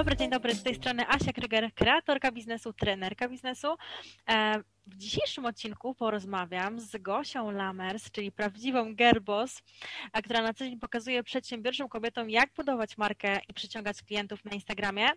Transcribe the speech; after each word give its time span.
dobry, 0.00 0.16
dzień 0.16 0.30
dobry. 0.30 0.54
Z 0.54 0.62
tej 0.62 0.74
strony 0.74 1.08
Asia 1.08 1.32
Kryger, 1.32 1.74
kreatorka 1.74 2.32
biznesu, 2.32 2.72
trenerka 2.72 3.28
biznesu. 3.28 3.76
E, 4.28 4.62
w 4.86 4.96
dzisiejszym 4.96 5.46
odcinku 5.46 5.94
porozmawiam 5.94 6.80
z 6.80 6.96
Gosią 6.96 7.50
Lamers, 7.50 8.10
czyli 8.10 8.32
prawdziwą 8.32 8.94
gerbos, 8.94 9.62
która 10.24 10.42
na 10.42 10.54
co 10.54 10.64
dzień 10.64 10.78
pokazuje 10.78 11.22
przedsiębiorczym 11.22 11.88
kobietom, 11.88 12.30
jak 12.30 12.50
budować 12.56 12.98
markę 12.98 13.40
i 13.48 13.54
przyciągać 13.54 14.02
klientów 14.02 14.44
na 14.44 14.50
Instagramie. 14.50 15.08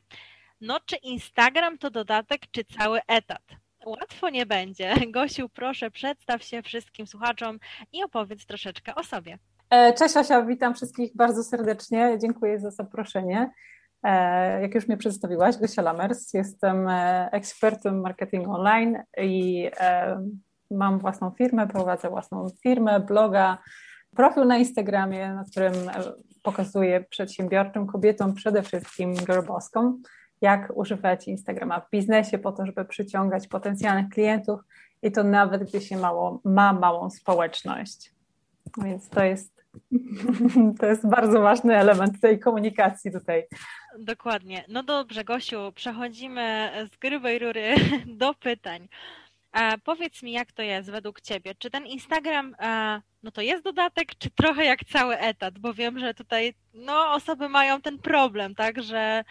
No, 0.62 0.80
czy 0.86 0.96
Instagram 0.96 1.78
to 1.78 1.90
dodatek, 1.90 2.42
czy 2.52 2.64
cały 2.64 3.00
etat? 3.08 3.63
Łatwo 3.86 4.30
nie 4.30 4.46
będzie. 4.46 4.94
Gosiu, 5.12 5.50
proszę, 5.50 5.92
przedstaw 5.92 6.44
się 6.44 6.62
wszystkim 6.62 7.08
słuchaczom 7.08 7.60
i 7.94 8.04
opowiedz 8.04 8.46
troszeczkę 8.46 8.96
o 8.96 9.04
sobie. 9.04 9.38
E, 9.70 9.94
cześć 9.94 10.18
Asia, 10.18 10.42
witam 10.42 10.74
wszystkich 10.74 11.16
bardzo 11.16 11.44
serdecznie. 11.44 12.18
Dziękuję 12.22 12.60
za 12.60 12.72
zaproszenie. 12.72 13.52
E, 14.04 14.62
jak 14.62 14.76
już 14.76 14.88
mnie 14.88 14.98
przedstawiłaś, 14.98 15.58
Gosia 15.58 15.82
Lamers, 15.82 16.34
jestem 16.34 16.88
e, 16.88 17.30
ekspertem 17.32 18.02
marketingu 18.02 18.52
online 18.52 18.98
i 19.18 19.70
mam 20.72 21.00
własną 21.00 21.32
firmę, 21.32 21.68
prowadzę 21.68 22.10
własną 22.10 22.48
firmę, 22.64 23.00
bloga, 23.00 23.58
profil 24.16 24.48
na 24.48 24.58
Instagramie, 24.58 25.34
na 25.34 25.44
którym 25.52 25.74
pokazuję 26.44 27.06
przedsiębiorczym 27.10 27.88
kobietom, 27.88 28.34
przede 28.34 28.64
wszystkim 28.64 29.14
girlboskom, 29.14 30.02
jak 30.44 30.72
używać 30.76 31.28
Instagrama 31.28 31.80
w 31.80 31.90
biznesie 31.90 32.38
po 32.38 32.52
to, 32.52 32.66
żeby 32.66 32.86
przyciągać 32.86 33.48
potencjalnych 33.48 34.10
klientów 34.10 34.60
i 35.02 35.12
to 35.12 35.24
nawet 35.24 35.70
gdy 35.70 35.82
się 35.82 35.98
mało, 35.98 36.42
ma 36.44 36.74
małą 36.74 37.10
społeczność. 37.10 38.12
Więc 38.84 39.10
to 39.10 39.24
jest, 39.24 39.64
to 40.80 40.86
jest 40.86 41.08
bardzo 41.08 41.42
ważny 41.42 41.78
element 41.78 42.22
tej 42.22 42.40
komunikacji 42.40 43.12
tutaj. 43.12 43.44
Dokładnie. 44.00 44.66
No 44.68 44.84
dobrze, 44.84 45.24
Gosiu, 45.24 45.72
przechodzimy 45.76 46.72
z 46.94 46.98
grubej 46.98 47.40
rury 47.40 47.76
do 48.22 48.34
pytań. 48.34 48.88
E, 49.54 49.78
powiedz 49.78 50.24
mi, 50.24 50.32
jak 50.32 50.52
to 50.52 50.62
jest 50.62 50.92
według 50.92 51.22
Ciebie? 51.22 51.56
Czy 51.56 51.72
ten 51.72 51.86
Instagram 51.86 52.56
no 53.24 53.32
to 53.32 53.42
jest 53.42 53.64
dodatek, 53.64 54.16
czy 54.16 54.30
trochę 54.30 54.66
jak 54.66 54.86
cały 54.86 55.18
etat? 55.18 55.60
Bo 55.60 55.74
wiem, 55.74 56.00
że 56.00 56.14
tutaj 56.14 56.54
no, 56.74 57.14
osoby 57.14 57.50
mają 57.50 57.82
ten 57.82 58.00
problem, 58.00 58.56
tak, 58.56 58.84
że, 58.84 59.24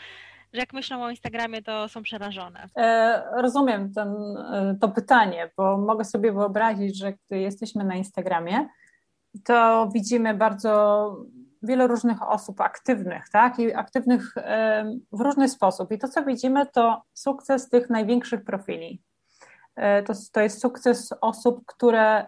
że 0.53 0.61
jak 0.61 0.73
myślą 0.73 1.03
o 1.03 1.11
Instagramie, 1.11 1.63
to 1.63 1.89
są 1.89 2.03
przerażone. 2.03 2.69
E, 2.77 3.23
rozumiem 3.43 3.93
ten, 3.93 4.09
e, 4.37 4.77
to 4.81 4.89
pytanie, 4.89 5.51
bo 5.57 5.79
mogę 5.79 6.05
sobie 6.05 6.33
wyobrazić, 6.33 6.99
że 6.99 7.13
gdy 7.13 7.39
jesteśmy 7.39 7.85
na 7.85 7.95
Instagramie, 7.95 8.69
to 9.45 9.89
widzimy 9.95 10.35
bardzo 10.35 11.17
wiele 11.63 11.87
różnych 11.87 12.23
osób 12.23 12.61
aktywnych, 12.61 13.29
tak? 13.33 13.59
I 13.59 13.75
aktywnych 13.75 14.35
w 15.13 15.21
różny 15.21 15.49
sposób. 15.49 15.93
I 15.93 15.99
to, 15.99 16.09
co 16.09 16.25
widzimy, 16.25 16.67
to 16.67 17.03
sukces 17.13 17.69
tych 17.69 17.91
największych 17.91 18.45
profili. 18.45 19.03
E, 19.77 20.03
to, 20.03 20.13
to 20.33 20.41
jest 20.41 20.61
sukces 20.61 21.15
osób, 21.21 21.67
które 21.67 22.27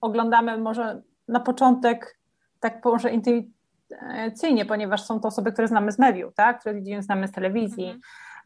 oglądamy 0.00 0.58
może 0.58 1.02
na 1.28 1.40
początek 1.40 2.18
tak 2.60 2.84
może 2.84 3.10
intuicyjnie, 3.90 4.64
ponieważ 4.64 5.02
są 5.02 5.20
to 5.20 5.28
osoby, 5.28 5.52
które 5.52 5.68
znamy 5.68 5.92
z 5.92 5.98
mediów, 5.98 6.34
tak? 6.34 6.60
które 6.60 6.74
widzimy, 6.74 7.02
znamy 7.02 7.28
z 7.28 7.32
telewizji, 7.32 7.84
mhm. 7.84 8.00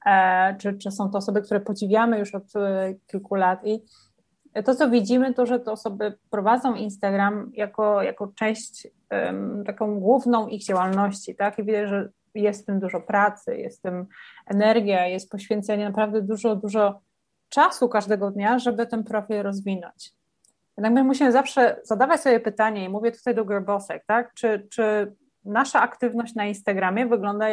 E, 0.06 0.56
czy, 0.58 0.78
czy 0.78 0.90
są 0.90 1.10
to 1.10 1.18
osoby, 1.18 1.42
które 1.42 1.60
podziwiamy 1.60 2.18
już 2.18 2.34
od 2.34 2.56
e, 2.56 2.94
kilku 3.06 3.34
lat. 3.34 3.66
I 3.66 3.82
to, 4.64 4.74
co 4.74 4.90
widzimy, 4.90 5.34
to, 5.34 5.46
że 5.46 5.60
te 5.60 5.72
osoby 5.72 6.18
prowadzą 6.30 6.74
Instagram 6.74 7.50
jako, 7.54 8.02
jako 8.02 8.32
część 8.34 8.88
um, 9.10 9.64
taką 9.66 10.00
główną 10.00 10.48
ich 10.48 10.64
działalności, 10.64 11.34
tak? 11.34 11.58
I 11.58 11.64
widać, 11.64 11.88
że 11.88 12.08
jest 12.34 12.62
w 12.62 12.66
tym 12.66 12.80
dużo 12.80 13.00
pracy, 13.00 13.56
jest 13.56 13.78
w 13.78 13.82
tym 13.82 14.06
energia, 14.46 15.06
jest 15.06 15.30
poświęcenie 15.30 15.84
naprawdę 15.84 16.22
dużo, 16.22 16.56
dużo 16.56 17.00
czasu 17.48 17.88
każdego 17.88 18.30
dnia, 18.30 18.58
żeby 18.58 18.86
ten 18.86 19.04
profil 19.04 19.42
rozwinąć. 19.42 20.12
Jednak 20.76 20.92
my 20.92 21.04
musimy 21.04 21.32
zawsze 21.32 21.80
zadawać 21.84 22.20
sobie 22.20 22.40
pytanie, 22.40 22.84
i 22.84 22.88
mówię 22.88 23.12
tutaj 23.12 23.34
do 23.34 23.44
Gerbosek, 23.44 24.04
tak? 24.06 24.34
Czy, 24.34 24.66
czy 24.70 25.14
nasza 25.44 25.80
aktywność 25.80 26.34
na 26.34 26.44
Instagramie 26.44 27.06
wygląda, 27.06 27.46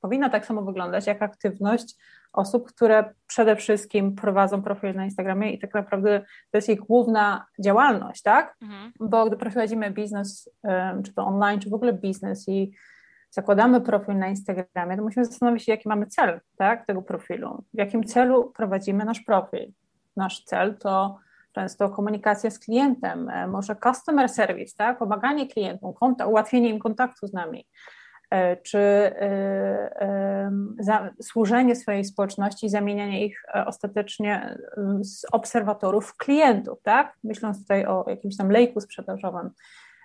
powinna 0.00 0.30
tak 0.30 0.46
samo 0.46 0.62
wyglądać 0.62 1.06
jak 1.06 1.22
aktywność 1.22 1.96
osób, 2.32 2.68
które 2.68 3.14
przede 3.26 3.56
wszystkim 3.56 4.14
prowadzą 4.14 4.62
profil 4.62 4.94
na 4.94 5.04
Instagramie 5.04 5.52
i 5.52 5.58
tak 5.58 5.74
naprawdę 5.74 6.20
to 6.50 6.58
jest 6.58 6.68
ich 6.68 6.80
główna 6.80 7.46
działalność, 7.60 8.22
tak? 8.22 8.56
Mhm. 8.62 8.92
Bo 9.00 9.26
gdy 9.26 9.36
prowadzimy 9.36 9.90
biznes, 9.90 10.50
czy 11.04 11.14
to 11.14 11.26
online, 11.26 11.60
czy 11.60 11.70
w 11.70 11.74
ogóle 11.74 11.92
biznes 11.92 12.48
i 12.48 12.72
zakładamy 13.30 13.80
profil 13.80 14.18
na 14.18 14.28
Instagramie, 14.28 14.96
to 14.96 15.02
musimy 15.02 15.24
zastanowić 15.24 15.64
się, 15.64 15.72
jaki 15.72 15.88
mamy 15.88 16.06
cel 16.06 16.40
tak, 16.56 16.86
tego 16.86 17.02
profilu, 17.02 17.64
w 17.74 17.78
jakim 17.78 18.04
celu 18.04 18.50
prowadzimy 18.50 19.04
nasz 19.04 19.20
profil. 19.20 19.72
Nasz 20.16 20.44
cel 20.44 20.78
to 20.78 21.18
często 21.52 21.90
komunikacja 21.90 22.50
z 22.50 22.58
klientem, 22.58 23.28
e, 23.28 23.46
może 23.46 23.76
customer 23.76 24.28
service, 24.28 24.74
tak, 24.76 24.98
pomaganie 24.98 25.48
klientom, 25.48 25.94
kontakt, 25.94 26.30
ułatwienie 26.30 26.68
im 26.68 26.78
kontaktu 26.78 27.26
z 27.26 27.32
nami. 27.32 27.66
E, 28.30 28.56
czy 28.56 28.78
e, 28.78 30.50
służenie 31.22 31.76
swojej 31.76 32.04
społeczności, 32.04 32.68
zamienianie 32.68 33.26
ich 33.26 33.42
ostatecznie 33.66 34.58
z 35.00 35.24
obserwatorów 35.32 36.06
w 36.06 36.16
klientów, 36.16 36.78
tak? 36.82 37.16
Myśląc 37.24 37.60
tutaj 37.60 37.86
o 37.86 38.04
jakimś 38.08 38.36
tam 38.36 38.50
lejku 38.50 38.80
sprzedażowym. 38.80 39.50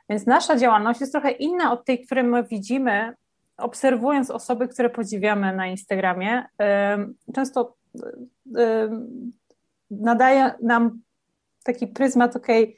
Więc 0.09 0.25
nasza 0.25 0.57
działalność 0.57 0.99
jest 0.99 1.11
trochę 1.11 1.31
inna 1.31 1.71
od 1.71 1.85
tej, 1.85 2.05
której 2.05 2.23
my 2.23 2.43
widzimy, 2.43 3.13
obserwując 3.57 4.31
osoby, 4.31 4.67
które 4.67 4.89
podziwiamy 4.89 5.55
na 5.55 5.67
Instagramie. 5.67 6.45
Często 7.35 7.75
nadaje 9.91 10.51
nam 10.61 11.01
taki 11.67 11.87
pryzmat, 11.87 12.35
okej, 12.35 12.63
okay, 12.63 12.75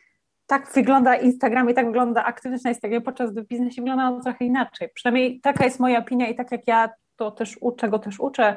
tak 0.48 0.74
wygląda 0.74 1.16
Instagram 1.16 1.70
i 1.70 1.74
tak 1.74 1.86
wygląda 1.86 2.24
aktywność 2.24 2.64
na 2.64 2.70
Instagramie, 2.70 3.02
podczas 3.02 3.32
gdy 3.32 3.44
w 3.44 3.48
biznesie 3.48 3.82
wygląda 3.82 4.08
ono 4.08 4.24
trochę 4.24 4.46
inaczej. 4.46 4.90
Przynajmniej 4.94 5.40
taka 5.42 5.66
jest 5.66 5.80
moja 5.80 6.00
opinia 6.00 6.28
i 6.28 6.36
tak 6.36 6.52
jak 6.52 6.68
ja 6.68 6.90
to 7.16 7.32
też 7.32 7.58
uczę, 7.62 7.90
go 7.90 8.00
też 8.00 8.20
uczę 8.20 8.56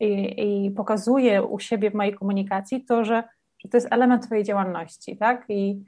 i, 0.00 0.66
i 0.66 0.70
pokazuję 0.70 1.42
u 1.42 1.58
siebie 1.58 1.90
w 1.90 1.94
mojej 1.94 2.14
komunikacji, 2.14 2.84
to 2.84 3.04
że, 3.04 3.24
że 3.58 3.68
to 3.68 3.76
jest 3.76 3.88
element 3.90 4.26
twojej 4.26 4.44
działalności, 4.44 5.16
tak? 5.16 5.44
I 5.48 5.84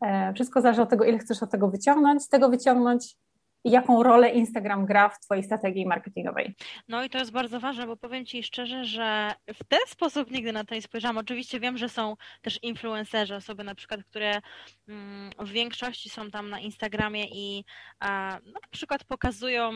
e, 0.00 0.32
wszystko 0.34 0.60
zależy 0.60 0.82
od 0.82 0.90
tego, 0.90 1.04
ile 1.04 1.18
chcesz 1.18 1.42
od 1.42 1.50
tego 1.50 1.68
wyciągnąć, 1.68 2.22
z 2.22 2.28
tego 2.28 2.48
wyciągnąć 2.48 3.16
i 3.64 3.70
jaką 3.70 4.02
rolę 4.02 4.30
Instagram 4.30 4.86
gra 4.86 5.08
w 5.08 5.20
Twojej 5.20 5.44
strategii 5.44 5.86
marketingowej. 5.86 6.54
No 6.88 7.04
i 7.04 7.10
to 7.10 7.18
jest 7.18 7.32
bardzo 7.32 7.60
ważne, 7.60 7.86
bo 7.86 7.96
powiem 7.96 8.26
Ci 8.26 8.42
szczerze, 8.42 8.84
że 8.84 9.32
w 9.54 9.64
ten 9.68 9.80
sposób 9.86 10.30
nigdy 10.30 10.52
na 10.52 10.64
to 10.64 10.74
nie 10.74 10.82
spojrzałam. 10.82 11.18
Oczywiście 11.18 11.60
wiem, 11.60 11.78
że 11.78 11.88
są 11.88 12.16
też 12.42 12.58
influencerzy, 12.62 13.34
osoby 13.34 13.64
na 13.64 13.74
przykład, 13.74 14.00
które 14.04 14.40
mm, 14.88 15.30
w 15.38 15.48
większości 15.48 16.10
są 16.10 16.30
tam 16.30 16.50
na 16.50 16.60
Instagramie 16.60 17.24
i 17.24 17.64
no, 18.00 18.50
na 18.60 18.68
przykład 18.70 19.04
pokazują 19.04 19.72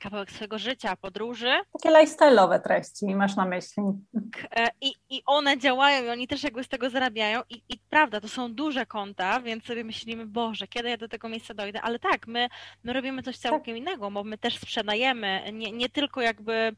kawałek 0.00 0.30
swojego 0.30 0.58
życia, 0.58 0.96
podróży. 0.96 1.52
Takie 1.72 1.96
lifestyle'owe 1.96 2.60
treści 2.60 3.14
masz 3.14 3.36
na 3.36 3.44
myśli. 3.44 3.82
E, 4.56 4.68
I, 4.80 4.92
I 5.10 5.22
one 5.26 5.58
działają 5.58 6.04
i 6.04 6.08
oni 6.08 6.28
też 6.28 6.42
jakby 6.42 6.64
z 6.64 6.68
tego 6.68 6.90
zarabiają 6.90 7.40
I, 7.50 7.62
i 7.68 7.78
prawda, 7.90 8.20
to 8.20 8.28
są 8.28 8.54
duże 8.54 8.86
konta, 8.86 9.40
więc 9.40 9.64
sobie 9.64 9.84
myślimy, 9.84 10.26
Boże, 10.26 10.66
kiedy 10.66 10.88
ja 10.88 10.96
do 10.96 11.08
tego 11.08 11.28
miejsca 11.28 11.54
dojdę, 11.54 11.82
ale 11.82 11.98
tak, 11.98 12.26
my, 12.26 12.48
my 12.84 12.92
robimy 12.92 13.22
coś 13.22 13.38
całkiem 13.38 13.74
tak. 13.74 13.82
innego, 13.82 14.10
bo 14.10 14.24
my 14.24 14.38
też 14.38 14.58
sprzedajemy, 14.58 15.42
nie, 15.52 15.72
nie 15.72 15.88
tylko 15.88 16.20
jakby 16.20 16.76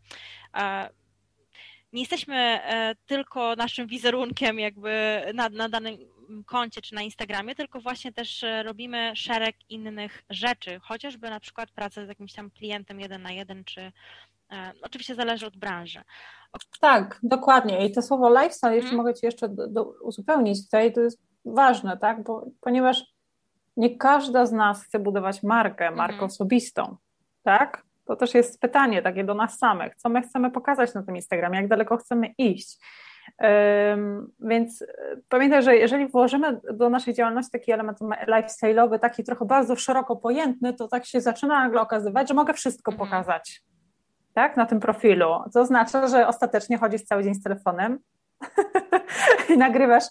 nie 1.92 2.00
jesteśmy 2.00 2.36
e, 2.36 2.94
tylko 3.06 3.56
naszym 3.56 3.86
wizerunkiem 3.86 4.58
jakby 4.58 5.22
na, 5.34 5.48
na 5.48 5.69
danym 5.69 5.98
koncie 6.46 6.82
czy 6.82 6.94
na 6.94 7.02
Instagramie, 7.02 7.54
tylko 7.54 7.80
właśnie 7.80 8.12
też 8.12 8.44
e, 8.44 8.62
robimy 8.62 9.12
szereg 9.14 9.56
innych 9.69 10.22
rzeczy, 10.30 10.80
chociażby 10.82 11.30
na 11.30 11.40
przykład 11.40 11.70
pracę 11.70 12.06
z 12.06 12.08
jakimś 12.08 12.32
tam 12.32 12.50
klientem 12.50 13.00
jeden 13.00 13.22
na 13.22 13.30
jeden, 13.30 13.64
czy 13.64 13.80
e, 14.52 14.72
oczywiście 14.82 15.14
zależy 15.14 15.46
od 15.46 15.56
branży. 15.56 16.02
Tak, 16.80 17.19
dokładnie. 17.22 17.86
I 17.86 17.92
to 17.92 18.02
słowo 18.02 18.30
lifestyle, 18.30 18.75
jeśli 18.75 18.90
hmm. 18.90 19.06
mogę 19.06 19.14
Ci 19.14 19.26
jeszcze 19.26 19.48
do, 19.48 19.69
do, 19.69 19.84
uzupełnić 19.84 20.64
tutaj, 20.64 20.92
to 20.92 21.00
jest 21.00 21.22
ważne, 21.44 21.96
tak, 21.96 22.22
bo, 22.22 22.46
ponieważ 22.60 23.04
nie 23.76 23.96
każda 23.96 24.46
z 24.46 24.52
nas 24.52 24.84
chce 24.84 24.98
budować 24.98 25.42
markę, 25.42 25.90
markę 25.90 26.12
hmm. 26.12 26.26
osobistą, 26.26 26.96
tak? 27.42 27.82
To 28.04 28.16
też 28.16 28.34
jest 28.34 28.60
pytanie 28.60 29.02
takie 29.02 29.24
do 29.24 29.34
nas 29.34 29.58
samych, 29.58 29.96
co 29.96 30.08
my 30.08 30.22
chcemy 30.22 30.50
pokazać 30.50 30.94
na 30.94 31.02
tym 31.02 31.16
Instagramie, 31.16 31.58
jak 31.58 31.69
daleko 31.69 31.96
chcemy 31.96 32.34
iść. 32.38 32.78
Więc 34.40 34.82
e, 34.82 34.86
pamiętaj, 35.28 35.62
że 35.62 35.76
jeżeli 35.76 36.08
włożymy 36.08 36.60
do 36.72 36.90
naszej 36.90 37.14
działalności 37.14 37.52
taki 37.52 37.72
element 37.72 37.98
lifestyle'owy, 38.28 38.98
taki 38.98 39.25
trochę 39.25 39.44
bardzo 39.44 39.76
szeroko 39.76 40.16
pojętny, 40.16 40.75
to 40.75 40.88
tak 40.88 41.06
się 41.06 41.20
zaczyna 41.20 41.60
nagle 41.64 41.80
okazywać, 41.80 42.28
że 42.28 42.34
mogę 42.34 42.54
wszystko 42.54 42.92
mhm. 42.92 43.10
pokazać 43.10 43.62
tak, 44.34 44.56
na 44.56 44.66
tym 44.66 44.80
profilu. 44.80 45.28
To 45.54 45.60
oznacza, 45.60 46.06
że 46.06 46.26
ostatecznie 46.26 46.78
chodzisz 46.78 47.02
cały 47.02 47.25
dzień 47.25 47.34
z 47.34 47.42
telefonem 47.42 47.98
i 49.54 49.58
nagrywasz 49.58 50.04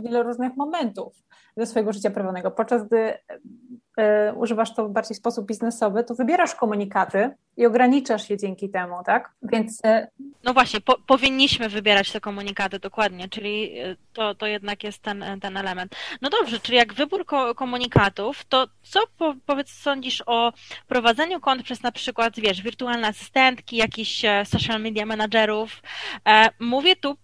wiele 0.00 0.22
różnych 0.22 0.56
momentów 0.56 1.14
ze 1.58 1.66
swojego 1.66 1.92
życia 1.92 2.10
prywatnego, 2.10 2.50
podczas 2.50 2.86
gdy 2.86 2.96
y, 2.98 4.34
używasz 4.34 4.74
to 4.74 4.88
w 4.88 4.92
bardziej 4.92 5.16
sposób 5.16 5.46
biznesowy, 5.46 6.04
to 6.04 6.14
wybierasz 6.14 6.54
komunikaty 6.54 7.30
i 7.56 7.66
ograniczasz 7.66 8.30
je 8.30 8.38
dzięki 8.38 8.70
temu, 8.70 8.96
tak? 9.06 9.32
Więc. 9.42 9.80
Y, 9.84 10.06
no 10.44 10.54
właśnie, 10.54 10.80
po, 10.80 10.98
powinniśmy 11.06 11.68
wybierać 11.68 12.12
te 12.12 12.20
komunikaty 12.20 12.78
dokładnie, 12.78 13.28
czyli 13.28 13.74
to, 14.12 14.34
to 14.34 14.46
jednak 14.46 14.84
jest 14.84 15.02
ten, 15.02 15.24
ten 15.40 15.56
element. 15.56 15.96
No 16.22 16.30
dobrze, 16.30 16.60
czyli 16.60 16.78
jak 16.78 16.94
wybór 16.94 17.26
ko 17.26 17.54
komunikatów, 17.54 18.44
to 18.44 18.66
co 18.82 19.00
po, 19.18 19.34
powiedz 19.46 19.70
sądzisz 19.70 20.22
o 20.26 20.52
prowadzeniu 20.88 21.40
kont 21.40 21.62
przez 21.62 21.82
na 21.82 21.92
przykład, 21.92 22.40
wiesz, 22.40 22.62
wirtualne 22.62 23.08
asystentki, 23.08 23.76
jakichś 23.76 24.22
social 24.44 24.80
media 24.80 25.06
managerów? 25.06 25.82
E, 26.28 26.48
mówię 26.60 26.96
tu 26.96 27.16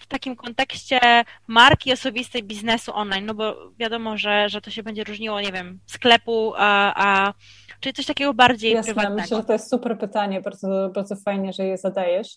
w 0.00 0.06
takim 0.06 0.36
kontekście 0.36 1.00
marki 1.46 1.92
osobistej 1.92 2.42
biznesu 2.42 2.92
online, 2.94 3.26
no 3.26 3.34
bo 3.34 3.70
wiadomo, 3.78 4.16
że, 4.16 4.48
że 4.48 4.60
to 4.60 4.70
się 4.70 4.82
będzie 4.82 5.04
różniło, 5.04 5.40
nie 5.40 5.52
wiem, 5.52 5.78
sklepu, 5.86 6.52
a, 6.56 6.92
a 6.96 7.34
czyli 7.80 7.92
coś 7.92 8.06
takiego 8.06 8.34
bardziej 8.34 8.72
Jasne, 8.72 8.94
prywatnego. 8.94 9.22
Myślę, 9.22 9.36
że 9.36 9.44
to 9.44 9.52
jest 9.52 9.70
super 9.70 9.98
pytanie, 9.98 10.40
bardzo, 10.40 10.90
bardzo 10.94 11.16
fajnie, 11.16 11.52
że 11.52 11.64
je 11.64 11.78
zadajesz. 11.78 12.28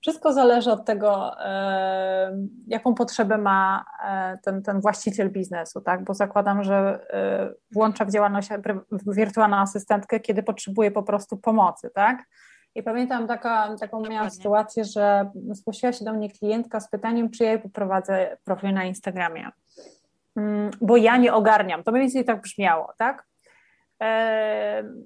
Wszystko 0.00 0.32
zależy 0.32 0.72
od 0.72 0.84
tego, 0.84 1.40
e, 1.44 2.38
jaką 2.66 2.94
potrzebę 2.94 3.38
ma 3.38 3.84
e, 4.04 4.38
ten, 4.44 4.62
ten 4.62 4.80
właściciel 4.80 5.30
biznesu, 5.30 5.80
tak? 5.80 6.04
Bo 6.04 6.14
zakładam, 6.14 6.64
że 6.64 7.06
e, 7.10 7.54
włącza 7.72 8.04
w 8.04 8.12
działalność 8.12 8.48
wirtualną 9.06 9.56
asystentkę, 9.56 10.20
kiedy 10.20 10.42
potrzebuje 10.42 10.90
po 10.90 11.02
prostu 11.02 11.36
pomocy, 11.36 11.90
tak? 11.94 12.24
I 12.78 12.82
pamiętam 12.82 13.26
taka, 13.26 13.76
taką 13.80 14.00
miałam 14.00 14.30
sytuację, 14.30 14.84
że 14.84 15.30
zgłosiła 15.50 15.92
się 15.92 16.04
do 16.04 16.12
mnie 16.12 16.30
klientka 16.30 16.80
z 16.80 16.90
pytaniem, 16.90 17.30
czy 17.30 17.44
ja 17.44 17.50
jej 17.50 17.58
poprowadzę 17.58 18.36
profil 18.44 18.72
na 18.72 18.84
Instagramie. 18.84 19.50
Mm, 20.36 20.70
bo 20.80 20.96
ja 20.96 21.16
nie 21.16 21.34
ogarniam. 21.34 21.82
To 21.82 21.92
mniej 21.92 22.02
więcej 22.02 22.24
tak 22.24 22.40
brzmiało, 22.40 22.92
tak? 22.98 23.26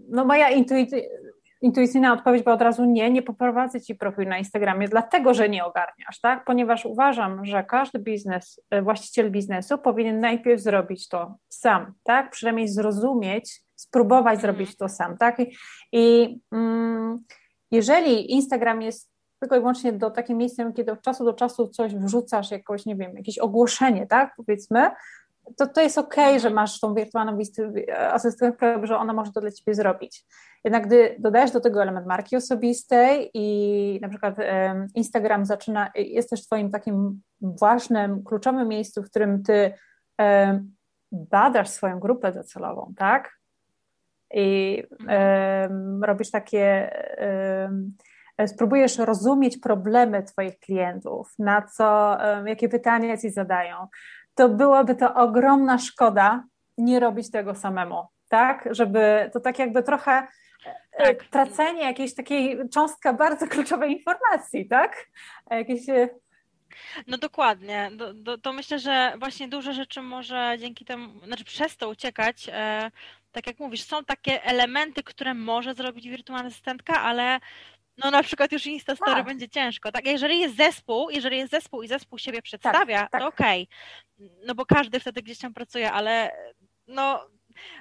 No 0.08 0.24
moja 0.24 0.48
intuicyjna 1.62 2.12
odpowiedź 2.12 2.42
była 2.42 2.54
od 2.54 2.62
razu 2.62 2.84
nie, 2.84 3.10
nie 3.10 3.22
poprowadzę 3.22 3.80
ci 3.80 3.94
profil 3.94 4.28
na 4.28 4.38
Instagramie, 4.38 4.88
dlatego 4.88 5.34
że 5.34 5.48
nie 5.48 5.64
ogarniasz, 5.64 6.20
tak? 6.20 6.44
Ponieważ 6.44 6.86
uważam, 6.86 7.44
że 7.44 7.64
każdy 7.64 7.98
biznes, 7.98 8.60
e, 8.70 8.82
właściciel 8.82 9.30
biznesu 9.30 9.78
powinien 9.78 10.20
najpierw 10.20 10.60
zrobić 10.60 11.08
to 11.08 11.34
sam, 11.48 11.92
tak? 12.02 12.30
Przynajmniej 12.30 12.68
zrozumieć, 12.68 13.62
spróbować 13.76 14.34
mhm. 14.34 14.40
zrobić 14.40 14.76
to 14.76 14.88
sam, 14.88 15.18
tak? 15.18 15.40
I, 15.40 15.56
i 15.92 16.38
mm, 16.52 17.24
jeżeli 17.72 18.32
Instagram 18.32 18.82
jest 18.82 19.10
tylko 19.40 19.56
i 19.56 19.58
wyłącznie 19.58 19.92
do 19.92 20.10
takim 20.10 20.38
miejscem, 20.38 20.72
kiedy 20.72 20.92
od 20.92 21.02
czasu 21.02 21.24
do 21.24 21.32
czasu 21.32 21.68
coś 21.68 21.94
wrzucasz, 21.94 22.50
jakoś, 22.50 22.86
nie 22.86 22.96
wiem, 22.96 23.16
jakieś 23.16 23.38
ogłoszenie, 23.38 24.06
tak, 24.06 24.32
powiedzmy, 24.36 24.90
to, 25.56 25.66
to 25.66 25.80
jest 25.80 25.98
ok, 25.98 26.14
że 26.38 26.50
masz 26.50 26.80
tą 26.80 26.94
wirtualną 26.94 27.38
asystentkę, 28.12 28.86
że 28.86 28.98
ona 28.98 29.12
może 29.12 29.32
to 29.32 29.40
dla 29.40 29.50
ciebie 29.50 29.74
zrobić. 29.74 30.24
Jednak 30.64 30.86
gdy 30.86 31.16
dodajesz 31.18 31.50
do 31.50 31.60
tego 31.60 31.82
element 31.82 32.06
marki 32.06 32.36
osobistej 32.36 33.30
i 33.34 33.98
na 34.02 34.08
przykład 34.08 34.36
Instagram 34.94 35.46
zaczyna, 35.46 35.90
jest 35.94 36.30
też 36.30 36.46
twoim 36.46 36.70
takim 36.70 37.22
ważnym, 37.40 38.24
kluczowym 38.24 38.68
miejscu, 38.68 39.02
w 39.02 39.10
którym 39.10 39.42
ty 39.42 39.72
badasz 41.12 41.68
swoją 41.68 42.00
grupę 42.00 42.32
docelową, 42.32 42.92
tak? 42.96 43.41
I 44.34 44.82
robisz 46.02 46.30
takie, 46.30 46.90
spróbujesz 48.46 48.98
rozumieć 48.98 49.58
problemy 49.58 50.22
Twoich 50.22 50.58
klientów, 50.58 51.34
na 51.38 51.62
co, 51.62 52.16
jakie 52.46 52.68
pytania 52.68 53.16
Ci 53.16 53.30
zadają, 53.30 53.76
to 54.34 54.48
byłaby 54.48 54.94
to 54.94 55.14
ogromna 55.14 55.78
szkoda 55.78 56.44
nie 56.78 57.00
robić 57.00 57.30
tego 57.30 57.54
samemu, 57.54 58.06
tak? 58.28 58.68
Żeby 58.70 59.30
to 59.32 59.40
tak 59.40 59.58
jakby 59.58 59.82
trochę 59.82 60.26
e, 60.92 61.14
tak. 61.14 61.24
tracenie 61.24 61.82
jakiejś 61.82 62.14
takiej 62.14 62.68
cząstka 62.68 63.12
bardzo 63.12 63.46
kluczowej 63.46 63.92
informacji, 63.92 64.68
tak? 64.68 65.06
Jakieś 65.50 65.88
e, 65.88 66.08
no 67.06 67.18
dokładnie. 67.18 67.90
Do, 67.96 68.14
do, 68.14 68.38
to 68.38 68.52
myślę, 68.52 68.78
że 68.78 69.12
właśnie 69.18 69.48
dużo 69.48 69.72
rzeczy 69.72 70.02
może 70.02 70.56
dzięki 70.58 70.84
temu, 70.84 71.26
znaczy 71.26 71.44
przez 71.44 71.76
to 71.76 71.88
uciekać, 71.88 72.50
e, 72.52 72.90
tak 73.32 73.46
jak 73.46 73.58
mówisz, 73.58 73.82
są 73.82 74.04
takie 74.04 74.44
elementy, 74.44 75.02
które 75.02 75.34
może 75.34 75.74
zrobić 75.74 76.08
wirtualna 76.08 76.48
asystentka, 76.48 77.00
ale 77.00 77.40
no 77.96 78.10
na 78.10 78.22
przykład 78.22 78.52
już 78.52 78.66
Instastory 78.66 79.16
tak. 79.16 79.26
będzie 79.26 79.48
ciężko. 79.48 79.92
Tak, 79.92 80.06
jeżeli 80.06 80.40
jest 80.40 80.56
zespół, 80.56 81.10
jeżeli 81.10 81.38
jest 81.38 81.50
zespół 81.50 81.82
i 81.82 81.88
zespół 81.88 82.18
siebie 82.18 82.42
przedstawia, 82.42 83.00
tak, 83.00 83.10
tak. 83.10 83.20
to 83.20 83.28
okej. 83.28 83.68
Okay. 84.18 84.30
No 84.46 84.54
bo 84.54 84.66
każdy 84.66 85.00
wtedy 85.00 85.22
gdzieś 85.22 85.38
tam 85.38 85.54
pracuje, 85.54 85.92
ale 85.92 86.32
no, 86.86 87.20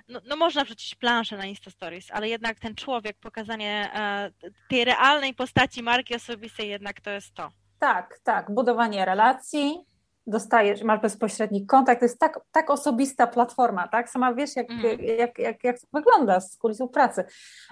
no, 0.07 0.19
no, 0.25 0.35
można 0.35 0.63
wrzucić 0.63 0.95
planszę 0.95 1.37
na 1.37 1.45
Insta 1.45 1.71
Stories, 1.71 2.11
ale 2.11 2.29
jednak 2.29 2.59
ten 2.59 2.75
człowiek, 2.75 3.17
pokazanie 3.17 3.91
e, 3.93 4.31
tej 4.69 4.85
realnej 4.85 5.33
postaci 5.33 5.83
marki 5.83 6.15
osobistej 6.15 6.69
jednak 6.69 7.01
to 7.01 7.09
jest 7.09 7.33
to. 7.33 7.51
Tak, 7.79 8.19
tak. 8.23 8.51
Budowanie 8.51 9.05
relacji, 9.05 9.79
dostajesz, 10.27 10.83
masz 10.83 11.01
bezpośredni 11.01 11.65
kontakt, 11.65 11.99
to 11.99 12.05
jest 12.05 12.19
tak, 12.19 12.39
tak 12.51 12.69
osobista 12.69 13.27
platforma, 13.27 13.87
tak? 13.87 14.09
Sama 14.09 14.33
wiesz, 14.33 14.55
jak, 14.55 14.71
mm. 14.71 14.99
jak, 15.17 15.39
jak, 15.39 15.63
jak 15.63 15.79
to 15.79 15.87
wygląda 15.93 16.39
z 16.39 16.57
kulisów 16.57 16.91
pracy, 16.91 17.23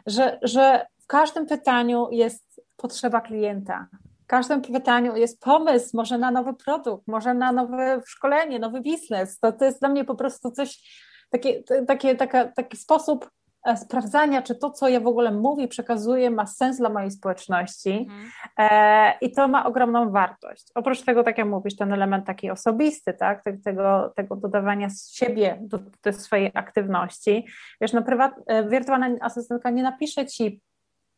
że, 0.05 0.39
że 0.41 0.85
w 0.99 1.07
każdym 1.07 1.45
pytaniu 1.45 2.07
jest 2.11 2.61
potrzeba 2.77 3.21
klienta. 3.21 3.87
W 4.23 4.27
każdym 4.27 4.61
pytaniu 4.61 5.15
jest 5.15 5.39
pomysł, 5.39 5.89
może 5.97 6.17
na 6.17 6.31
nowy 6.31 6.53
produkt, 6.53 7.07
może 7.07 7.33
na 7.33 7.51
nowe 7.51 8.01
szkolenie, 8.05 8.59
nowy 8.59 8.81
biznes. 8.81 9.39
To, 9.39 9.51
to 9.51 9.65
jest 9.65 9.79
dla 9.79 9.89
mnie 9.89 10.05
po 10.05 10.15
prostu 10.15 10.51
coś, 10.51 10.99
takie, 11.29 11.63
takie, 11.87 12.15
taka, 12.15 12.45
taki 12.45 12.77
sposób 12.77 13.29
sprawdzania, 13.75 14.41
czy 14.41 14.55
to, 14.55 14.69
co 14.69 14.87
ja 14.87 14.99
w 14.99 15.07
ogóle 15.07 15.31
mówię, 15.31 15.67
przekazuję, 15.67 16.31
ma 16.31 16.45
sens 16.45 16.77
dla 16.77 16.89
mojej 16.89 17.11
społeczności 17.11 17.91
mhm. 17.91 18.31
e, 18.57 19.17
i 19.21 19.31
to 19.31 19.47
ma 19.47 19.65
ogromną 19.65 20.11
wartość. 20.11 20.65
Oprócz 20.75 21.01
tego, 21.01 21.23
tak 21.23 21.37
jak 21.37 21.47
mówisz, 21.47 21.75
ten 21.75 21.93
element 21.93 22.25
taki 22.25 22.51
osobisty, 22.51 23.13
tak, 23.13 23.43
tego, 23.63 24.13
tego 24.15 24.35
dodawania 24.35 24.89
z 24.89 25.11
siebie 25.11 25.57
do, 25.61 25.79
do 26.03 26.13
swojej 26.13 26.51
aktywności. 26.53 27.45
Wiesz, 27.81 27.93
no 27.93 28.03
prywat, 28.03 28.33
e, 28.47 28.69
wirtualna 28.69 29.09
asystentka 29.21 29.69
nie 29.69 29.83
napisze 29.83 30.25
ci 30.25 30.61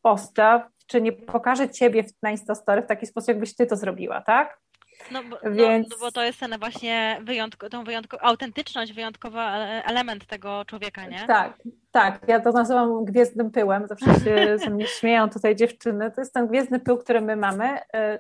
posta, 0.02 0.70
czy 0.88 1.02
nie 1.02 1.12
pokaże 1.12 1.70
ciebie 1.70 2.04
na 2.24 2.32
Instastory 2.32 2.82
w 2.82 2.88
taki 2.88 3.06
sposób, 3.06 3.28
jakbyś 3.28 3.56
ty 3.56 3.66
to 3.66 3.76
zrobiła, 3.76 4.22
tak? 4.22 4.60
No 5.12 5.24
bo, 5.24 5.38
no, 5.44 5.52
Więc... 5.52 5.90
no, 5.90 5.98
bo 6.00 6.12
to 6.12 6.24
jest 6.24 6.40
ten 6.40 6.60
właśnie 6.60 7.19
wyjątko, 7.24 7.69
tą 7.69 7.83
wyjątko, 7.83 8.24
autentyczność, 8.24 8.94
wyjątkowy 8.94 9.40
element 9.86 10.26
tego 10.26 10.66
człowieka, 10.66 11.06
nie? 11.06 11.28
Tak, 11.28 11.57
tak. 11.92 12.28
Ja 12.28 12.40
to 12.40 12.52
nazywam 12.52 13.06
gwiezdnym 13.06 13.52
pyłem. 13.52 13.88
Zawsze 13.88 14.19
się 14.19 14.57
ze 14.57 14.69
mnie 14.69 14.88
śmieją 15.00 15.30
tutaj 15.30 15.56
dziewczyny. 15.56 16.12
To 16.12 16.21
jest 16.21 16.33
ten 16.33 16.48
gwiezdny 16.48 16.80
pył, 16.80 16.98
który 16.98 17.21
my 17.21 17.36
mamy. 17.36 17.78
Y, 17.78 18.19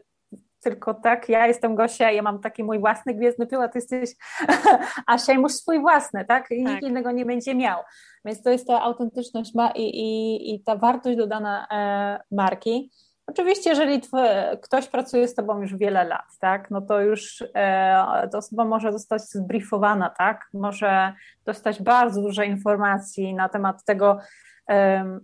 tylko 0.61 0.93
tak, 0.93 1.29
ja 1.29 1.47
jestem 1.47 1.75
Gosia, 1.75 2.11
ja 2.11 2.21
mam 2.21 2.39
taki 2.39 2.63
mój 2.63 2.79
własny 2.79 3.13
gwiezdny 3.13 3.47
pył, 3.47 3.61
a 3.61 3.67
ty 3.67 3.77
jesteś 3.77 4.09
Asia 5.07 5.33
i 5.33 5.37
masz 5.37 5.51
swój 5.51 5.79
własny, 5.79 6.25
tak? 6.25 6.51
I 6.51 6.63
tak. 6.63 6.73
nikt 6.73 6.87
innego 6.87 7.11
nie 7.11 7.25
będzie 7.25 7.55
miał. 7.55 7.79
Więc 8.25 8.43
to 8.43 8.49
jest 8.49 8.67
ta 8.67 8.81
autentyczność 8.81 9.53
ma 9.55 9.71
i, 9.71 9.81
i, 9.81 10.55
i 10.55 10.63
ta 10.63 10.75
wartość 10.75 11.17
dodana 11.17 11.67
e, 11.71 12.35
marki. 12.35 12.91
Oczywiście, 13.27 13.69
jeżeli 13.69 14.01
ktoś 14.61 14.87
pracuje 14.87 15.27
z 15.27 15.35
tobą 15.35 15.61
już 15.61 15.75
wiele 15.75 16.03
lat, 16.03 16.25
tak, 16.39 16.71
no 16.71 16.81
to 16.81 17.01
już 17.01 17.43
e, 17.55 18.29
to 18.31 18.37
osoba 18.37 18.65
może 18.65 18.91
zostać 18.91 19.21
zbriefowana, 19.21 20.09
tak, 20.09 20.49
może 20.53 21.13
dostać 21.45 21.81
bardzo 21.81 22.21
dużo 22.21 22.43
informacji 22.43 23.33
na 23.33 23.49
temat 23.49 23.83
tego, 23.83 24.17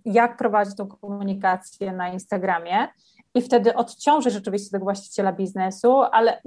jak 0.06 0.38
prowadzić 0.38 0.76
tą 0.76 0.88
komunikację 0.88 1.92
na 1.92 2.10
Instagramie 2.10 2.88
i 3.38 3.42
wtedy 3.42 3.76
odciąży 3.76 4.30
rzeczywiście 4.30 4.72
tego 4.72 4.84
właściciela 4.84 5.34
biznesu, 5.34 6.02
ale 6.02 6.42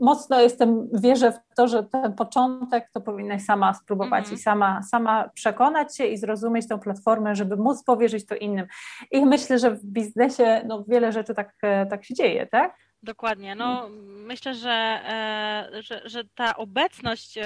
mocno 0.00 0.40
jestem, 0.40 0.88
wierzę 0.92 1.32
w 1.32 1.54
to, 1.56 1.68
że 1.68 1.82
ten 1.82 2.12
początek 2.12 2.90
to 2.92 3.00
powinnaś 3.00 3.44
sama 3.44 3.74
spróbować 3.74 4.24
mm 4.24 4.36
-hmm. 4.36 4.38
i 4.38 4.42
sama, 4.42 4.82
sama 4.82 5.28
przekonać 5.28 5.96
się 5.96 6.06
i 6.06 6.16
zrozumieć 6.16 6.68
tą 6.68 6.80
platformę, 6.80 7.34
żeby 7.34 7.56
móc 7.56 7.84
powierzyć 7.84 8.26
to 8.26 8.34
innym. 8.34 8.66
I 9.10 9.26
myślę, 9.26 9.58
że 9.58 9.70
w 9.70 9.84
biznesie 9.84 10.62
no, 10.66 10.84
wiele 10.88 11.12
rzeczy 11.12 11.34
tak, 11.34 11.54
tak 11.90 12.04
się 12.04 12.14
dzieje, 12.14 12.46
tak? 12.46 12.76
Dokładnie. 13.02 13.54
No, 13.54 13.88
myślę, 14.26 14.54
że, 14.54 15.00
e, 15.08 15.82
że, 15.82 16.00
że 16.04 16.24
ta 16.34 16.56
obecność 16.56 17.38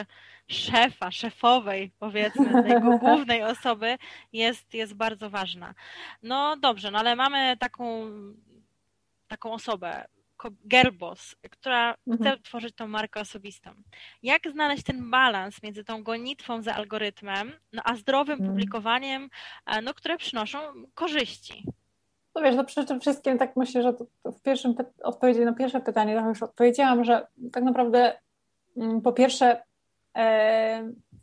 szefa, 0.49 1.11
szefowej, 1.11 1.91
powiedzmy, 1.99 2.63
tej 2.63 2.81
głównej 2.81 3.43
osoby 3.43 3.99
jest, 4.33 4.75
jest 4.75 4.95
bardzo 4.95 5.31
ważna. 5.31 5.75
No 6.23 6.57
dobrze, 6.57 6.91
no 6.91 6.99
ale 6.99 7.17
mamy 7.17 7.57
taką, 7.57 8.11
taką 9.29 9.53
osobę, 9.53 10.07
Gerbos, 10.65 11.37
która 11.51 11.95
mhm. 12.07 12.19
chce 12.19 12.43
tworzyć 12.43 12.75
tą 12.75 12.89
markę 12.89 13.21
osobistą. 13.21 13.71
Jak 14.23 14.51
znaleźć 14.51 14.83
ten 14.83 15.11
balans 15.11 15.63
między 15.63 15.85
tą 15.85 16.03
gonitwą 16.03 16.63
za 16.63 16.75
algorytmem, 16.75 17.53
no 17.73 17.83
a 17.85 17.97
zdrowym 17.97 18.33
mhm. 18.33 18.51
publikowaniem, 18.51 19.31
e, 19.67 19.83
no, 19.83 19.95
które 19.95 20.17
przynoszą 20.17 20.59
korzyści? 20.95 21.65
No 22.35 22.43
wiesz, 22.43 22.57
no 22.57 22.65
przede 22.65 23.01
wszystkim 23.01 23.39
tak 23.39 23.57
myślę, 23.57 23.83
że 23.83 23.93
w 24.25 24.43
pierwszym 24.43 24.75
odpowiedzi 25.03 25.41
na 25.41 25.53
pierwsze 25.53 25.81
pytanie 25.81 26.23
już 26.29 26.43
odpowiedziałam, 26.43 27.05
że 27.05 27.27
tak 27.53 27.65
naprawdę 27.65 28.19
mm, 28.77 29.01
po 29.01 29.13
pierwsze, 29.13 29.63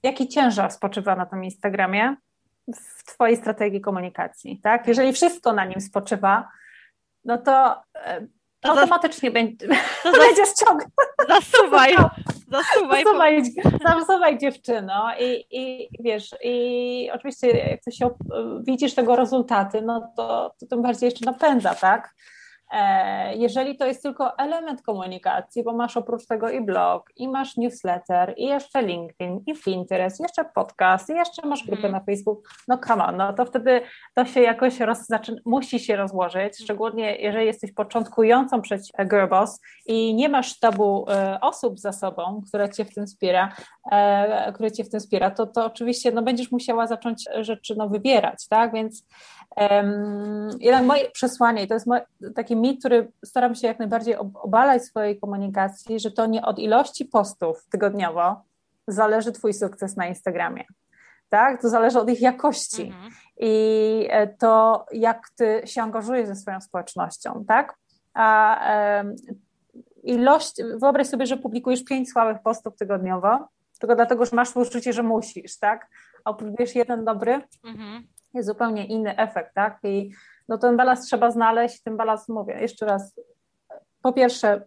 jaki 0.03 0.27
ciężar 0.27 0.71
spoczywa 0.71 1.15
na 1.15 1.25
tym 1.25 1.43
Instagramie 1.43 2.15
w 2.75 3.03
Twojej 3.03 3.37
strategii 3.37 3.81
komunikacji, 3.81 4.59
tak? 4.63 4.87
Jeżeli 4.87 5.13
wszystko 5.13 5.53
na 5.53 5.65
nim 5.65 5.81
spoczywa, 5.81 6.49
no 7.25 7.37
to 7.37 7.81
e, 7.95 8.27
to 8.61 8.69
automatycznie 8.69 9.31
będzie, 9.31 9.67
to. 9.67 9.73
Zasuwaj, 11.29 11.95
zasuwaj. 12.51 13.03
Zasuwaj, 13.03 13.43
zasuwaj 13.83 14.37
dziewczyno 14.37 15.11
i, 15.19 15.45
i 15.51 15.89
wiesz, 15.99 16.35
i 16.43 17.09
oczywiście 17.13 17.47
jak 17.47 17.83
to 17.83 17.91
się 17.91 18.09
widzisz 18.63 18.95
tego 18.95 19.15
rezultaty, 19.15 19.81
no 19.81 20.13
to, 20.15 20.55
to 20.59 20.65
tym 20.65 20.81
bardziej 20.81 21.07
jeszcze 21.07 21.25
napędza, 21.25 21.75
tak? 21.75 22.13
E, 22.71 23.35
jeżeli 23.35 23.77
to 23.77 23.85
jest 23.85 24.03
tylko 24.03 24.37
element 24.37 24.81
komunikacji, 24.81 25.63
bo 25.63 25.73
masz 25.73 25.97
oprócz 25.97 26.25
tego 26.25 26.49
i 26.49 26.61
blog, 26.61 27.11
i 27.15 27.27
masz 27.27 27.57
newsletter, 27.57 28.33
i 28.37 28.45
jeszcze 28.45 28.81
LinkedIn, 28.81 29.43
i 29.47 29.53
Pinterest, 29.53 30.19
jeszcze 30.19 30.45
podcast, 30.45 31.09
i 31.09 31.13
jeszcze 31.13 31.47
masz 31.47 31.63
grupę 31.65 31.87
mm. 31.87 31.91
na 31.91 31.99
Facebook, 31.99 32.49
no 32.67 32.77
come 32.87 33.05
on, 33.05 33.17
no 33.17 33.33
to 33.33 33.45
wtedy 33.45 33.81
to 34.13 34.25
się 34.25 34.41
jakoś 34.41 34.79
roz, 34.79 35.07
musi 35.45 35.79
się 35.79 35.95
rozłożyć, 35.95 36.63
szczególnie 36.63 37.15
jeżeli 37.15 37.45
jesteś 37.45 37.71
początkującą 37.71 38.61
przed 38.61 38.81
Girlboss 39.09 39.61
i 39.85 40.15
nie 40.15 40.29
masz 40.29 40.47
sztabu 40.47 41.05
e, 41.09 41.39
osób 41.41 41.79
za 41.79 41.91
sobą, 41.91 42.41
które 42.47 42.69
cię 42.69 42.85
w 42.85 42.93
tym 42.93 43.07
wspiera, 43.07 43.55
e, 43.91 44.53
które 44.53 44.71
cię 44.71 44.83
w 44.83 44.89
tym 44.89 44.99
wspiera, 44.99 45.31
to, 45.31 45.47
to 45.47 45.65
oczywiście 45.65 46.11
no, 46.11 46.21
będziesz 46.21 46.51
musiała 46.51 46.87
zacząć 46.87 47.25
rzeczy 47.41 47.75
no, 47.77 47.89
wybierać, 47.89 48.47
tak, 48.47 48.73
więc 48.73 49.05
jednak 50.59 50.83
moje 50.83 51.11
przesłanie, 51.11 51.63
i 51.63 51.67
to 51.67 51.73
jest 51.73 51.87
taki 52.35 52.55
mit, 52.55 52.79
który 52.79 53.11
staram 53.25 53.55
się 53.55 53.67
jak 53.67 53.79
najbardziej 53.79 54.15
obalać 54.15 54.81
w 54.81 54.85
swojej 54.85 55.19
komunikacji, 55.19 55.99
że 55.99 56.11
to 56.11 56.25
nie 56.25 56.41
od 56.41 56.59
ilości 56.59 57.05
postów 57.05 57.65
tygodniowo 57.71 58.41
zależy 58.87 59.31
Twój 59.31 59.53
sukces 59.53 59.95
na 59.95 60.07
Instagramie. 60.07 60.63
Tak? 61.29 61.61
To 61.61 61.69
zależy 61.69 61.99
od 61.99 62.09
ich 62.09 62.21
jakości 62.21 62.81
mhm. 62.81 63.11
i 63.37 64.07
e, 64.09 64.27
to, 64.27 64.85
jak 64.91 65.29
Ty 65.35 65.61
się 65.65 65.81
angażujesz 65.81 66.27
ze 66.27 66.35
swoją 66.35 66.61
społecznością. 66.61 67.45
Tak? 67.47 67.75
A 68.13 68.59
ilość, 70.03 70.55
wyobraź 70.81 71.07
sobie, 71.07 71.25
że 71.25 71.37
publikujesz 71.37 71.83
pięć 71.83 72.11
słabych 72.11 72.41
postów 72.43 72.75
tygodniowo, 72.75 73.47
tylko 73.79 73.95
dlatego, 73.95 74.25
że 74.25 74.35
masz 74.35 74.51
poczucie, 74.51 74.93
że 74.93 75.03
musisz, 75.03 75.59
tak? 75.59 75.87
A 76.25 76.29
opublikujesz 76.29 76.75
jeden 76.75 77.05
dobry, 77.05 77.41
mhm 77.63 78.07
jest 78.33 78.47
zupełnie 78.47 78.85
inny 78.85 79.17
efekt, 79.17 79.53
tak? 79.53 79.79
I 79.83 80.11
no 80.49 80.57
ten 80.57 80.77
balans 80.77 81.05
trzeba 81.05 81.31
znaleźć, 81.31 81.83
ten 81.83 81.97
balans 81.97 82.29
mówię 82.29 82.61
jeszcze 82.61 82.85
raz. 82.85 83.15
Po 84.01 84.13
pierwsze, 84.13 84.61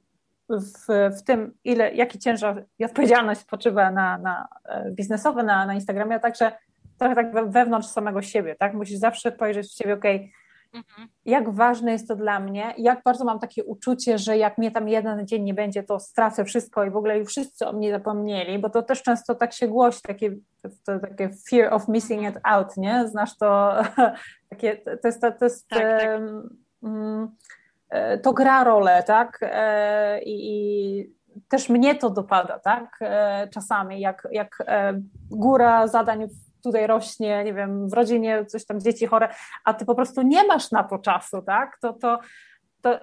w, 0.49 0.87
w 1.19 1.23
tym, 1.23 1.55
ile, 1.65 1.95
jaki 1.95 2.19
ciężar 2.19 2.65
i 2.79 2.85
odpowiedzialność 2.85 3.41
spoczywa 3.41 3.91
na, 3.91 4.19
na 4.19 4.49
e, 4.65 4.91
biznesowe 4.91 5.43
na, 5.43 5.67
na 5.67 5.75
Instagramie, 5.75 6.15
a 6.15 6.19
także 6.19 6.53
trochę 6.99 7.15
tak 7.15 7.51
wewnątrz 7.51 7.89
samego 7.89 8.23
siebie, 8.23 8.57
tak? 8.57 8.75
Musisz 8.75 8.99
zawsze 8.99 9.31
spojrzeć 9.31 9.67
w 9.67 9.77
siebie, 9.77 9.95
ok, 9.95 10.05
Mhm. 10.75 11.09
Jak 11.25 11.51
ważne 11.51 11.93
jest 11.93 12.09
to 12.09 12.17
dla 12.17 12.41
mnie, 12.41 12.75
jak 12.79 13.03
bardzo 13.05 13.25
mam 13.25 13.39
takie 13.39 13.65
uczucie, 13.65 14.19
że 14.19 14.39
jak 14.39 14.59
mnie 14.59 14.71
tam 14.71 14.89
jeden 14.89 15.27
dzień 15.27 15.43
nie 15.43 15.55
będzie, 15.55 15.83
to 15.83 16.01
stracę 16.01 16.45
wszystko 16.45 16.85
i 16.85 16.91
w 16.91 16.97
ogóle 16.97 17.19
już 17.19 17.29
wszyscy 17.29 17.67
o 17.67 17.73
mnie 17.73 17.91
zapomnieli, 17.91 18.59
bo 18.59 18.71
to 18.71 18.83
też 18.83 19.03
często 19.03 19.35
tak 19.35 19.53
się 19.53 19.69
głosi, 19.69 20.01
takie, 20.03 20.37
to, 20.87 20.99
takie 21.01 21.31
fear 21.51 21.75
of 21.75 21.89
missing 21.89 22.23
it 22.23 22.39
out, 22.45 22.77
nie? 22.77 23.09
Znasz 23.09 23.37
to, 23.37 23.73
takie, 24.51 24.77
to 24.77 25.09
jest, 25.09 25.21
to, 25.21 25.33
to 25.33 25.45
jest 25.45 25.69
tak, 25.69 25.81
tak. 25.81 26.21
Um, 26.83 27.37
to 28.23 28.33
gra 28.33 28.65
rolę, 28.65 29.03
tak? 29.03 29.39
E, 29.43 30.23
I, 30.23 30.51
I, 30.51 31.13
też 31.49 31.69
mnie 31.69 31.95
to 31.95 32.11
dopada, 32.11 32.59
tak? 32.59 32.99
E, 33.01 33.49
czasami, 33.49 34.01
jak, 34.01 34.29
jak 34.31 34.59
góra 35.31 35.87
zadań 35.87 36.29
tutaj 36.65 36.87
rośnie, 36.87 37.45
nie 37.45 37.55
wiem, 37.55 37.89
w 37.89 37.93
rodzinie 37.93 38.47
coś 38.47 38.67
tam 38.67 38.81
dzieci 38.81 39.07
chore, 39.07 39.29
a 39.65 39.75
ty 39.75 39.85
po 39.85 39.95
prostu 39.95 40.23
nie 40.23 40.47
masz 40.47 40.71
na 40.71 40.85
to 40.85 40.99
czasu, 40.99 41.43
tak? 41.43 41.79
To, 41.81 41.93
to, 41.93 42.21
to, 42.83 43.01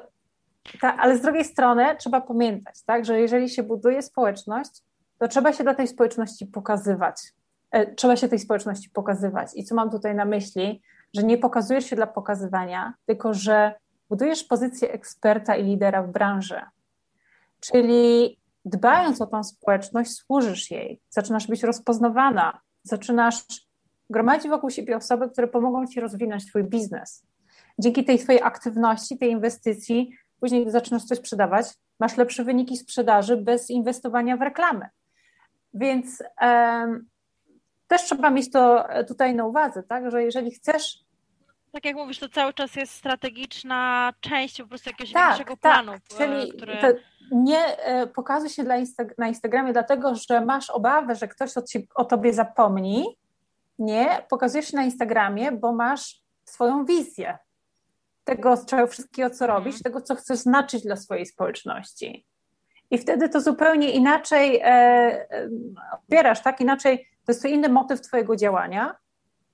ta, 0.81 0.97
ale 0.97 1.17
z 1.17 1.21
drugiej 1.21 1.45
strony 1.45 1.95
trzeba 1.99 2.21
pamiętać, 2.21 2.83
tak, 2.85 3.05
że 3.05 3.19
jeżeli 3.19 3.49
się 3.49 3.63
buduje 3.63 4.01
społeczność, 4.01 4.71
to 5.19 5.27
trzeba 5.27 5.53
się 5.53 5.63
dla 5.63 5.75
tej 5.75 5.87
społeczności 5.87 6.45
pokazywać. 6.45 7.15
E, 7.71 7.95
trzeba 7.95 8.15
się 8.15 8.27
tej 8.27 8.39
społeczności 8.39 8.89
pokazywać. 8.89 9.47
I 9.55 9.63
co 9.63 9.75
mam 9.75 9.91
tutaj 9.91 10.15
na 10.15 10.25
myśli? 10.25 10.81
Że 11.15 11.23
nie 11.23 11.37
pokazujesz 11.37 11.85
się 11.85 11.95
dla 11.95 12.07
pokazywania, 12.07 12.93
tylko 13.05 13.33
że 13.33 13.73
budujesz 14.09 14.43
pozycję 14.43 14.91
eksperta 14.91 15.55
i 15.55 15.63
lidera 15.63 16.03
w 16.03 16.11
branży. 16.11 16.61
Czyli 17.59 18.37
dbając 18.65 19.21
o 19.21 19.27
tą 19.27 19.43
społeczność, 19.43 20.11
służysz 20.11 20.71
jej, 20.71 21.01
zaczynasz 21.09 21.47
być 21.47 21.63
rozpoznawana, 21.63 22.59
zaczynasz 22.83 23.43
gromadzić 24.09 24.49
wokół 24.49 24.69
siebie 24.69 24.97
osoby, 24.97 25.29
które 25.29 25.47
pomogą 25.47 25.87
ci 25.87 25.99
rozwinąć 25.99 26.45
twój 26.45 26.63
biznes. 26.63 27.25
Dzięki 27.79 28.05
tej 28.05 28.19
twojej 28.19 28.41
aktywności, 28.41 29.17
tej 29.17 29.31
inwestycji, 29.31 30.13
później 30.39 30.61
gdy 30.61 30.71
zaczynasz 30.71 31.03
coś 31.03 31.17
sprzedawać, 31.17 31.67
masz 31.99 32.17
lepsze 32.17 32.43
wyniki 32.43 32.77
sprzedaży 32.77 33.37
bez 33.37 33.69
inwestowania 33.69 34.37
w 34.37 34.41
reklamy. 34.41 34.85
Więc 35.73 36.23
um, 36.41 37.07
też 37.87 38.01
trzeba 38.03 38.29
mieć 38.29 38.51
to 38.51 38.87
tutaj 39.07 39.35
na 39.35 39.45
uwadze, 39.45 39.83
tak, 39.83 40.11
że 40.11 40.23
jeżeli 40.23 40.51
chcesz 40.51 41.05
tak 41.71 41.85
jak 41.85 41.95
mówisz, 41.95 42.19
to 42.19 42.29
cały 42.29 42.53
czas 42.53 42.75
jest 42.75 42.93
strategiczna 42.93 44.13
część 44.19 44.61
po 44.61 44.67
prostu 44.67 44.89
jakiegoś 44.89 45.13
tak, 45.13 45.27
większego 45.27 45.57
tak. 45.57 45.59
planu. 45.59 45.91
Czyli 46.17 46.51
który... 46.53 47.01
nie 47.31 47.77
e, 47.77 48.07
pokazuj 48.07 48.49
się 48.49 48.63
dla 48.63 48.77
Insta 48.77 49.03
na 49.17 49.27
Instagramie 49.27 49.73
dlatego, 49.73 50.15
że 50.15 50.45
masz 50.45 50.69
obawę, 50.69 51.15
że 51.15 51.27
ktoś 51.27 51.57
o, 51.57 51.61
ci, 51.61 51.87
o 51.95 52.05
tobie 52.05 52.33
zapomni. 52.33 53.17
Nie, 53.79 54.25
pokazujesz 54.29 54.67
się 54.67 54.77
na 54.77 54.83
Instagramie, 54.83 55.51
bo 55.51 55.73
masz 55.73 56.21
swoją 56.45 56.85
wizję 56.85 57.37
tego 58.23 58.55
wszystkiego, 58.87 59.29
co 59.29 59.45
mhm. 59.45 59.63
robisz, 59.63 59.81
tego, 59.81 60.01
co 60.01 60.15
chcesz 60.15 60.39
znaczyć 60.39 60.83
dla 60.83 60.95
swojej 60.95 61.25
społeczności. 61.25 62.25
I 62.91 62.97
wtedy 62.97 63.29
to 63.29 63.41
zupełnie 63.41 63.91
inaczej 63.91 64.59
e, 64.59 64.65
e, 64.65 65.49
odbierasz, 65.93 66.41
tak? 66.41 66.61
Inaczej, 66.61 66.97
to 66.97 67.31
jest 67.31 67.41
to 67.41 67.47
inny 67.47 67.69
motyw 67.69 68.01
twojego 68.01 68.35
działania, 68.35 68.95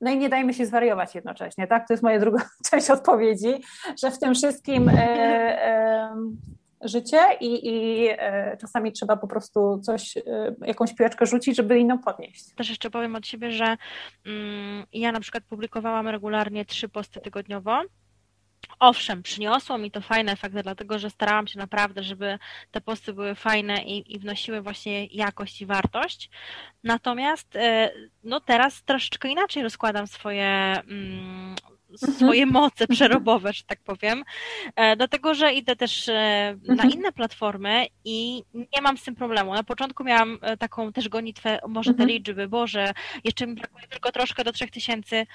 no 0.02 0.12
i 0.12 0.18
nie 0.18 0.30
dajmy 0.30 0.54
się 0.54 0.66
zwariować 0.66 1.16
jednocześnie, 1.16 1.68
tak? 1.68 1.88
To 1.88 1.94
jest 1.94 2.04
moja 2.04 2.20
druga 2.20 2.50
część 2.72 2.90
odpowiedzi, 2.90 3.54
że 4.04 4.12
w 4.12 4.20
tym 4.20 4.36
wszystkim 4.36 4.90
e, 4.90 4.94
e, 4.94 6.16
życie 6.82 7.20
i, 7.42 7.68
i 7.68 8.08
e, 8.10 8.58
czasami 8.58 8.92
trzeba 8.92 9.18
po 9.18 9.28
prostu 9.28 9.80
coś, 9.80 10.18
e, 10.18 10.22
jakąś 10.62 10.94
piłeczkę 10.94 11.26
rzucić, 11.26 11.58
żeby 11.58 11.80
inną 11.80 12.00
podnieść. 12.00 12.54
Też 12.56 12.70
jeszcze 12.70 12.90
powiem 12.90 13.16
od 13.16 13.28
siebie, 13.28 13.52
że 13.52 13.78
mm, 14.26 14.86
ja 14.94 15.12
na 15.12 15.20
przykład 15.20 15.44
publikowałam 15.44 16.08
regularnie 16.08 16.66
trzy 16.66 16.90
posty 16.90 17.20
tygodniowo 17.20 17.82
Owszem, 18.80 19.24
przyniosło 19.24 19.78
mi 19.78 19.92
to 19.92 20.02
fajne 20.02 20.32
efekty, 20.32 20.64
dlatego 20.64 21.00
że 21.00 21.10
starałam 21.10 21.48
się 21.48 21.60
naprawdę, 21.60 22.04
żeby 22.04 22.40
te 22.72 22.82
posty 22.82 23.14
były 23.14 23.36
fajne 23.36 23.84
i, 23.84 24.16
i 24.16 24.20
wnosiły 24.20 24.62
właśnie 24.62 25.06
jakość 25.06 25.62
i 25.62 25.66
wartość. 25.66 26.30
Natomiast 26.84 27.56
e, 27.56 27.92
no 28.24 28.40
teraz 28.40 28.84
troszeczkę 28.84 29.30
inaczej 29.30 29.64
rozkładam 29.64 30.08
swoje 30.08 30.46
mm, 30.46 31.56
mhm. 31.90 32.14
swoje 32.14 32.46
moce 32.46 32.88
przerobowe, 32.88 33.54
że 33.54 33.64
tak 33.64 33.80
powiem, 33.80 34.24
e, 34.76 34.96
dlatego 34.96 35.34
że 35.34 35.54
idę 35.54 35.76
też 35.76 36.10
e, 36.10 36.14
na 36.64 36.74
mhm. 36.74 36.92
inne 36.94 37.12
platformy 37.12 37.86
i 38.06 38.44
nie 38.54 38.82
mam 38.82 38.98
z 38.98 39.04
tym 39.04 39.16
problemu. 39.16 39.54
Na 39.54 39.64
początku 39.64 40.04
miałam 40.04 40.40
taką 40.60 40.94
też 40.94 41.10
gonitwę, 41.10 41.60
może 41.68 41.94
te 41.94 42.04
mhm. 42.04 42.10
liczby, 42.10 42.48
Boże, 42.48 42.94
jeszcze 43.24 43.48
mi 43.48 43.56
brakuje 43.56 43.88
tylko 43.88 44.12
troszkę 44.12 44.44
do 44.44 44.52
3000, 44.52 45.26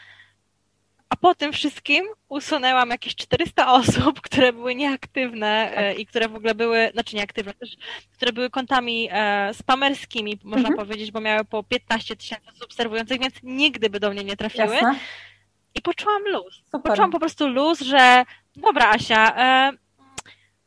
a 1.12 1.16
po 1.16 1.34
tym 1.34 1.52
wszystkim 1.52 2.04
usunęłam 2.28 2.90
jakieś 2.90 3.16
400 3.16 3.72
osób, 3.72 4.20
które 4.20 4.52
były 4.52 4.74
nieaktywne 4.74 5.70
tak. 5.74 5.84
e, 5.84 5.94
i 5.94 6.06
które 6.06 6.28
w 6.28 6.34
ogóle 6.34 6.54
były, 6.54 6.90
znaczy 6.92 7.16
nieaktywne 7.16 7.54
też, 7.54 7.76
które 8.12 8.32
były 8.32 8.50
kontami 8.50 9.08
e, 9.12 9.54
spamerskimi, 9.54 10.38
można 10.44 10.68
mhm. 10.68 10.76
powiedzieć, 10.76 11.10
bo 11.10 11.20
miały 11.20 11.44
po 11.44 11.62
15 11.62 12.16
tysięcy 12.16 12.64
obserwujących, 12.64 13.20
więc 13.20 13.34
nigdy 13.42 13.90
by 13.90 14.00
do 14.00 14.10
mnie 14.10 14.24
nie 14.24 14.36
trafiły. 14.36 14.74
Jasne. 14.74 14.94
I 15.74 15.82
poczułam 15.82 16.22
luz. 16.22 16.62
Super. 16.64 16.82
Poczułam 16.82 17.10
po 17.10 17.20
prostu 17.20 17.48
luz, 17.48 17.80
że 17.80 18.24
dobra 18.56 18.90
Asia, 18.90 19.36
e, 19.36 19.72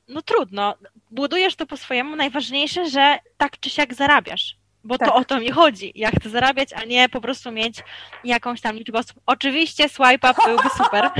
no 0.07 0.21
trudno, 0.21 0.75
budujesz 1.11 1.55
to 1.55 1.65
po 1.65 1.77
swojemu, 1.77 2.15
najważniejsze, 2.15 2.89
że 2.89 3.19
tak 3.37 3.59
czy 3.59 3.69
siak 3.69 3.93
zarabiasz 3.93 4.57
bo 4.85 4.97
tak. 4.97 5.07
to 5.07 5.15
o 5.15 5.25
to 5.25 5.39
mi 5.39 5.51
chodzi. 5.51 5.91
Ja 5.95 6.11
chcę 6.11 6.29
zarabiać, 6.29 6.73
a 6.73 6.85
nie 6.85 7.09
po 7.09 7.21
prostu 7.21 7.51
mieć 7.51 7.83
jakąś 8.23 8.61
tam 8.61 8.75
liczbę 8.75 8.99
osób. 8.99 9.19
Oczywiście 9.25 9.89
swipe 9.89 10.31
up 10.31 10.41
byłby 10.45 10.69
super. 10.77 11.09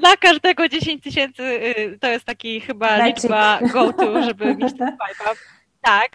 Dla 0.00 0.16
każdego 0.16 0.68
10 0.68 1.02
tysięcy 1.02 1.42
y, 1.42 1.98
to 2.00 2.08
jest 2.08 2.24
taki 2.24 2.60
chyba 2.60 3.06
liczba 3.06 3.58
go-to, 3.72 4.22
żeby 4.22 4.56
mieć 4.56 4.78
ten 4.78 4.88
swipe 4.88 5.32
up. 5.32 5.40
Tak. 5.80 6.10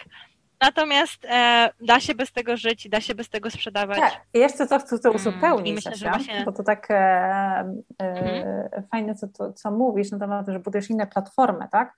Natomiast 0.61 1.25
e, 1.25 1.69
da 1.81 1.99
się 1.99 2.15
bez 2.15 2.31
tego 2.31 2.57
żyć, 2.57 2.89
da 2.89 3.01
się 3.01 3.15
bez 3.15 3.29
tego 3.29 3.51
sprzedawać. 3.51 3.99
Tak, 3.99 4.21
I 4.33 4.39
jeszcze 4.39 4.67
co 4.67 4.79
chcę 4.79 4.99
to 4.99 5.09
mm, 5.09 5.15
uzupełnić, 5.15 5.75
myślę, 5.75 5.91
Asia, 5.91 6.09
właśnie... 6.09 6.43
bo 6.45 6.51
to 6.51 6.63
tak 6.63 6.91
e, 6.91 6.95
e, 6.95 7.65
mhm. 7.99 8.83
fajne, 8.91 9.15
co, 9.15 9.27
to, 9.27 9.53
co 9.53 9.71
mówisz 9.71 10.11
na 10.11 10.19
temat, 10.19 10.47
że 10.47 10.59
budujesz 10.59 10.89
inne 10.89 11.07
platformy, 11.07 11.67
tak? 11.71 11.93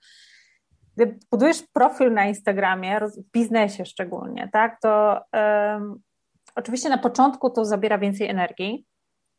Gdy 0.96 1.18
budujesz 1.30 1.62
profil 1.72 2.12
na 2.12 2.24
Instagramie, 2.24 3.00
w 3.00 3.32
biznesie 3.32 3.84
szczególnie, 3.84 4.48
tak, 4.52 4.80
to 4.80 5.20
um, 5.32 6.00
oczywiście 6.54 6.88
na 6.88 6.98
początku 6.98 7.50
to 7.50 7.64
zabiera 7.64 7.98
więcej 7.98 8.28
energii, 8.28 8.86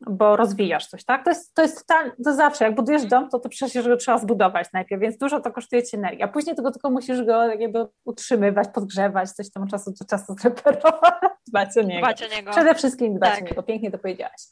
bo 0.06 0.36
rozwijasz 0.36 0.86
coś, 0.86 1.04
tak? 1.04 1.24
To 1.24 1.30
jest, 1.30 1.54
to 1.54 1.62
jest 1.62 1.86
to 2.24 2.34
zawsze, 2.34 2.64
jak 2.64 2.74
budujesz 2.74 3.04
dom, 3.04 3.28
to, 3.28 3.38
to 3.38 3.48
przecież 3.48 3.88
go 3.88 3.96
trzeba 3.96 4.18
zbudować 4.18 4.68
najpierw, 4.72 5.02
więc 5.02 5.18
dużo 5.18 5.40
to 5.40 5.52
kosztuje 5.52 5.82
ci 5.82 5.96
energii, 5.96 6.22
a 6.22 6.28
później 6.28 6.56
tylko, 6.56 6.70
tylko 6.70 6.90
musisz 6.90 7.24
go 7.24 7.44
jakby 7.44 7.86
utrzymywać, 8.04 8.68
podgrzewać, 8.74 9.30
coś 9.30 9.52
tam 9.52 9.66
czasu 9.66 9.92
do 10.00 10.06
czasu 10.06 10.34
zreperować, 10.40 11.14
dbać 11.48 11.78
o 11.78 11.82
niego. 11.82 12.06
Dbać 12.06 12.22
o 12.22 12.36
niego. 12.36 12.50
Przede 12.50 12.74
wszystkim 12.74 13.14
dbać 13.14 13.30
tak. 13.30 13.42
o 13.42 13.44
niego, 13.44 13.62
pięknie 13.62 13.90
to 13.90 13.98
powiedziałaś. 13.98 14.42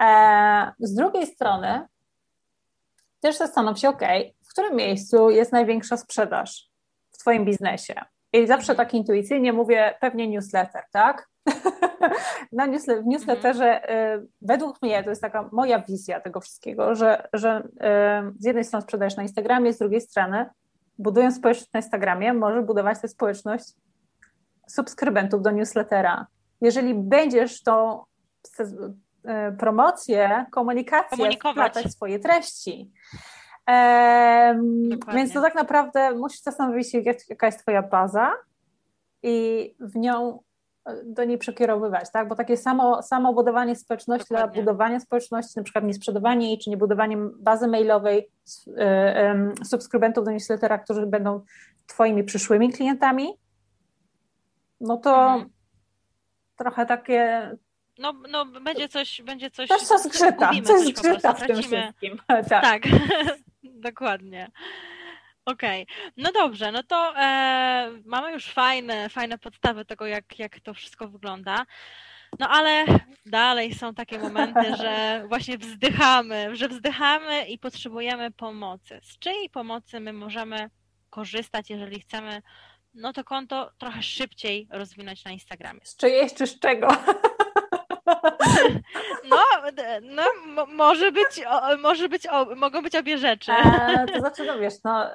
E, 0.00 0.72
z 0.78 0.94
drugiej 0.94 1.26
strony 1.26 1.86
też 3.22 3.38
zastanów 3.38 3.78
się, 3.78 3.88
ok, 3.88 4.02
w 4.46 4.52
którym 4.52 4.76
miejscu 4.76 5.30
jest 5.30 5.52
największa 5.52 5.96
sprzedaż 5.96 6.70
w 7.10 7.18
twoim 7.18 7.44
biznesie? 7.44 7.94
I 8.32 8.46
zawsze 8.46 8.74
tak 8.74 8.94
intuicyjnie 8.94 9.52
mówię, 9.52 9.94
pewnie 10.00 10.28
newsletter, 10.28 10.82
tak? 10.92 11.28
na 12.52 12.66
newsletter, 12.66 13.04
w 13.04 13.06
newsletterze 13.06 13.90
y, 14.16 14.26
według 14.42 14.82
mnie 14.82 15.04
to 15.04 15.10
jest 15.10 15.22
taka 15.22 15.48
moja 15.52 15.78
wizja 15.78 16.20
tego 16.20 16.40
wszystkiego, 16.40 16.94
że, 16.94 17.28
że 17.32 17.62
y, 17.62 18.34
z 18.38 18.44
jednej 18.44 18.64
strony 18.64 18.82
sprzedajesz 18.82 19.16
na 19.16 19.22
Instagramie, 19.22 19.72
z 19.72 19.78
drugiej 19.78 20.00
strony 20.00 20.46
budując 20.98 21.36
społeczność 21.36 21.72
na 21.72 21.80
Instagramie, 21.80 22.32
może 22.32 22.62
budować 22.62 23.00
tę 23.00 23.08
społeczność 23.08 23.64
subskrybentów 24.68 25.42
do 25.42 25.50
newslettera. 25.50 26.26
Jeżeli 26.60 26.94
będziesz 26.94 27.62
y, 28.60 28.64
promocję, 29.58 30.46
komunikację 30.50 31.30
wplatać 31.52 31.92
swoje 31.92 32.18
treści. 32.18 32.92
więc 35.14 35.32
to 35.32 35.40
tak 35.42 35.54
naprawdę 35.54 36.12
musisz 36.14 36.40
zastanowić 36.40 36.90
się, 36.90 37.02
jaka 37.28 37.46
jest 37.46 37.60
twoja 37.60 37.82
baza 37.82 38.32
i 39.22 39.74
w 39.80 39.96
nią 39.96 40.38
do 41.04 41.24
niej 41.24 41.38
przekierowywać, 41.38 42.12
tak? 42.12 42.28
Bo 42.28 42.34
takie 42.34 42.56
samo, 42.56 43.02
samo 43.02 43.32
budowanie 43.34 43.76
społeczności 43.76 44.28
Dokładnie. 44.28 44.54
dla 44.54 44.62
budowania 44.62 45.00
społeczności, 45.00 45.52
na 45.56 45.62
przykład 45.62 45.84
nie 45.84 45.94
sprzedawanie 45.94 46.46
jej, 46.48 46.58
czy 46.58 46.70
nie 46.70 46.76
budowanie 46.76 47.16
bazy 47.38 47.68
mailowej 47.68 48.30
y, 49.60 49.64
subskrybentów 49.64 50.24
do 50.24 50.30
newslettera, 50.30 50.78
którzy 50.78 51.06
będą 51.06 51.40
Twoimi 51.86 52.24
przyszłymi 52.24 52.72
klientami, 52.72 53.38
no 54.80 54.96
to 54.96 55.24
mhm. 55.24 55.50
trochę 56.56 56.86
takie. 56.86 57.50
No, 57.98 58.12
no 58.30 58.44
będzie 58.44 58.88
coś, 58.88 59.22
będzie 59.22 59.50
coś. 59.50 59.68
Coś 59.68 59.82
zgrzyta, 59.82 60.50
coś 60.64 60.80
zgrzyta 60.86 61.32
w 61.32 61.46
tym 61.46 61.62
wszystkim. 61.62 62.18
tak. 62.48 62.48
tak. 62.48 62.82
Dokładnie. 63.62 64.50
Okej, 65.44 65.82
okay. 65.82 66.12
no 66.16 66.32
dobrze, 66.32 66.72
no 66.72 66.82
to 66.82 67.14
e, 67.16 67.90
mamy 68.04 68.32
już 68.32 68.46
fajne, 68.46 69.08
fajne 69.08 69.38
podstawy 69.38 69.84
tego, 69.84 70.06
jak, 70.06 70.38
jak 70.38 70.60
to 70.60 70.74
wszystko 70.74 71.08
wygląda. 71.08 71.66
No 72.38 72.48
ale 72.48 72.84
dalej 73.26 73.74
są 73.74 73.94
takie 73.94 74.18
momenty, 74.18 74.76
że 74.82 75.24
właśnie 75.28 75.58
wzdychamy, 75.58 76.56
że 76.56 76.68
wzdychamy 76.68 77.44
i 77.44 77.58
potrzebujemy 77.58 78.30
pomocy. 78.30 79.00
Z 79.02 79.18
czyjej 79.18 79.50
pomocy 79.50 80.00
my 80.00 80.12
możemy 80.12 80.70
korzystać, 81.10 81.70
jeżeli 81.70 82.00
chcemy 82.00 82.42
no 82.94 83.12
to 83.12 83.24
konto 83.24 83.72
trochę 83.78 84.02
szybciej 84.02 84.68
rozwinąć 84.70 85.24
na 85.24 85.30
Instagramie. 85.30 85.80
Z 85.84 85.96
czyjej 85.96 86.30
czy 86.30 86.46
z 86.46 86.58
czego? 86.58 86.88
No, 89.30 90.22
no 90.54 90.66
może 90.66 91.12
być, 91.12 91.44
może 91.82 92.08
być, 92.08 92.26
mogą 92.56 92.82
być 92.82 92.96
obie 92.96 93.18
rzeczy. 93.18 93.52
E, 93.52 94.06
to 94.12 94.20
znaczy, 94.20 94.44
no 94.44 94.58
wiesz, 94.58 94.74
no 94.84 95.06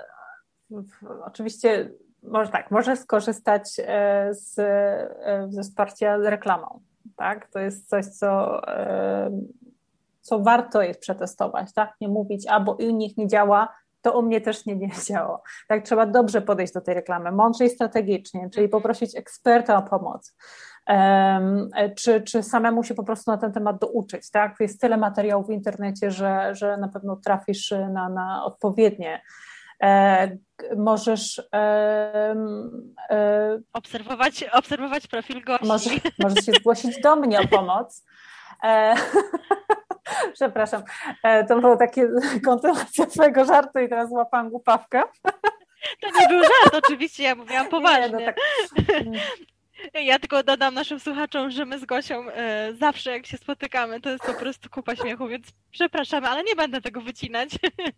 oczywiście 1.26 1.90
może 2.24 2.52
tak, 2.52 2.72
może 2.72 2.96
skorzystać 2.96 3.64
e, 3.80 4.30
z, 4.34 4.60
e, 4.60 5.48
ze 5.50 5.64
wsparcia 5.64 6.18
reklamą. 6.18 6.80
Tak? 7.16 7.50
To 7.50 7.60
jest 7.60 7.90
coś, 7.90 8.06
co, 8.06 8.62
e, 8.68 9.32
co 10.22 10.40
warto 10.40 10.82
jest 10.82 11.00
przetestować. 11.00 11.74
Tak? 11.74 11.94
Nie 12.02 12.08
mówić, 12.08 12.48
albo 12.48 12.72
u 12.72 12.90
nich 12.90 13.18
nie 13.18 13.28
działa, 13.28 13.68
to 14.02 14.20
u 14.20 14.22
mnie 14.22 14.42
też 14.42 14.66
nie, 14.66 14.76
nie 14.76 14.90
działo. 15.08 15.44
Tak, 15.68 15.86
trzeba 15.86 16.06
dobrze 16.06 16.42
podejść 16.42 16.74
do 16.74 16.82
tej 16.82 16.96
reklamy, 16.96 17.32
mądrze 17.32 17.66
i 17.66 17.70
strategicznie, 17.70 18.50
czyli 18.50 18.70
poprosić 18.70 19.16
eksperta 19.16 19.78
o 19.78 19.82
pomoc. 19.82 20.36
Um, 20.88 21.70
czy, 21.98 22.22
czy 22.22 22.44
samemu 22.44 22.84
się 22.84 22.96
po 22.96 23.04
prostu 23.04 23.32
na 23.32 23.38
ten 23.38 23.54
temat 23.54 23.80
douczyć, 23.80 24.32
tak? 24.32 24.56
Jest 24.60 24.82
tyle 24.82 24.98
materiałów 24.98 25.48
w 25.48 25.52
internecie, 25.52 26.12
że, 26.12 26.56
że 26.56 26.78
na 26.78 26.88
pewno 26.88 27.16
trafisz 27.16 27.72
na, 27.72 28.10
na 28.10 28.46
odpowiednie 28.46 29.22
E, 29.84 30.38
możesz 30.76 31.42
e, 31.54 32.36
e, 33.10 33.60
obserwować, 33.74 34.44
obserwować 34.44 35.08
profil 35.08 35.44
gości. 35.44 35.68
Możesz, 35.68 36.00
możesz 36.20 36.46
się 36.46 36.52
zgłosić 36.60 37.02
do 37.02 37.16
mnie 37.16 37.40
o 37.40 37.48
pomoc. 37.48 38.06
Przepraszam, 40.34 40.84
to 41.48 41.60
było 41.60 41.78
takie 41.78 42.10
kontynuacja 42.46 43.06
twojego 43.06 43.46
żartu 43.46 43.80
i 43.80 43.90
teraz 43.90 44.10
złapałam 44.10 44.50
głupawkę. 44.50 45.04
To 46.02 46.20
nie 46.20 46.28
był 46.28 46.42
żart, 46.42 46.86
oczywiście, 46.86 47.24
ja 47.24 47.36
mówiłam 47.36 47.68
poważnie. 47.68 48.18
Nie, 48.18 48.26
no 48.26 48.26
tak. 48.26 48.38
Ja 49.94 50.20
tylko 50.20 50.44
dodam 50.44 50.74
naszym 50.74 51.00
słuchaczom, 51.00 51.52
że 51.52 51.66
my 51.66 51.80
z 51.80 51.86
Gosią 51.86 52.30
e, 52.30 52.74
zawsze 52.74 53.12
jak 53.12 53.26
się 53.26 53.38
spotykamy, 53.38 54.02
to 54.02 54.10
jest 54.10 54.24
po 54.24 54.34
prostu 54.34 54.70
kupa 54.70 54.96
śmiechu, 54.96 55.28
więc 55.28 55.48
przepraszamy, 55.72 56.28
ale 56.28 56.44
nie 56.44 56.56
będę 56.56 56.82
tego 56.82 57.02
wycinać. 57.02 57.50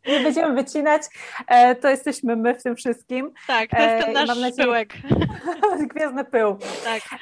Nie 0.08 0.20
będziemy 0.20 0.56
wycinać, 0.56 1.02
e, 1.48 1.76
to 1.76 1.90
jesteśmy 1.90 2.36
my 2.36 2.56
w 2.56 2.64
tym 2.64 2.76
wszystkim. 2.76 3.34
Tak, 3.48 3.70
to 3.70 3.78
jest 3.78 4.06
ten 4.06 4.14
nasz 4.14 4.28
nadzieję... 4.28 4.54
pyłek. 4.66 4.94
Gwiezdny 5.94 6.26
pył. 6.26 6.58
Tak. 6.84 7.20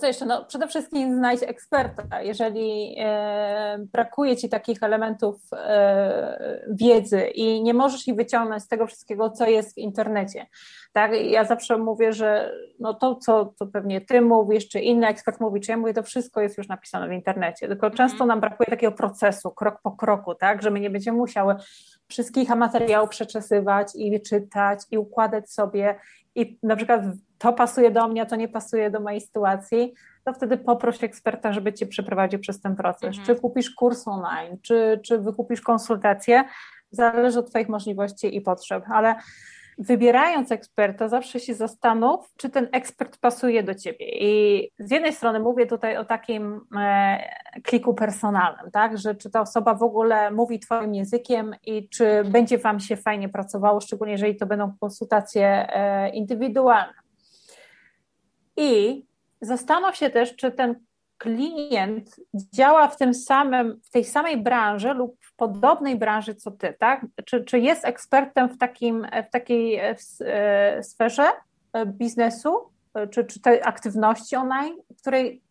Co 0.00 0.06
jeszcze? 0.06 0.26
No, 0.26 0.44
przede 0.44 0.68
wszystkim 0.68 1.16
znajdź 1.16 1.42
eksperta. 1.42 2.22
Jeżeli 2.22 2.96
e, 2.98 3.78
brakuje 3.92 4.36
Ci 4.36 4.48
takich 4.48 4.82
elementów 4.82 5.36
e, 5.52 6.64
wiedzy 6.70 7.20
i 7.20 7.62
nie 7.62 7.74
możesz 7.74 8.08
ich 8.08 8.16
wyciągnąć 8.16 8.62
z 8.62 8.68
tego 8.68 8.86
wszystkiego, 8.86 9.30
co 9.30 9.46
jest 9.46 9.74
w 9.74 9.78
internecie. 9.78 10.46
Tak? 10.92 11.12
Ja 11.22 11.44
zawsze 11.44 11.78
mówię, 11.78 12.12
że 12.12 12.52
no 12.80 12.94
to, 12.94 13.14
co, 13.14 13.52
co 13.58 13.66
pewnie 13.66 14.00
Ty 14.00 14.20
mówisz, 14.20 14.68
czy 14.68 14.80
inny 14.80 15.06
ekspert 15.06 15.40
mówi, 15.40 15.60
czy 15.60 15.70
ja 15.70 15.76
mówię, 15.76 15.94
to 15.94 16.02
wszystko 16.02 16.40
jest 16.40 16.58
już 16.58 16.68
napisane 16.68 17.08
w 17.08 17.12
internecie. 17.12 17.68
Tylko 17.68 17.86
mhm. 17.86 18.08
często 18.08 18.26
nam 18.26 18.40
brakuje 18.40 18.66
takiego 18.66 18.92
procesu, 18.92 19.50
krok 19.50 19.80
po 19.82 19.92
kroku, 19.92 20.34
tak? 20.34 20.62
że 20.62 20.70
my 20.70 20.80
nie 20.80 20.90
będziemy 20.90 21.18
musiały 21.18 21.54
wszystkich 22.08 22.48
materiałów 22.48 23.10
przeczesywać 23.10 23.88
i 23.94 24.22
czytać 24.22 24.80
i 24.90 24.98
układać 24.98 25.50
sobie 25.50 25.98
i 26.34 26.58
na 26.62 26.76
przykład 26.76 27.02
to 27.38 27.52
pasuje 27.52 27.90
do 27.90 28.08
mnie, 28.08 28.22
a 28.22 28.26
to 28.26 28.36
nie 28.36 28.48
pasuje 28.48 28.90
do 28.90 29.00
mojej 29.00 29.20
sytuacji, 29.20 29.94
to 30.24 30.32
wtedy 30.32 30.58
poproś 30.58 31.04
eksperta, 31.04 31.52
żeby 31.52 31.72
cię 31.72 31.86
przeprowadził 31.86 32.40
przez 32.40 32.60
ten 32.60 32.76
proces. 32.76 33.18
Mhm. 33.18 33.26
Czy 33.26 33.36
kupisz 33.36 33.70
kurs 33.70 34.08
online, 34.08 34.58
czy, 34.62 35.00
czy 35.04 35.18
wykupisz 35.18 35.60
konsultację, 35.60 36.44
zależy 36.90 37.38
od 37.38 37.50
Twoich 37.50 37.68
możliwości 37.68 38.36
i 38.36 38.40
potrzeb, 38.40 38.84
ale 38.90 39.14
wybierając 39.78 40.52
eksperta, 40.52 41.08
zawsze 41.08 41.40
się 41.40 41.54
zastanów, 41.54 42.32
czy 42.36 42.50
ten 42.50 42.68
ekspert 42.72 43.18
pasuje 43.18 43.62
do 43.62 43.74
ciebie. 43.74 44.06
I 44.08 44.70
z 44.78 44.90
jednej 44.90 45.12
strony 45.12 45.40
mówię 45.40 45.66
tutaj 45.66 45.96
o 45.96 46.04
takim 46.04 46.60
e, 46.78 47.18
kliku 47.62 47.94
personalnym, 47.94 48.70
tak, 48.70 48.98
że 48.98 49.14
czy 49.14 49.30
ta 49.30 49.40
osoba 49.40 49.74
w 49.74 49.82
ogóle 49.82 50.30
mówi 50.30 50.60
Twoim 50.60 50.94
językiem 50.94 51.54
i 51.66 51.88
czy 51.88 52.24
będzie 52.24 52.58
Wam 52.58 52.80
się 52.80 52.96
fajnie 52.96 53.28
pracowało, 53.28 53.80
szczególnie 53.80 54.12
jeżeli 54.12 54.36
to 54.36 54.46
będą 54.46 54.72
konsultacje 54.80 55.46
e, 55.46 56.08
indywidualne. 56.10 57.05
I 58.56 59.02
zastanów 59.40 59.96
się 59.96 60.10
też, 60.10 60.36
czy 60.36 60.52
ten 60.52 60.74
klient 61.18 62.16
działa 62.34 62.88
w 62.88 62.96
tym 62.96 63.14
samym, 63.14 63.80
w 63.84 63.90
tej 63.90 64.04
samej 64.04 64.36
branży 64.36 64.94
lub 64.94 65.16
w 65.20 65.36
podobnej 65.36 65.96
branży 65.96 66.34
co 66.34 66.50
ty, 66.50 66.74
tak? 66.78 67.06
Czy, 67.24 67.44
czy 67.44 67.58
jest 67.58 67.84
ekspertem 67.84 68.48
w, 68.48 68.58
takim, 68.58 69.06
w 69.28 69.30
takiej 69.30 69.76
e, 69.76 70.82
sferze 70.82 71.28
e, 71.72 71.86
biznesu, 71.86 72.70
e, 72.94 73.08
czy, 73.08 73.24
czy 73.24 73.40
tej 73.40 73.62
aktywności 73.62 74.36
online, 74.36 74.76
której, 75.00 75.42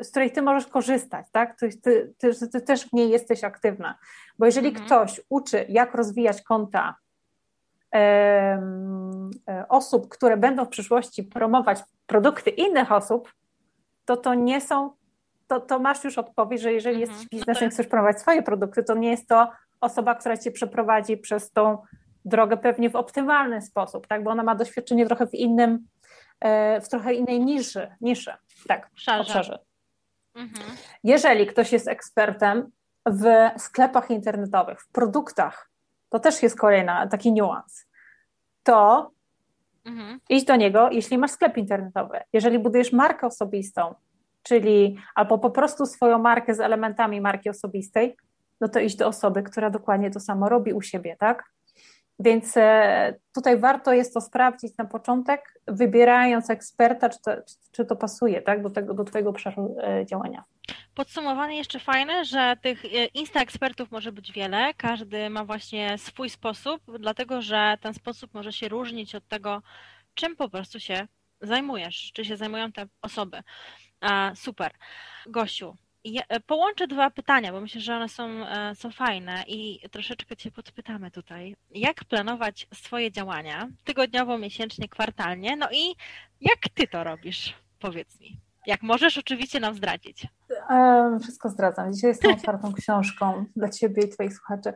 z 0.00 0.10
której 0.10 0.32
ty 0.32 0.42
możesz 0.42 0.66
korzystać, 0.66 1.26
tak? 1.32 1.58
Ty, 1.58 1.68
ty, 1.82 2.14
ty, 2.18 2.48
ty 2.48 2.60
też 2.60 2.84
w 2.84 2.92
niej 2.92 3.10
jesteś 3.10 3.44
aktywna. 3.44 3.98
Bo 4.38 4.46
jeżeli 4.46 4.68
mhm. 4.68 4.86
ktoś 4.86 5.20
uczy, 5.28 5.66
jak 5.68 5.94
rozwijać 5.94 6.42
konta 6.42 6.94
osób, 9.68 10.08
które 10.08 10.36
będą 10.36 10.64
w 10.64 10.68
przyszłości 10.68 11.22
promować 11.22 11.78
produkty 12.06 12.50
innych 12.50 12.92
osób, 12.92 13.32
to 14.04 14.16
to 14.16 14.34
nie 14.34 14.60
są, 14.60 14.90
to, 15.46 15.60
to 15.60 15.78
masz 15.78 16.04
już 16.04 16.18
odpowiedź, 16.18 16.60
że 16.60 16.72
jeżeli 16.72 17.02
mhm. 17.02 17.10
jesteś 17.10 17.32
no 17.32 17.38
biznesem, 17.38 17.70
chcesz 17.70 17.86
promować 17.86 18.20
swoje 18.20 18.42
produkty, 18.42 18.84
to 18.84 18.94
nie 18.94 19.10
jest 19.10 19.28
to 19.28 19.50
osoba, 19.80 20.14
która 20.14 20.36
cię 20.36 20.50
przeprowadzi 20.50 21.16
przez 21.16 21.50
tą 21.50 21.78
drogę 22.24 22.56
pewnie 22.56 22.90
w 22.90 22.96
optymalny 22.96 23.62
sposób, 23.62 24.06
tak? 24.06 24.22
bo 24.22 24.30
ona 24.30 24.42
ma 24.42 24.54
doświadczenie 24.54 25.06
trochę 25.06 25.26
w 25.26 25.34
innym, 25.34 25.88
e, 26.40 26.80
w 26.80 26.88
trochę 26.88 27.14
innej 27.14 27.40
niszy, 27.40 27.96
niszy 28.00 28.32
tak, 28.68 28.88
obszarze. 28.92 29.20
obszarze. 29.20 29.58
Mhm. 30.34 30.76
Jeżeli 31.04 31.46
ktoś 31.46 31.72
jest 31.72 31.88
ekspertem 31.88 32.70
w 33.06 33.24
sklepach 33.58 34.10
internetowych, 34.10 34.80
w 34.80 34.88
produktach, 34.88 35.70
to 36.14 36.20
też 36.20 36.42
jest 36.42 36.58
kolejny 36.58 36.92
taki 37.10 37.32
niuans, 37.32 37.86
to 38.62 39.10
mhm. 39.84 40.20
idź 40.28 40.44
do 40.44 40.56
niego, 40.56 40.90
jeśli 40.90 41.18
masz 41.18 41.30
sklep 41.30 41.56
internetowy. 41.56 42.20
Jeżeli 42.32 42.58
budujesz 42.58 42.92
markę 42.92 43.26
osobistą, 43.26 43.94
czyli 44.42 44.96
albo 45.14 45.38
po 45.38 45.50
prostu 45.50 45.86
swoją 45.86 46.18
markę 46.18 46.54
z 46.54 46.60
elementami 46.60 47.20
marki 47.20 47.50
osobistej, 47.50 48.16
no 48.60 48.68
to 48.68 48.80
iść 48.80 48.96
do 48.96 49.06
osoby, 49.06 49.42
która 49.42 49.70
dokładnie 49.70 50.10
to 50.10 50.20
samo 50.20 50.48
robi 50.48 50.72
u 50.72 50.82
siebie, 50.82 51.16
tak? 51.18 51.44
Więc 52.18 52.56
e, 52.56 53.14
tutaj 53.34 53.58
warto 53.58 53.92
jest 53.92 54.14
to 54.14 54.20
sprawdzić 54.20 54.76
na 54.76 54.84
początek, 54.84 55.60
wybierając 55.68 56.50
eksperta, 56.50 57.08
czy 57.08 57.18
to, 57.22 57.32
czy 57.72 57.84
to 57.84 57.96
pasuje 57.96 58.42
tak, 58.42 58.62
do, 58.62 58.70
tego, 58.70 58.94
do 58.94 59.04
Twojego 59.04 59.30
obszaru 59.30 59.76
e, 59.82 60.06
działania. 60.06 60.44
Podsumowanie 60.94 61.56
jeszcze 61.56 61.80
fajne, 61.80 62.24
że 62.24 62.56
tych 62.62 62.84
e, 62.84 62.88
insta 63.06 63.40
ekspertów 63.40 63.90
może 63.90 64.12
być 64.12 64.32
wiele, 64.32 64.74
każdy 64.74 65.30
ma 65.30 65.44
właśnie 65.44 65.98
swój 65.98 66.30
sposób, 66.30 66.82
dlatego 66.98 67.42
że 67.42 67.78
ten 67.80 67.94
sposób 67.94 68.34
może 68.34 68.52
się 68.52 68.68
różnić 68.68 69.14
od 69.14 69.28
tego, 69.28 69.62
czym 70.14 70.36
po 70.36 70.48
prostu 70.48 70.80
się 70.80 71.06
zajmujesz, 71.40 72.10
czy 72.12 72.24
się 72.24 72.36
zajmują 72.36 72.72
te 72.72 72.86
osoby. 73.02 73.42
Super. 74.34 74.72
Gosiu, 75.26 75.76
e, 76.28 76.40
połączę 76.40 76.86
dwa 76.86 77.10
pytania, 77.10 77.52
bo 77.52 77.60
myślę, 77.60 77.80
że 77.80 77.96
one 77.96 78.08
są, 78.08 78.46
e, 78.48 78.74
są 78.74 78.90
fajne 78.90 79.44
i 79.46 79.80
troszeczkę 79.90 80.36
Cię 80.36 80.50
podpytamy 80.50 81.10
tutaj. 81.10 81.56
Jak 81.70 82.04
planować 82.04 82.66
swoje 82.74 83.12
działania 83.12 83.68
tygodniowo, 83.84 84.38
miesięcznie, 84.38 84.88
kwartalnie? 84.88 85.56
No 85.56 85.68
i 85.72 85.96
jak 86.40 86.68
Ty 86.74 86.86
to 86.86 87.04
robisz? 87.04 87.54
Powiedz 87.78 88.20
mi. 88.20 88.36
Jak 88.66 88.82
możesz 88.82 89.18
oczywiście 89.18 89.60
nam 89.60 89.74
zdradzić. 89.74 90.26
Wszystko 91.22 91.48
zdradzam. 91.48 91.92
Dzisiaj 91.92 92.08
jestem 92.08 92.32
otwartą 92.38 92.72
książką 92.72 93.44
dla 93.56 93.68
Ciebie 93.68 94.02
i 94.02 94.08
Twoich 94.08 94.36
słuchaczy. 94.36 94.72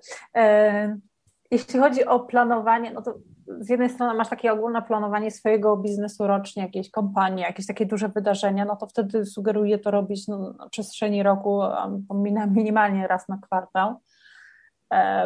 Jeśli 1.50 1.80
chodzi 1.80 2.04
o 2.04 2.20
planowanie, 2.20 2.92
no 2.92 3.02
to 3.02 3.14
z 3.60 3.68
jednej 3.68 3.90
strony 3.90 4.14
masz 4.14 4.28
takie 4.28 4.52
ogólne 4.52 4.82
planowanie 4.82 5.30
swojego 5.30 5.76
biznesu 5.76 6.26
rocznie, 6.26 6.62
jakieś 6.62 6.90
kampanii, 6.90 7.42
jakieś 7.42 7.66
takie 7.66 7.86
duże 7.86 8.08
wydarzenia, 8.08 8.64
no 8.64 8.76
to 8.76 8.86
wtedy 8.86 9.26
sugeruję 9.26 9.78
to 9.78 9.90
robić 9.90 10.28
no, 10.28 10.52
na 10.52 10.68
przestrzeni 10.68 11.22
roku 11.22 11.60
minimalnie 12.50 13.06
raz 13.06 13.28
na 13.28 13.38
kwartał, 13.38 13.94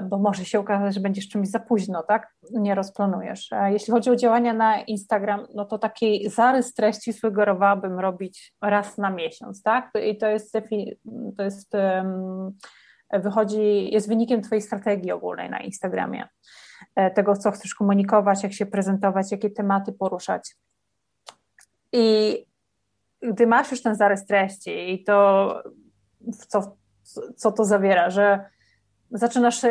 bo 0.03 0.18
może 0.18 0.44
się 0.44 0.61
okazać, 0.61 0.94
że 0.94 1.01
będziesz 1.01 1.29
czymś 1.29 1.48
za 1.48 1.59
późno, 1.59 2.03
tak? 2.03 2.35
Nie 2.51 2.75
rozplanujesz. 2.75 3.51
Jeśli 3.66 3.92
chodzi 3.92 4.11
o 4.11 4.16
działania 4.16 4.53
na 4.53 4.81
Instagram, 4.81 5.46
no 5.55 5.64
to 5.64 5.79
taki 5.79 6.31
zarys 6.31 6.75
treści 6.75 7.12
sugerowałabym 7.12 8.01
robić 8.01 8.55
raz 8.62 8.98
na 8.98 9.11
miesiąc, 9.11 9.62
tak? 9.62 9.90
I 10.07 10.18
to 10.18 10.27
jest, 10.27 10.53
to 11.37 11.42
jest 11.42 11.72
wychodzi, 13.12 13.92
jest 13.92 14.09
wynikiem 14.09 14.42
Twojej 14.42 14.62
strategii 14.62 15.12
ogólnej 15.12 15.51
na 15.51 15.61
Instagramie, 15.61 16.29
e, 16.94 17.11
tego, 17.11 17.37
co 17.37 17.51
chcesz 17.51 17.75
komunikować, 17.75 18.42
jak 18.42 18.53
się 18.53 18.66
prezentować, 18.66 19.33
jakie 19.33 19.51
tematy 19.51 19.92
poruszać. 19.92 20.57
I 21.92 22.37
gdy 23.22 23.46
masz 23.46 23.70
już 23.70 23.83
ten 23.83 23.94
zarys 23.94 24.27
treści 24.27 24.92
i 24.94 25.05
to, 25.05 25.62
co, 26.48 26.77
co 27.37 27.53
to 27.53 27.64
zawiera, 27.64 28.11
że 28.11 28.44
zaczynasz, 29.12 29.62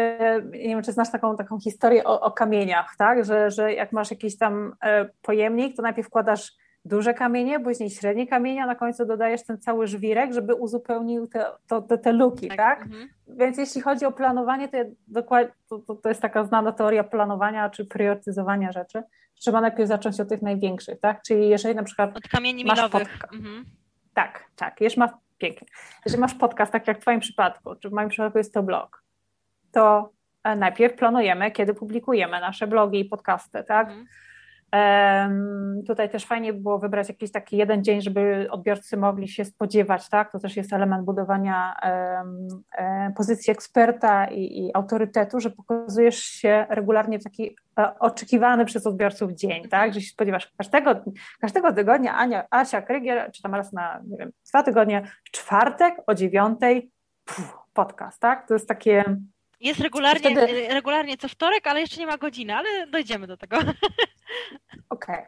nie 0.52 0.70
wiem, 0.70 0.84
czy 0.84 0.92
znasz 0.92 1.12
taką, 1.12 1.38
taką 1.38 1.60
historię 1.60 2.04
o, 2.04 2.22
o 2.22 2.32
kamieniach, 2.32 2.96
tak? 2.98 3.26
Że, 3.26 3.52
że 3.52 3.74
jak 3.74 3.92
masz 3.92 4.12
jakiś 4.12 4.38
tam 4.38 4.76
e, 4.84 5.10
pojemnik, 5.22 5.76
to 5.76 5.82
najpierw 5.82 6.08
wkładasz 6.08 6.54
duże 6.86 7.14
kamienie, 7.14 7.60
później 7.60 7.90
średnie 7.90 8.28
kamienie, 8.28 8.64
a 8.64 8.66
na 8.66 8.76
końcu 8.76 9.06
dodajesz 9.06 9.44
ten 9.44 9.60
cały 9.60 9.88
żwirek, 9.88 10.34
żeby 10.34 10.56
uzupełnił 10.56 11.28
te, 11.28 11.46
to, 11.68 11.82
te, 11.82 11.98
te 11.98 12.12
luki, 12.12 12.48
tak? 12.48 12.58
tak? 12.58 12.82
Mhm. 12.82 13.10
Więc 13.28 13.58
jeśli 13.58 13.82
chodzi 13.82 14.06
o 14.06 14.12
planowanie, 14.12 14.70
to, 14.70 14.78
dokładnie, 15.08 15.54
to, 15.70 15.80
to, 15.80 15.96
to, 15.96 16.10
jest 16.10 16.22
taka 16.22 16.44
znana 16.44 16.72
teoria 16.72 17.04
planowania 17.04 17.70
czy 17.70 17.86
priorytetyzowania 17.86 18.72
rzeczy. 18.72 19.04
Trzeba 19.36 19.62
najpierw 19.62 19.88
zacząć 19.88 20.20
od 20.20 20.30
tych 20.30 20.42
największych, 20.42 21.00
tak? 21.00 21.22
Czyli 21.22 21.50
jeżeli 21.50 21.76
na 21.76 21.84
przykład 21.84 22.18
Od 22.18 22.28
kamieni 22.28 22.66
masz 22.66 22.78
milowych. 22.78 23.20
Mhm. 23.34 23.66
Tak, 24.14 24.44
tak. 24.56 24.82
Jeżeli 24.82 25.00
masz, 25.00 25.12
pięknie. 25.38 25.68
Jeżeli 26.06 26.22
masz 26.22 26.34
podcast, 26.34 26.72
tak 26.72 26.88
jak 26.88 26.98
w 26.98 27.02
Twoim 27.02 27.20
przypadku, 27.20 27.76
czy 27.76 27.90
w 27.90 27.94
moim 27.94 28.10
przypadku 28.10 28.38
jest 28.38 28.54
to 28.54 28.64
blog, 28.64 29.01
to 29.72 30.10
e, 30.44 30.56
najpierw 30.56 30.96
planujemy, 30.96 31.52
kiedy 31.52 31.74
publikujemy 31.74 32.40
nasze 32.40 32.68
blogi 32.68 33.00
i 33.00 33.06
podcasty, 33.06 33.64
tak? 33.64 33.88
Mhm. 33.88 34.06
Tutaj 35.88 36.10
też 36.10 36.26
fajnie 36.26 36.54
było 36.54 36.80
wybrać 36.80 37.10
jakiś 37.10 37.32
taki 37.32 37.58
jeden 37.58 37.84
dzień, 37.84 38.02
żeby 38.02 38.48
odbiorcy 38.52 38.98
mogli 38.98 39.28
się 39.28 39.46
spodziewać, 39.46 40.10
tak? 40.10 40.32
To 40.32 40.40
też 40.40 40.58
jest 40.58 40.74
element 40.74 41.06
budowania 41.06 41.76
e, 42.78 43.14
pozycji 43.18 43.52
eksperta 43.52 44.28
i, 44.28 44.60
i 44.60 44.72
autorytetu, 44.74 45.40
że 45.40 45.50
pokazujesz 45.50 46.20
się 46.20 46.66
regularnie 46.70 47.20
w 47.20 47.24
taki 47.24 47.56
e, 47.80 48.00
oczekiwany 48.00 48.66
przez 48.66 48.88
odbiorców 48.88 49.32
dzień, 49.32 49.70
tak? 49.70 49.94
Że 49.94 50.02
się 50.02 50.10
spodziewasz 50.10 50.52
każdego, 50.58 50.96
każdego 51.42 51.74
tygodnia 51.74 52.16
Ania, 52.16 52.48
Asia 52.50 52.82
Krygier, 52.82 53.32
czy 53.32 53.42
tam 53.42 53.56
raz 53.56 53.74
na, 53.74 54.02
nie 54.08 54.18
wiem, 54.18 54.32
dwa 54.50 54.64
tygodnie, 54.64 55.02
w 55.24 55.32
czwartek 55.32 55.96
o 56.08 56.16
dziewiątej 56.16 56.92
podcast, 57.74 58.20
tak? 58.22 58.48
To 58.48 58.54
jest 58.54 58.68
takie 58.68 59.18
jest 59.62 59.80
regularnie, 59.80 60.32
wtedy... 60.32 60.68
regularnie 60.68 61.18
co 61.18 61.28
wtorek, 61.28 61.68
ale 61.68 61.82
jeszcze 61.82 62.00
nie 62.00 62.08
ma 62.08 62.18
godziny, 62.18 62.56
ale 62.56 62.88
dojdziemy 62.88 63.28
do 63.28 63.38
tego. 63.38 63.58
Okej. 64.90 65.16
Okay. 65.16 65.26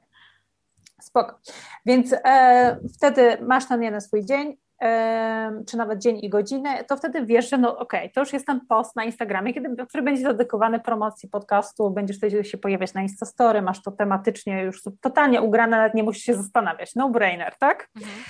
Spoko. 1.01 1.39
Więc 1.85 2.15
e, 2.25 2.77
wtedy 2.95 3.37
masz 3.41 3.67
ten 3.67 3.83
jeden 3.83 4.01
swój 4.01 4.25
dzień, 4.25 4.57
e, 4.81 5.63
czy 5.67 5.77
nawet 5.77 5.99
dzień 5.99 6.19
i 6.21 6.29
godzinę, 6.29 6.83
to 6.83 6.97
wtedy 6.97 7.25
wiesz, 7.25 7.49
że 7.49 7.57
no 7.57 7.77
okej, 7.77 7.99
okay, 7.99 8.09
to 8.09 8.19
już 8.19 8.33
jest 8.33 8.45
ten 8.45 8.61
post 8.69 8.95
na 8.95 9.03
Instagramie, 9.03 9.53
kiedy, 9.53 9.85
który 9.85 10.03
będzie 10.03 10.23
dedykowany 10.23 10.79
promocji 10.79 11.29
podcastu, 11.29 11.91
będziesz 11.91 12.17
wtedy 12.17 12.43
się 12.43 12.57
pojawiać 12.57 12.93
na 12.93 13.01
Instastory, 13.01 13.61
masz 13.61 13.81
to 13.81 13.91
tematycznie 13.91 14.63
już 14.63 14.83
totalnie 15.01 15.41
ugrane, 15.41 15.77
nawet 15.77 15.93
nie 15.93 16.03
musisz 16.03 16.23
się 16.23 16.33
zastanawiać. 16.33 16.95
No 16.95 17.09
brainer, 17.09 17.55
tak? 17.55 17.89
Mhm. 17.95 18.23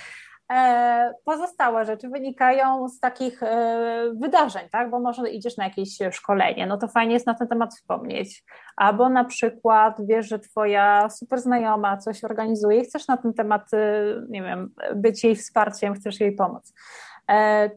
E, 0.54 1.14
pozostałe 1.24 1.84
rzeczy 1.84 2.08
wynikają 2.08 2.88
z 2.88 3.00
takich 3.00 3.42
e, 3.42 4.12
wydarzeń, 4.20 4.68
tak? 4.72 4.90
Bo 4.90 5.00
może 5.00 5.30
idziesz 5.30 5.56
na 5.56 5.64
jakieś 5.64 5.98
szkolenie, 6.10 6.66
no 6.66 6.76
to 6.76 6.88
fajnie 6.88 7.14
jest 7.14 7.26
na 7.26 7.34
ten 7.34 7.48
temat 7.48 7.74
wspomnieć. 7.74 8.44
Albo 8.76 9.08
na 9.08 9.24
przykład 9.24 9.96
wiesz, 10.06 10.28
że 10.28 10.38
twoja 10.38 11.08
super 11.10 11.40
znajoma 11.40 11.96
coś 11.96 12.24
organizuje 12.24 12.80
i 12.80 12.84
chcesz 12.84 13.08
na 13.08 13.16
ten 13.16 13.34
temat, 13.34 13.74
e, 13.74 14.04
nie 14.28 14.42
wiem, 14.42 14.74
być 14.94 15.24
jej 15.24 15.36
wsparciem, 15.36 15.94
chcesz 15.94 16.20
jej 16.20 16.32
pomóc. 16.32 16.72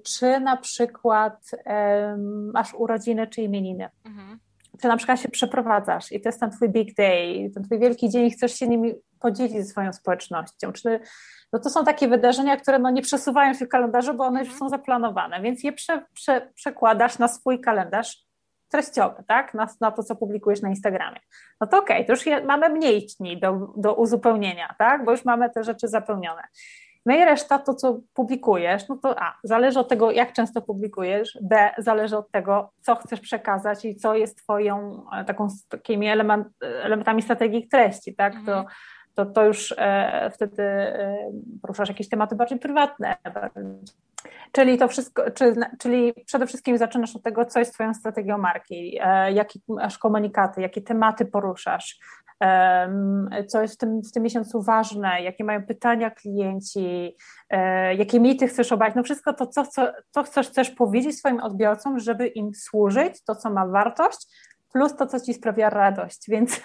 Czy 0.04 0.40
na 0.40 0.58
przykład 0.58 1.52
masz 2.54 2.74
urodziny 2.74 3.28
czy 3.28 3.42
imieniny. 3.42 3.90
Mhm. 4.06 4.40
Czy 4.82 4.88
na 4.88 4.98
przykład 4.98 5.22
się 5.22 5.30
przeprowadzasz 5.30 6.12
i 6.12 6.22
to 6.22 6.30
jest 6.30 6.40
ten 6.40 6.52
twój 6.52 6.70
big 6.70 6.96
day, 6.96 7.50
ten 7.54 7.64
twój 7.64 7.80
wielki 7.80 8.10
dzień 8.10 8.26
i 8.26 8.32
chcesz 8.32 8.54
się 8.54 8.68
nimi 8.68 8.94
podzielić 9.20 9.54
ze 9.54 9.64
swoją 9.64 9.94
społecznością. 9.94 10.72
Czy 10.72 11.00
no 11.54 11.60
to 11.60 11.70
są 11.70 11.86
takie 11.86 12.08
wydarzenia, 12.08 12.58
które 12.58 12.80
no 12.80 12.90
nie 12.90 13.02
przesuwają 13.02 13.54
się 13.54 13.66
w 13.66 13.70
kalendarzu, 13.70 14.14
bo 14.14 14.24
one 14.24 14.40
już 14.40 14.50
mhm. 14.50 14.60
są 14.60 14.70
zaplanowane, 14.70 15.42
więc 15.42 15.64
je 15.64 15.74
prze, 15.74 16.06
prze, 16.14 16.52
przekładasz 16.56 17.20
na 17.20 17.28
swój 17.28 17.62
kalendarz 17.62 18.28
treściowy, 18.72 19.24
tak? 19.28 19.54
Na, 19.54 19.68
na 19.82 19.92
to, 19.92 20.04
co 20.04 20.16
publikujesz 20.16 20.62
na 20.62 20.70
Instagramie. 20.70 21.20
No 21.62 21.68
to 21.68 21.78
okej, 21.78 21.98
okay, 21.98 22.06
to 22.06 22.14
już 22.14 22.26
je, 22.26 22.44
mamy 22.44 22.70
mniej 22.70 23.08
dni 23.20 23.40
do, 23.40 23.74
do 23.78 23.94
uzupełnienia, 23.94 24.76
tak? 24.80 25.06
Bo 25.06 25.12
już 25.12 25.26
mamy 25.26 25.50
te 25.50 25.64
rzeczy 25.64 25.88
zapełnione. 25.88 26.42
No 27.08 27.16
i 27.16 27.26
reszta, 27.26 27.60
to 27.60 27.74
co 27.74 28.00
publikujesz, 28.14 28.88
no 28.88 28.98
to 28.98 29.20
A, 29.20 29.38
zależy 29.44 29.80
od 29.80 29.90
tego, 29.90 30.12
jak 30.12 30.34
często 30.34 30.62
publikujesz, 30.62 31.38
B, 31.42 31.72
zależy 31.78 32.18
od 32.18 32.32
tego, 32.32 32.72
co 32.82 32.96
chcesz 32.96 33.20
przekazać 33.20 33.86
i 33.86 33.96
co 33.96 34.16
jest 34.16 34.38
Twoją 34.38 35.06
e, 35.14 35.26
taką, 35.26 35.48
takimi 35.70 36.08
element, 36.08 36.48
elementami 36.62 37.22
strategii 37.22 37.68
treści, 37.68 38.16
tak? 38.16 38.34
To 38.34 38.40
mhm 38.40 38.66
to, 39.18 39.26
to 39.26 39.46
już 39.46 39.76
e, 39.78 40.32
wtedy 40.34 40.64
e, 40.64 41.18
poruszasz 41.62 41.90
jakieś 41.90 42.10
tematy 42.10 42.36
bardziej 42.36 42.60
prywatne. 42.60 43.16
Czyli 44.52 44.78
to 44.78 44.88
wszystko, 44.88 45.32
czy, 45.32 45.56
czyli 45.80 46.14
przede 46.26 46.48
wszystkim 46.48 46.78
zaczynasz 46.78 47.16
od 47.16 47.24
tego, 47.24 47.46
co 47.46 47.60
jest 47.60 47.74
Twoją 47.74 47.94
strategią 47.94 48.38
marki, 48.38 48.98
e, 49.02 49.32
jakie 49.32 49.60
masz 49.68 49.98
komunikaty, 49.98 50.62
jakie 50.62 50.82
tematy 50.82 51.26
poruszasz, 51.26 52.00
co 53.48 53.62
jest 53.62 53.74
w 53.74 53.78
tym, 53.78 54.02
w 54.02 54.12
tym 54.12 54.24
miesiącu 54.24 54.62
ważne, 54.62 55.22
jakie 55.22 55.44
mają 55.44 55.66
pytania 55.66 56.12
klienci, 56.12 57.18
jakie 57.98 58.20
mity 58.20 58.48
chcesz 58.48 58.72
obalić, 58.72 58.96
no 58.96 59.04
wszystko 59.04 59.34
to, 59.34 59.48
co, 59.48 59.66
co, 59.66 59.94
co 60.12 60.24
chcesz, 60.24 60.50
chcesz 60.50 60.72
powiedzieć 60.72 61.18
swoim 61.18 61.40
odbiorcom, 61.40 62.00
żeby 62.00 62.28
im 62.28 62.56
służyć, 62.56 63.24
to, 63.24 63.36
co 63.36 63.50
ma 63.50 63.68
wartość, 63.68 64.28
plus 64.74 64.96
to, 64.96 65.08
co 65.08 65.20
ci 65.20 65.34
sprawia 65.34 65.70
radość, 65.70 66.30
więc 66.30 66.62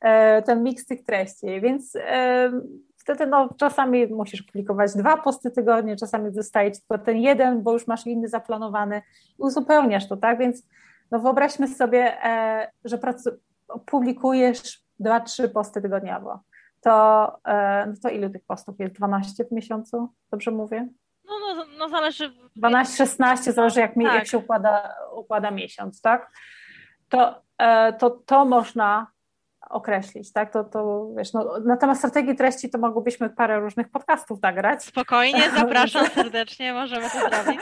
e, 0.00 0.42
ten 0.42 0.62
miks 0.62 0.86
tych 0.86 1.04
treści, 1.04 1.60
więc 1.60 1.96
e, 1.96 2.50
wtedy 2.96 3.26
no, 3.26 3.48
czasami 3.58 4.06
musisz 4.06 4.42
publikować 4.42 4.94
dwa 4.94 5.16
posty 5.16 5.50
tygodnie, 5.50 5.96
czasami 5.96 6.34
zostaje 6.34 6.72
ci 6.72 6.80
tylko 6.80 7.04
ten 7.04 7.16
jeden, 7.16 7.62
bo 7.62 7.72
już 7.72 7.86
masz 7.86 8.06
inny 8.06 8.28
zaplanowany. 8.28 9.02
I 9.38 9.42
uzupełniasz 9.42 10.08
to, 10.08 10.16
tak, 10.16 10.38
więc 10.38 10.62
no 11.10 11.18
wyobraźmy 11.18 11.68
sobie, 11.68 12.24
e, 12.24 12.70
że 12.84 12.98
publikujesz 13.86 14.83
dwa, 15.00 15.20
trzy 15.20 15.48
posty 15.48 15.82
tygodniowo, 15.82 16.40
to, 16.80 17.26
e, 17.44 17.86
no 17.86 17.94
to 18.02 18.08
ilu 18.08 18.30
tych 18.30 18.44
postów 18.46 18.80
jest? 18.80 18.94
12 18.94 19.44
w 19.44 19.52
miesiącu? 19.52 20.08
Dobrze 20.30 20.50
mówię? 20.50 20.88
No, 21.24 21.54
no, 21.54 21.64
no 21.78 21.88
zależy. 21.88 22.32
12-16, 22.62 23.52
zależy 23.52 23.80
jak, 23.80 23.96
mi, 23.96 24.04
tak. 24.04 24.14
jak 24.14 24.26
się 24.26 24.38
układa, 24.38 24.94
układa 25.14 25.50
miesiąc, 25.50 26.00
tak? 26.00 26.30
To, 27.08 27.42
e, 27.58 27.92
to, 27.92 28.10
to 28.10 28.44
można 28.44 29.06
określić, 29.74 30.32
tak? 30.32 30.52
To, 30.52 30.64
to 30.64 31.08
wiesz, 31.16 31.32
no, 31.32 31.58
na 31.64 31.76
temat 31.76 31.98
strategii 31.98 32.36
treści 32.36 32.70
to 32.70 32.78
mogłybyśmy 32.78 33.30
parę 33.30 33.60
różnych 33.60 33.88
podcastów 33.88 34.42
nagrać. 34.42 34.84
Spokojnie, 34.84 35.50
zapraszam 35.60 36.06
serdecznie, 36.06 36.72
możemy 36.72 37.02
to 37.10 37.18
zrobić. 37.18 37.60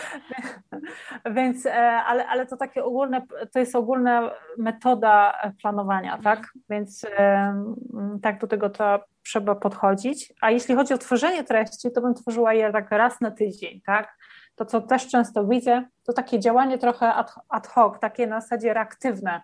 Więc, 1.37 1.67
e, 1.67 1.73
ale, 1.93 2.27
ale 2.27 2.47
to 2.47 2.57
takie 2.57 2.85
ogólne, 2.85 3.23
to 3.53 3.59
jest 3.59 3.77
ogólna 3.77 4.31
metoda 4.59 5.39
planowania, 5.63 6.17
Mhm. 6.17 6.23
tak? 6.23 6.53
Więc 6.71 7.07
em, 7.17 7.75
tak 8.23 8.41
do 8.41 8.47
tego 8.47 8.71
to 8.71 9.01
trzeba 9.25 9.55
podchodzić. 9.55 10.33
A 10.41 10.51
jeśli 10.51 10.75
chodzi 10.75 10.95
o 10.95 10.99
tworzenie 10.99 11.45
treści, 11.45 11.93
to 11.93 12.01
bym 12.01 12.15
tworzyła 12.15 12.55
je 12.55 12.73
tak 12.73 12.91
raz 12.91 13.21
na 13.21 13.31
tydzień, 13.31 13.81
tak? 13.87 14.17
To, 14.55 14.65
co 14.65 14.81
też 14.81 15.09
często 15.09 15.47
widzę, 15.47 15.85
to 16.07 16.13
takie 16.13 16.41
działanie 16.41 16.79
trochę 16.79 17.15
ad, 17.15 17.35
ad 17.49 17.67
hoc, 17.67 17.99
takie 18.01 18.27
na 18.27 18.41
zasadzie 18.41 18.75
reaktywne, 18.75 19.33
e, 19.35 19.43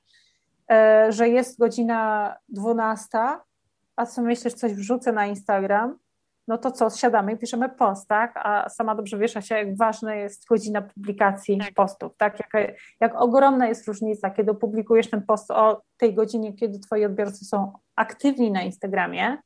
że 1.09 1.29
jest 1.29 1.59
godzina 1.59 2.35
12, 2.49 3.19
a 3.97 4.07
co 4.07 4.23
myślisz, 4.23 4.55
coś 4.55 4.75
wrzucę 4.75 5.13
na 5.13 5.27
Instagram, 5.27 5.99
no 6.49 6.59
to 6.59 6.71
co, 6.71 6.91
siadamy 6.91 7.33
i 7.33 7.37
piszemy 7.37 7.69
post, 7.69 8.09
tak? 8.09 8.33
A 8.37 8.69
sama 8.69 8.95
dobrze 8.95 9.19
wiesz, 9.19 9.37
Asia, 9.37 9.59
jak 9.59 9.77
ważna 9.77 10.15
jest 10.15 10.47
godzina 10.47 10.83
publikacji 10.83 11.59
Tak. 11.59 11.75
postów, 11.75 12.17
tak? 12.17 12.39
Jak, 12.41 12.75
jak 13.01 13.21
ogromna 13.21 13.69
jest 13.69 13.89
różnica, 13.89 14.31
kiedy 14.31 14.55
publikujesz 14.55 15.11
ten 15.11 15.23
post 15.23 15.51
o 15.51 15.83
tej 15.97 16.15
godzinie, 16.15 16.53
kiedy 16.53 16.79
twoi 16.79 17.05
odbiorcy 17.05 17.45
są 17.45 17.73
aktywni 17.97 18.51
na 18.51 18.63
Instagramie 18.63 19.39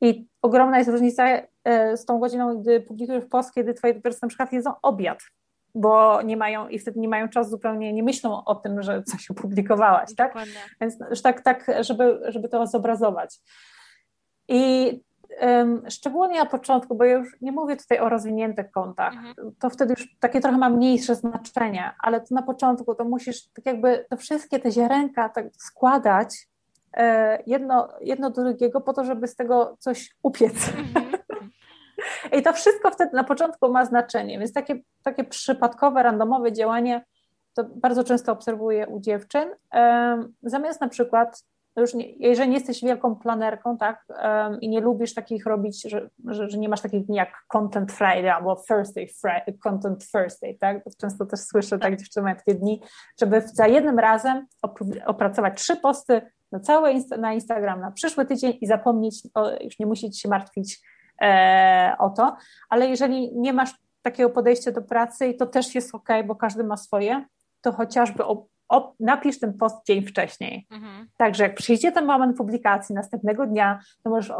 i 0.00 0.28
ogromna 0.42 0.78
jest 0.78 0.90
różnica 0.90 1.24
e, 1.64 1.96
z 1.96 2.04
tą 2.04 2.18
godziną, 2.18 2.60
gdy 2.60 2.80
publikujesz 2.80 3.24
post, 3.24 3.54
kiedy 3.54 3.74
twoi 3.74 3.90
odbiorcy 3.90 4.18
na 4.22 4.28
przykład 4.28 4.52
jedzą 4.52 4.72
obiad, 4.82 5.18
bo 5.74 6.22
nie 6.22 6.36
mają 6.36 6.68
i 6.68 6.78
wtedy 6.78 7.00
nie 7.00 7.08
mają 7.08 7.28
czasu 7.28 7.50
zupełnie, 7.50 7.92
nie 7.92 8.02
myślą 8.02 8.44
o 8.44 8.54
tym, 8.54 8.82
że 8.82 9.02
coś 9.02 9.30
opublikowałaś, 9.30 10.14
tak? 10.16 10.28
Dokładnie. 10.28 10.60
Więc 10.80 10.94
już 11.10 11.22
tak, 11.22 11.40
tak 11.40 11.66
żeby, 11.80 12.20
żeby 12.28 12.48
to 12.48 12.66
zobrazować. 12.66 13.40
I 14.48 14.92
um, 15.40 15.82
szczególnie 15.90 16.38
na 16.38 16.46
początku, 16.46 16.94
bo 16.94 17.04
ja 17.04 17.12
już 17.18 17.36
nie 17.40 17.52
mówię 17.52 17.76
tutaj 17.76 17.98
o 17.98 18.08
rozwiniętych 18.08 18.70
kontach, 18.70 19.14
Mhm. 19.14 19.34
to 19.58 19.70
wtedy 19.70 19.94
już 19.98 20.16
takie 20.20 20.40
trochę 20.40 20.58
ma 20.58 20.70
mniejsze 20.70 21.14
znaczenie, 21.14 21.92
ale 22.02 22.20
to 22.20 22.34
na 22.34 22.42
początku 22.42 22.94
to 22.94 23.04
musisz 23.04 23.48
tak 23.48 23.66
jakby 23.66 24.06
to 24.10 24.16
wszystkie 24.16 24.58
te 24.58 24.72
ziarenka 24.72 25.28
tak 25.28 25.46
składać 25.58 26.48
e, 26.96 27.42
jedno, 27.46 27.88
jedno 28.00 28.30
do 28.30 28.42
drugiego 28.42 28.80
po 28.80 28.92
to, 28.92 29.04
żeby 29.04 29.28
z 29.28 29.36
tego 29.36 29.76
coś 29.78 30.16
upiec. 30.22 30.54
Mhm. 30.78 31.13
I 32.32 32.42
to 32.42 32.52
wszystko 32.52 32.90
wtedy 32.90 33.16
na 33.16 33.24
początku 33.24 33.72
ma 33.72 33.84
znaczenie, 33.84 34.38
więc 34.38 34.52
takie, 34.52 34.80
takie 35.02 35.24
przypadkowe, 35.24 36.02
randomowe 36.02 36.52
działanie 36.52 37.04
to 37.54 37.64
bardzo 37.64 38.04
często 38.04 38.32
obserwuję 38.32 38.86
u 38.86 39.00
dziewczyn. 39.00 39.48
Zamiast 40.42 40.80
na 40.80 40.88
przykład, 40.88 41.44
już 41.76 41.94
nie, 41.94 42.12
jeżeli 42.12 42.48
nie 42.48 42.56
jesteś 42.56 42.82
wielką 42.82 43.16
planerką, 43.16 43.78
tak, 43.78 44.04
i 44.60 44.68
nie 44.68 44.80
lubisz 44.80 45.14
takich 45.14 45.46
robić, 45.46 45.82
że, 45.90 46.10
że, 46.28 46.50
że 46.50 46.58
nie 46.58 46.68
masz 46.68 46.80
takich 46.80 47.06
dni 47.06 47.16
jak 47.16 47.44
Content 47.48 47.92
Friday 47.92 48.32
albo 48.32 48.56
Thursday, 48.56 49.06
Friday, 49.06 49.58
Content 49.62 50.10
Thursday, 50.10 50.56
tak, 50.60 50.84
często 51.00 51.26
też 51.26 51.40
słyszę, 51.40 51.78
tak, 51.78 51.96
dziewczyny 51.96 52.24
mają 52.24 52.36
takie 52.36 52.54
dni, 52.54 52.82
żeby 53.20 53.40
za 53.40 53.66
jednym 53.66 53.98
razem 53.98 54.46
opr- 54.66 55.02
opracować 55.06 55.62
trzy 55.62 55.76
posty 55.76 56.22
na 56.52 56.90
insta, 56.90 57.16
na 57.16 57.32
Instagram 57.32 57.80
na 57.80 57.90
przyszły 57.90 58.26
tydzień 58.26 58.58
i 58.60 58.66
zapomnieć, 58.66 59.28
o, 59.34 59.50
już 59.60 59.78
nie 59.78 59.86
musieć 59.86 60.20
się 60.20 60.28
martwić 60.28 60.80
o 61.98 62.10
to, 62.10 62.36
ale 62.68 62.86
jeżeli 62.86 63.36
nie 63.36 63.52
masz 63.52 63.74
takiego 64.02 64.30
podejścia 64.30 64.70
do 64.70 64.82
pracy 64.82 65.26
i 65.26 65.36
to 65.36 65.46
też 65.46 65.74
jest 65.74 65.94
ok, 65.94 66.08
bo 66.26 66.34
każdy 66.34 66.64
ma 66.64 66.76
swoje, 66.76 67.24
to 67.60 67.72
chociażby 67.72 68.24
op, 68.24 68.48
op, 68.68 68.94
napisz 69.00 69.40
ten 69.40 69.54
post 69.58 69.86
dzień 69.86 70.06
wcześniej. 70.06 70.66
Mhm. 70.70 71.08
Także 71.16 71.42
jak 71.42 71.54
przyjdzie 71.54 71.92
ten 71.92 72.06
moment 72.06 72.36
publikacji 72.36 72.94
następnego 72.94 73.46
dnia, 73.46 73.80
to 74.02 74.10
możesz 74.10 74.32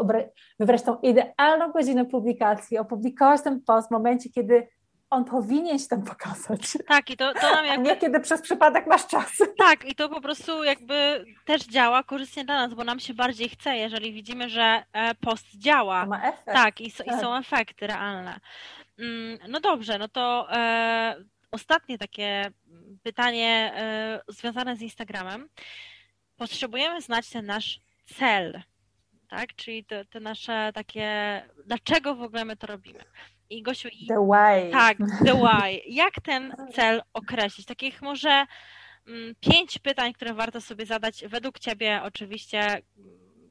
wybrać 0.59 0.81
tą 0.81 0.97
idealną 0.99 1.71
godzinę 1.71 2.05
publikacji, 2.05 2.77
opublikować 2.77 3.41
ten 3.41 3.61
post 3.61 3.87
w 3.87 3.91
momencie, 3.91 4.29
kiedy 4.29 4.67
on 5.09 5.25
powinien 5.25 5.79
się 5.79 5.87
tam 5.87 6.03
pokazać, 6.03 6.61
Tak, 6.87 7.09
i 7.09 7.17
to, 7.17 7.33
to 7.33 7.41
nam 7.41 7.65
a 7.65 7.67
jakby 7.67 7.89
nie 7.89 7.97
kiedy 7.97 8.19
przez 8.19 8.41
przypadek 8.41 8.87
masz 8.87 9.07
czas. 9.07 9.31
Tak, 9.57 9.85
i 9.85 9.95
to 9.95 10.09
po 10.09 10.21
prostu 10.21 10.63
jakby 10.63 11.25
też 11.45 11.61
działa 11.65 12.03
korzystnie 12.03 12.45
dla 12.45 12.55
nas, 12.55 12.73
bo 12.73 12.83
nam 12.83 12.99
się 12.99 13.13
bardziej 13.13 13.49
chce, 13.49 13.75
jeżeli 13.77 14.13
widzimy, 14.13 14.49
że 14.49 14.83
e, 14.93 15.15
post 15.15 15.57
działa. 15.57 16.01
To 16.03 16.09
ma 16.09 16.21
efekt. 16.29 16.45
Tak, 16.45 16.81
i, 16.81 16.87
s- 16.87 17.01
i 17.05 17.09
tak. 17.09 17.21
są 17.21 17.35
efekty 17.37 17.87
realne. 17.87 18.39
Mm, 18.99 19.37
No 19.47 19.59
dobrze, 19.59 19.97
no 19.97 20.07
to 20.07 20.47
e, 20.51 21.15
ostatnie 21.51 21.97
takie 21.97 22.51
pytanie 23.03 23.71
e, 23.75 24.21
związane 24.27 24.75
z 24.75 24.81
Instagramem. 24.81 25.49
Potrzebujemy 26.37 27.01
znać 27.01 27.29
ten 27.29 27.45
nasz 27.45 27.79
cel, 28.15 28.61
tak? 29.29 29.55
Czyli 29.55 29.85
te, 29.85 30.05
te 30.05 30.19
nasze 30.19 30.71
takie, 30.73 31.41
dlaczego 31.65 32.15
w 32.15 32.21
ogóle 32.21 32.45
my 32.45 32.55
to 32.57 32.67
robimy. 32.67 32.99
I 33.55 33.63
Gosiu, 33.63 33.87
i, 33.87 34.07
The 34.07 34.27
way. 34.27 34.71
tak, 34.71 34.97
the 34.97 35.33
why. 35.43 35.81
Jak 35.87 36.13
ten 36.23 36.55
cel 36.73 37.01
określić? 37.13 37.67
Takich 37.67 38.01
może 38.01 38.45
mm, 39.07 39.35
pięć 39.39 39.79
pytań, 39.79 40.13
które 40.13 40.33
warto 40.33 40.61
sobie 40.61 40.85
zadać, 40.85 41.25
według 41.27 41.59
Ciebie 41.59 42.01
oczywiście, 42.03 42.81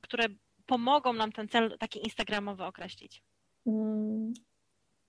które 0.01 0.25
pomogą 0.67 1.13
nam 1.13 1.33
ten 1.33 1.49
cel 1.49 1.77
taki 1.79 2.05
instagramowy 2.05 2.65
określić. 2.65 3.23
Mm, 3.67 4.33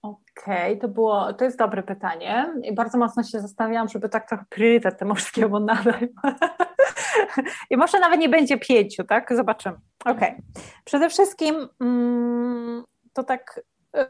Okej, 0.05 0.79
to 0.79 0.87
było, 0.87 1.33
to 1.33 1.45
jest 1.45 1.57
dobre 1.57 1.83
pytanie 1.83 2.53
i 2.63 2.73
bardzo 2.73 2.97
mocno 2.97 3.23
się 3.23 3.39
zastanawiałam, 3.39 3.89
żeby 3.89 4.09
tak 4.09 4.27
trochę 4.27 4.45
priorytet 4.49 4.99
temu 4.99 5.15
wszystkiemu 5.15 5.59
nadać. 5.59 6.03
I 7.69 7.77
może 7.77 7.99
nawet 7.99 8.19
nie 8.19 8.29
będzie 8.29 8.57
pięciu, 8.57 9.03
tak? 9.03 9.35
Zobaczymy. 9.35 9.77
Okej. 10.05 10.35
Przede 10.83 11.09
wszystkim 11.09 11.67
mm, 11.81 12.83
to 13.13 13.23
tak 13.23 13.61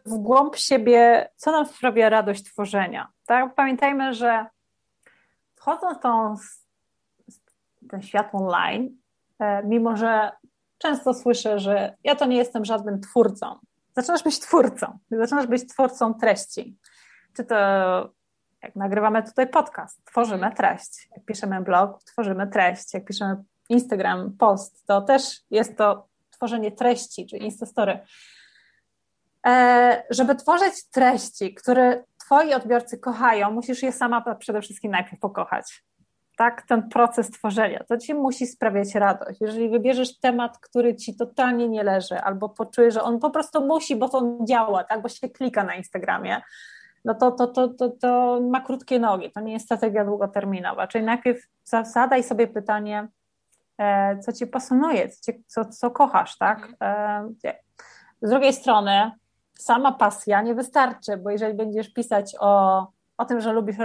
w 0.06 0.18
głąb 0.18 0.56
siebie, 0.56 1.30
co 1.36 1.52
nam 1.52 1.66
sprawia 1.66 2.10
radość 2.10 2.44
tworzenia, 2.44 3.08
tak? 3.26 3.56
Pamiętajmy, 3.56 4.14
że 4.14 4.46
wchodząc 5.56 6.00
tą, 6.00 6.36
ten 7.90 8.02
świat 8.02 8.30
online, 8.34 8.98
e, 9.40 9.64
mimo 9.64 9.98
że 9.98 10.32
często 10.78 11.14
słyszę, 11.14 11.60
że 11.60 11.96
ja 12.04 12.16
to 12.16 12.26
nie 12.26 12.38
jestem 12.38 12.66
żadnym 12.66 13.02
twórcą, 13.02 13.60
zaczynasz 13.96 14.24
być 14.24 14.40
twórcą, 14.40 15.00
zaczynasz 15.12 15.48
być 15.48 15.68
twórcą 15.68 16.14
treści. 16.14 16.78
Czy 17.34 17.44
to 17.44 17.56
jak 18.66 18.76
nagrywamy 18.76 19.24
tutaj 19.24 19.48
podcast, 19.48 20.06
tworzymy 20.06 20.52
treść. 20.52 21.10
Jak 21.16 21.26
piszemy 21.26 21.62
blog, 21.62 22.04
tworzymy 22.04 22.48
treść. 22.48 22.94
Jak 22.94 23.06
piszemy 23.06 23.44
Instagram, 23.70 24.34
post, 24.38 24.88
to 24.88 25.02
też 25.02 25.42
jest 25.52 25.78
to 25.78 26.08
tworzenie 26.32 26.72
treści, 26.72 27.28
czy 27.28 27.38
Instastory. 27.38 28.00
E, 29.46 30.04
żeby 30.10 30.36
tworzyć 30.36 30.90
treści, 30.92 31.54
które 31.54 32.04
twoi 32.26 32.54
odbiorcy 32.54 32.98
kochają, 32.98 33.52
musisz 33.52 33.84
je 33.84 33.92
sama 33.92 34.36
przede 34.36 34.62
wszystkim 34.62 34.92
najpierw 34.92 35.20
pokochać. 35.20 35.84
Tak, 36.38 36.62
ten 36.62 36.90
proces 36.90 37.32
tworzenia, 37.32 37.84
to 37.88 37.98
ci 37.98 38.14
musi 38.14 38.48
sprawiać 38.48 38.96
radość. 38.96 39.42
Jeżeli 39.42 39.70
wybierzesz 39.70 40.20
temat, 40.20 40.58
który 40.58 40.96
ci 40.96 41.16
totalnie 41.16 41.70
nie 41.70 41.84
leży, 41.84 42.20
albo 42.22 42.50
poczujesz, 42.50 42.94
że 42.94 43.04
on 43.04 43.20
po 43.20 43.30
prostu 43.30 43.66
musi, 43.66 43.96
bo 43.96 44.10
to 44.10 44.18
on 44.18 44.48
działa, 44.48 44.84
tak, 44.84 45.02
bo 45.02 45.10
się 45.10 45.30
klika 45.30 45.64
na 45.64 45.76
Instagramie, 45.76 46.42
no 47.06 47.16
to, 47.16 47.32
to, 47.32 47.48
to, 47.48 47.68
to, 47.68 47.90
to 47.90 48.40
ma 48.52 48.62
krótkie 48.62 49.00
nogi, 49.00 49.32
to 49.32 49.40
nie 49.40 49.54
jest 49.54 49.66
strategia 49.66 50.06
długoterminowa. 50.06 50.88
Czyli 50.88 51.04
najpierw 51.04 51.40
zadaj 51.64 52.24
sobie 52.24 52.48
pytanie, 52.48 53.08
e, 53.78 54.20
co 54.20 54.34
ci 54.34 54.48
pasjonuje, 54.48 55.10
co, 55.10 55.32
ci, 55.32 55.44
co, 55.48 55.66
co 55.66 55.92
kochasz, 55.92 56.38
tak? 56.38 56.70
E, 56.82 57.30
z 58.22 58.30
drugiej 58.30 58.54
strony, 58.54 59.12
sama 59.60 59.92
pasja 59.92 60.42
nie 60.42 60.56
wystarczy, 60.56 61.18
bo 61.18 61.30
jeżeli 61.30 61.54
będziesz 61.54 61.94
pisać 61.94 62.36
o, 62.40 62.88
o 63.18 63.26
tym, 63.26 63.42
że 63.42 63.54
lubisz 63.54 63.76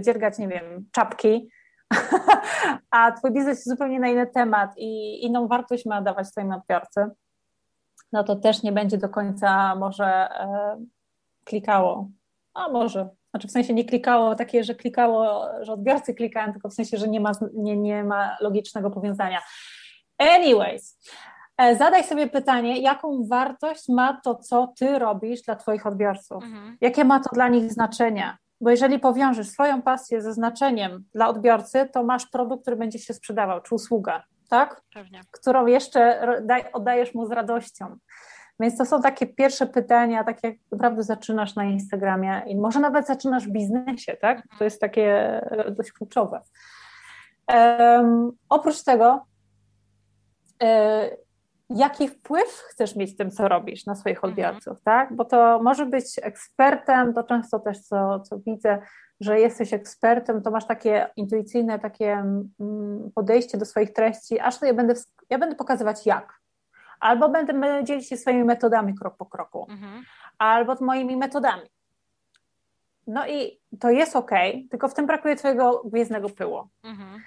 dziergać, 0.00 0.38
nie 0.38 0.48
wiem, 0.48 0.88
czapki, 0.92 1.50
a 2.90 3.12
twój 3.12 3.30
biznes 3.30 3.58
jest 3.58 3.68
zupełnie 3.68 4.00
na 4.00 4.08
inny 4.08 4.26
temat 4.26 4.70
i 4.76 5.24
inną 5.24 5.48
wartość 5.48 5.86
ma 5.86 6.02
dawać 6.02 6.28
swoim 6.28 6.52
odbiorcy, 6.52 7.06
no 8.12 8.24
to 8.24 8.36
też 8.36 8.62
nie 8.62 8.72
będzie 8.72 8.98
do 8.98 9.08
końca 9.08 9.74
może 9.74 10.06
e, 10.06 10.76
klikało. 11.44 12.08
A 12.54 12.68
może, 12.68 13.08
znaczy 13.30 13.48
w 13.48 13.50
sensie 13.50 13.74
nie 13.74 13.84
klikało 13.84 14.34
takie, 14.34 14.64
że 14.64 14.74
klikało, 14.74 15.48
że 15.60 15.72
odbiorcy 15.72 16.14
klikają, 16.14 16.52
tylko 16.52 16.68
w 16.68 16.74
sensie, 16.74 16.96
że 16.96 17.08
nie 17.08 17.20
ma, 17.20 17.32
nie, 17.54 17.76
nie 17.76 18.04
ma 18.04 18.36
logicznego 18.40 18.90
powiązania. 18.90 19.40
Anyways, 20.18 20.98
zadaj 21.78 22.04
sobie 22.04 22.26
pytanie, 22.26 22.80
jaką 22.80 23.24
wartość 23.24 23.88
ma 23.88 24.20
to, 24.24 24.34
co 24.34 24.72
ty 24.78 24.98
robisz 24.98 25.42
dla 25.42 25.56
twoich 25.56 25.86
odbiorców? 25.86 26.44
Mhm. 26.44 26.76
Jakie 26.80 27.04
ma 27.04 27.20
to 27.20 27.30
dla 27.32 27.48
nich 27.48 27.72
znaczenie? 27.72 28.36
Bo 28.60 28.70
jeżeli 28.70 28.98
powiążesz 28.98 29.48
swoją 29.48 29.82
pasję 29.82 30.22
ze 30.22 30.32
znaczeniem 30.32 31.04
dla 31.14 31.28
odbiorcy, 31.28 31.88
to 31.92 32.02
masz 32.02 32.26
produkt, 32.26 32.62
który 32.62 32.76
będzie 32.76 32.98
się 32.98 33.14
sprzedawał, 33.14 33.60
czy 33.60 33.74
usługę. 33.74 34.22
tak? 34.48 34.82
Pewnie. 34.94 35.20
Którą 35.30 35.66
jeszcze 35.66 36.20
oddajesz 36.72 37.14
mu 37.14 37.26
z 37.26 37.30
radością. 37.30 37.96
Więc 38.60 38.78
to 38.78 38.86
są 38.86 39.02
takie 39.02 39.26
pierwsze 39.26 39.66
pytania, 39.66 40.24
tak 40.24 40.44
jak 40.44 40.54
naprawdę 40.72 41.02
zaczynasz 41.02 41.54
na 41.54 41.64
Instagramie 41.64 42.42
i 42.46 42.56
może 42.56 42.80
nawet 42.80 43.06
zaczynasz 43.06 43.46
w 43.46 43.52
biznesie, 43.52 44.16
tak? 44.16 44.42
To 44.58 44.64
jest 44.64 44.80
takie 44.80 45.40
dość 45.70 45.92
kluczowe. 45.92 46.40
Um, 47.48 48.32
oprócz 48.48 48.82
tego, 48.82 49.24
e, 50.62 51.10
jaki 51.70 52.08
wpływ 52.08 52.48
chcesz 52.68 52.96
mieć 52.96 53.16
tym, 53.16 53.30
co 53.30 53.48
robisz 53.48 53.86
na 53.86 53.94
swoich 53.94 54.16
mhm. 54.16 54.32
odbiorców, 54.32 54.82
tak? 54.82 55.16
Bo 55.16 55.24
to 55.24 55.62
może 55.62 55.86
być 55.86 56.04
ekspertem, 56.22 57.14
to 57.14 57.22
często 57.22 57.58
też, 57.58 57.80
co, 57.80 58.20
co 58.20 58.38
widzę, 58.38 58.82
że 59.20 59.40
jesteś 59.40 59.72
ekspertem, 59.72 60.42
to 60.42 60.50
masz 60.50 60.66
takie 60.66 61.10
intuicyjne 61.16 61.78
takie 61.78 62.12
mm, 62.12 63.10
podejście 63.14 63.58
do 63.58 63.64
swoich 63.64 63.92
treści, 63.92 64.40
aż 64.40 64.58
to 64.58 64.66
ja 64.66 64.74
będę, 64.74 64.94
ja 65.30 65.38
będę 65.38 65.56
pokazywać 65.56 66.06
jak. 66.06 66.40
Albo 67.00 67.28
będę, 67.28 67.52
będę 67.52 67.84
dzielić 67.84 68.08
się 68.08 68.16
swoimi 68.16 68.44
metodami 68.44 68.94
krok 68.94 69.16
po 69.16 69.26
kroku, 69.26 69.66
mhm. 69.70 70.02
albo 70.38 70.76
moimi 70.80 71.16
metodami. 71.16 71.62
No 73.06 73.26
i 73.26 73.60
to 73.80 73.90
jest 73.90 74.16
ok, 74.16 74.30
tylko 74.70 74.88
w 74.88 74.94
tym 74.94 75.06
brakuje 75.06 75.36
twojego 75.36 75.82
gwiezdnego 75.84 76.28
pyłu. 76.28 76.68
Mhm 76.82 77.20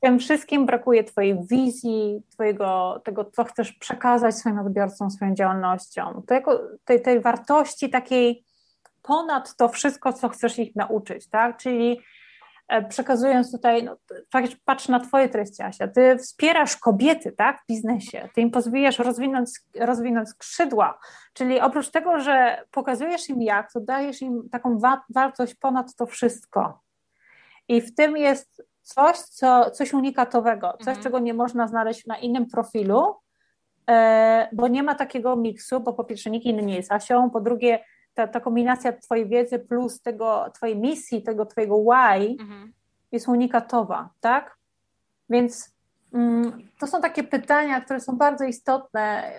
tym 0.00 0.18
wszystkim 0.18 0.66
brakuje 0.66 1.04
Twojej 1.04 1.46
wizji, 1.46 2.22
twojego, 2.30 3.00
tego, 3.04 3.24
co 3.24 3.44
chcesz 3.44 3.72
przekazać 3.72 4.36
swoim 4.36 4.58
odbiorcom, 4.58 5.10
swoją 5.10 5.34
działalnością, 5.34 6.22
tej, 6.84 7.02
tej 7.02 7.20
wartości 7.20 7.90
takiej 7.90 8.44
ponad 9.02 9.56
to 9.56 9.68
wszystko, 9.68 10.12
co 10.12 10.28
chcesz 10.28 10.58
ich 10.58 10.76
nauczyć, 10.76 11.28
tak? 11.28 11.56
Czyli 11.56 12.00
e, 12.68 12.84
przekazując 12.84 13.52
tutaj, 13.52 13.84
no, 13.84 13.96
patrz 14.64 14.88
na 14.88 15.00
Twoje 15.00 15.28
treści, 15.28 15.62
Asia, 15.62 15.88
Ty 15.88 16.18
wspierasz 16.18 16.76
kobiety, 16.76 17.32
tak, 17.32 17.60
w 17.62 17.66
biznesie, 17.66 18.28
Ty 18.34 18.40
im 18.40 18.50
pozwalasz 18.50 18.98
rozwinąć, 18.98 19.50
rozwinąć 19.80 20.28
skrzydła, 20.28 20.98
czyli 21.32 21.60
oprócz 21.60 21.90
tego, 21.90 22.20
że 22.20 22.64
pokazujesz 22.70 23.28
im 23.28 23.42
jak, 23.42 23.72
to 23.72 23.80
dajesz 23.80 24.22
im 24.22 24.48
taką 24.52 24.78
wa 24.78 25.04
wartość 25.14 25.54
ponad 25.54 25.94
to 25.94 26.06
wszystko. 26.06 26.80
I 27.68 27.80
w 27.80 27.94
tym 27.94 28.16
jest 28.16 28.69
coś, 28.94 29.18
co, 29.18 29.70
coś 29.70 29.92
unikatowego, 29.92 30.72
coś, 30.78 30.88
mhm. 30.88 31.02
czego 31.02 31.18
nie 31.18 31.34
można 31.34 31.68
znaleźć 31.68 32.06
na 32.06 32.18
innym 32.18 32.46
profilu, 32.46 33.14
e, 33.90 34.48
bo 34.52 34.68
nie 34.68 34.82
ma 34.82 34.94
takiego 34.94 35.36
miksu, 35.36 35.80
bo 35.80 35.92
po 35.92 36.04
pierwsze 36.04 36.30
nikt 36.30 36.46
inny 36.46 36.62
nie 36.62 36.76
jest 36.76 36.92
Asią, 36.92 37.30
po 37.30 37.40
drugie 37.40 37.84
ta, 38.14 38.26
ta 38.26 38.40
kombinacja 38.40 38.92
twojej 38.92 39.28
wiedzy 39.28 39.58
plus 39.58 40.02
tego, 40.02 40.50
twojej 40.54 40.78
misji, 40.78 41.22
tego 41.22 41.46
twojego 41.46 41.76
why 41.78 42.36
mhm. 42.40 42.72
jest 43.12 43.28
unikatowa, 43.28 44.10
tak? 44.20 44.56
Więc 45.30 45.76
mm, 46.12 46.68
to 46.80 46.86
są 46.86 47.00
takie 47.00 47.24
pytania, 47.24 47.80
które 47.80 48.00
są 48.00 48.16
bardzo 48.16 48.44
istotne, 48.44 49.32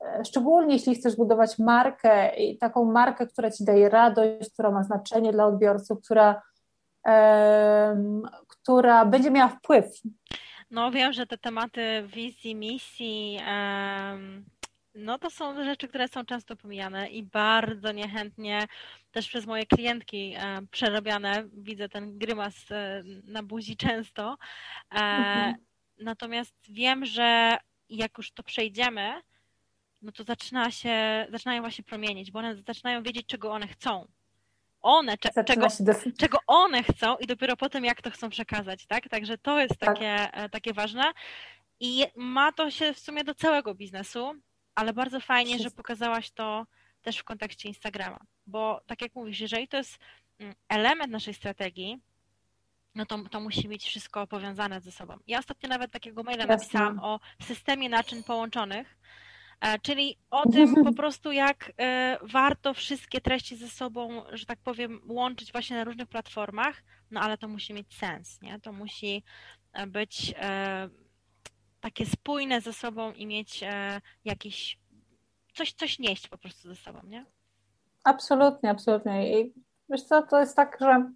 e, 0.00 0.24
szczególnie 0.24 0.74
jeśli 0.74 0.94
chcesz 0.94 1.16
budować 1.16 1.58
markę 1.58 2.36
i 2.36 2.58
taką 2.58 2.84
markę, 2.84 3.26
która 3.26 3.50
ci 3.50 3.64
daje 3.64 3.88
radość, 3.88 4.52
która 4.52 4.70
ma 4.70 4.82
znaczenie 4.82 5.32
dla 5.32 5.46
odbiorców, 5.46 6.02
która 6.04 6.42
która 8.48 9.04
będzie 9.04 9.30
miała 9.30 9.48
wpływ. 9.48 9.86
No 10.70 10.90
wiem, 10.90 11.12
że 11.12 11.26
te 11.26 11.38
tematy 11.38 12.04
wizji, 12.06 12.54
misji, 12.54 13.38
no 14.94 15.18
to 15.18 15.30
są 15.30 15.64
rzeczy, 15.64 15.88
które 15.88 16.08
są 16.08 16.24
często 16.24 16.56
pomijane 16.56 17.08
i 17.08 17.22
bardzo 17.22 17.92
niechętnie 17.92 18.66
też 19.12 19.28
przez 19.28 19.46
moje 19.46 19.66
klientki 19.66 20.36
przerabiane. 20.70 21.44
Widzę 21.52 21.88
ten 21.88 22.18
grymas 22.18 22.54
e, 22.70 23.02
na 23.24 23.42
buzi 23.42 23.76
często. 23.76 24.36
E, 24.90 24.94
mhm. 24.94 25.54
Natomiast 25.98 26.54
wiem, 26.68 27.04
że 27.04 27.56
jak 27.88 28.18
już 28.18 28.32
to 28.32 28.42
przejdziemy, 28.42 29.12
no 30.02 30.12
to 30.12 30.24
zaczyna 30.24 30.70
się, 30.70 31.26
zaczynają 31.30 31.62
właśnie 31.62 31.84
promienić, 31.84 32.30
bo 32.30 32.38
one 32.38 32.56
zaczynają 32.56 33.02
wiedzieć, 33.02 33.26
czego 33.26 33.52
one 33.52 33.66
chcą 33.66 34.08
one, 34.82 35.18
czego, 35.46 35.66
czego 36.18 36.38
one 36.46 36.82
chcą 36.82 37.16
i 37.16 37.26
dopiero 37.26 37.56
potem 37.56 37.84
jak 37.84 38.02
to 38.02 38.10
chcą 38.10 38.30
przekazać, 38.30 38.86
tak? 38.86 39.08
Także 39.08 39.38
to 39.38 39.60
jest 39.60 39.78
tak. 39.78 39.94
takie, 39.94 40.28
tak. 40.32 40.52
takie 40.52 40.72
ważne 40.72 41.02
i 41.80 42.06
ma 42.16 42.52
to 42.52 42.70
się 42.70 42.92
w 42.92 42.98
sumie 42.98 43.24
do 43.24 43.34
całego 43.34 43.74
biznesu, 43.74 44.34
ale 44.74 44.92
bardzo 44.92 45.20
fajnie, 45.20 45.50
Wszystko. 45.50 45.70
że 45.70 45.76
pokazałaś 45.76 46.30
to 46.30 46.66
też 47.02 47.18
w 47.18 47.24
kontekście 47.24 47.68
Instagrama, 47.68 48.18
bo 48.46 48.80
tak 48.86 49.02
jak 49.02 49.14
mówisz, 49.14 49.40
jeżeli 49.40 49.68
to 49.68 49.76
jest 49.76 49.98
mm, 50.38 50.54
element 50.68 51.12
naszej 51.12 51.34
strategii, 51.34 52.00
no 52.94 53.06
to, 53.06 53.18
to 53.30 53.40
musi 53.40 53.68
być 53.68 53.84
wszystko 53.84 54.26
powiązane 54.26 54.80
ze 54.80 54.92
sobą. 54.92 55.16
Ja 55.26 55.38
ostatnio 55.38 55.68
nawet 55.68 55.92
takiego 55.92 56.22
maila 56.22 56.44
Jasne. 56.44 56.56
napisałam 56.56 56.98
o 56.98 57.20
systemie 57.42 57.88
naczyń 57.88 58.22
połączonych, 58.22 58.98
czyli 59.82 60.18
o 60.30 60.50
tym 60.50 60.84
po 60.84 60.92
prostu, 61.02 61.32
jak 61.32 61.72
e, 61.80 62.18
warto 62.22 62.74
wszystkie 62.74 63.20
treści 63.20 63.56
ze 63.56 63.68
sobą, 63.68 64.22
że 64.32 64.46
tak 64.46 64.58
powiem, 64.58 65.00
łączyć 65.08 65.52
właśnie 65.52 65.76
na 65.76 65.84
różnych 65.84 66.08
platformach, 66.08 66.82
no 67.10 67.20
ale 67.20 67.38
to 67.38 67.48
musi 67.48 67.74
mieć 67.74 67.94
sens, 67.94 68.42
nie? 68.42 68.60
To 68.60 68.72
musi 68.72 69.22
e, 69.72 69.86
być 69.86 70.34
takie 71.80 72.06
spójne 72.06 72.60
ze 72.60 72.72
sobą 72.72 73.12
i 73.12 73.26
mieć 73.26 73.64
jakiś, 74.24 74.78
coś, 75.54 75.72
coś 75.72 75.98
nieść 75.98 76.28
po 76.28 76.38
prostu 76.38 76.68
ze 76.68 76.76
sobą, 76.76 76.98
nie? 77.04 77.26
Absolutnie, 78.04 78.70
absolutnie. 78.70 79.40
I 79.40 79.54
wiesz 79.90 80.02
co, 80.02 80.22
to 80.22 80.40
jest 80.40 80.56
tak, 80.56 80.78
że 80.80 81.12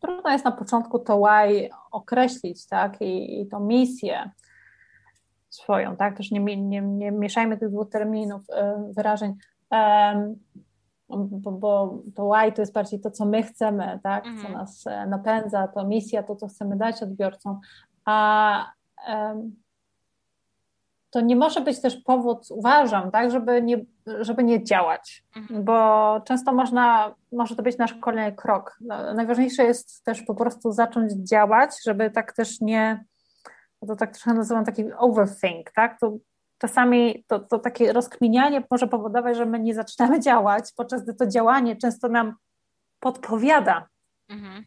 trudno 0.00 0.30
jest 0.30 0.44
na 0.44 0.52
początku 0.52 0.98
to 0.98 1.18
why 1.18 1.68
określić, 1.90 2.66
tak, 2.66 3.00
i, 3.00 3.40
i 3.40 3.46
tą 3.46 3.60
misję, 3.60 4.30
swoją, 5.54 5.96
tak? 5.96 6.16
Też 6.16 6.30
nie, 6.30 6.40
nie, 6.56 6.80
nie 6.80 7.12
mieszajmy 7.12 7.58
tych 7.58 7.70
dwóch 7.70 7.90
terminów, 7.90 8.42
e, 8.50 8.84
wyrażeń, 8.96 9.34
bo, 11.08 11.52
bo 11.52 11.98
to 12.14 12.30
why 12.32 12.52
to 12.52 12.62
jest 12.62 12.72
bardziej 12.72 13.00
to, 13.00 13.10
co 13.10 13.24
my 13.24 13.42
chcemy, 13.42 14.00
tak? 14.02 14.24
Co 14.24 14.30
mhm. 14.30 14.52
nas 14.52 14.86
e, 14.86 15.06
napędza, 15.06 15.68
to 15.68 15.84
misja, 15.84 16.22
to, 16.22 16.36
co 16.36 16.48
chcemy 16.48 16.76
dać 16.76 17.02
odbiorcom, 17.02 17.60
a 18.04 18.72
to 21.14 21.20
nie 21.20 21.36
może 21.36 21.60
być 21.60 21.80
też 21.80 21.96
powód, 21.96 22.46
uważam, 22.50 23.10
tak, 23.10 23.30
żeby 23.30 23.62
nie, 23.62 23.84
żeby 24.20 24.44
nie 24.44 24.64
działać, 24.64 25.24
mhm. 25.36 25.64
bo 25.64 26.20
często 26.24 26.52
można, 26.52 27.14
może 27.32 27.56
to 27.56 27.62
być 27.62 27.78
nasz 27.78 27.94
kolejny 27.94 28.36
krok. 28.36 28.76
No, 28.80 29.14
najważniejsze 29.14 29.64
jest 29.64 30.04
też 30.04 30.22
po 30.22 30.34
prostu 30.34 30.72
zacząć 30.72 31.12
działać, 31.12 31.70
żeby 31.84 32.10
tak 32.10 32.32
też 32.32 32.60
nie, 32.60 33.04
to 33.86 33.96
tak 33.96 34.12
trochę 34.12 34.34
nazywam 34.34 34.64
taki 34.64 34.92
overthink, 34.92 35.70
tak? 35.70 36.00
To 36.00 36.16
czasami 36.58 37.24
to, 37.26 37.38
to 37.38 37.58
takie 37.58 37.92
rozkminianie 37.92 38.62
może 38.70 38.86
powodować, 38.86 39.36
że 39.36 39.46
my 39.46 39.60
nie 39.60 39.74
zaczynamy 39.74 40.20
działać, 40.20 40.72
podczas 40.76 41.02
gdy 41.02 41.14
to 41.14 41.26
działanie 41.26 41.76
często 41.76 42.08
nam 42.08 42.34
podpowiada. 43.00 43.88
Mhm. 44.28 44.64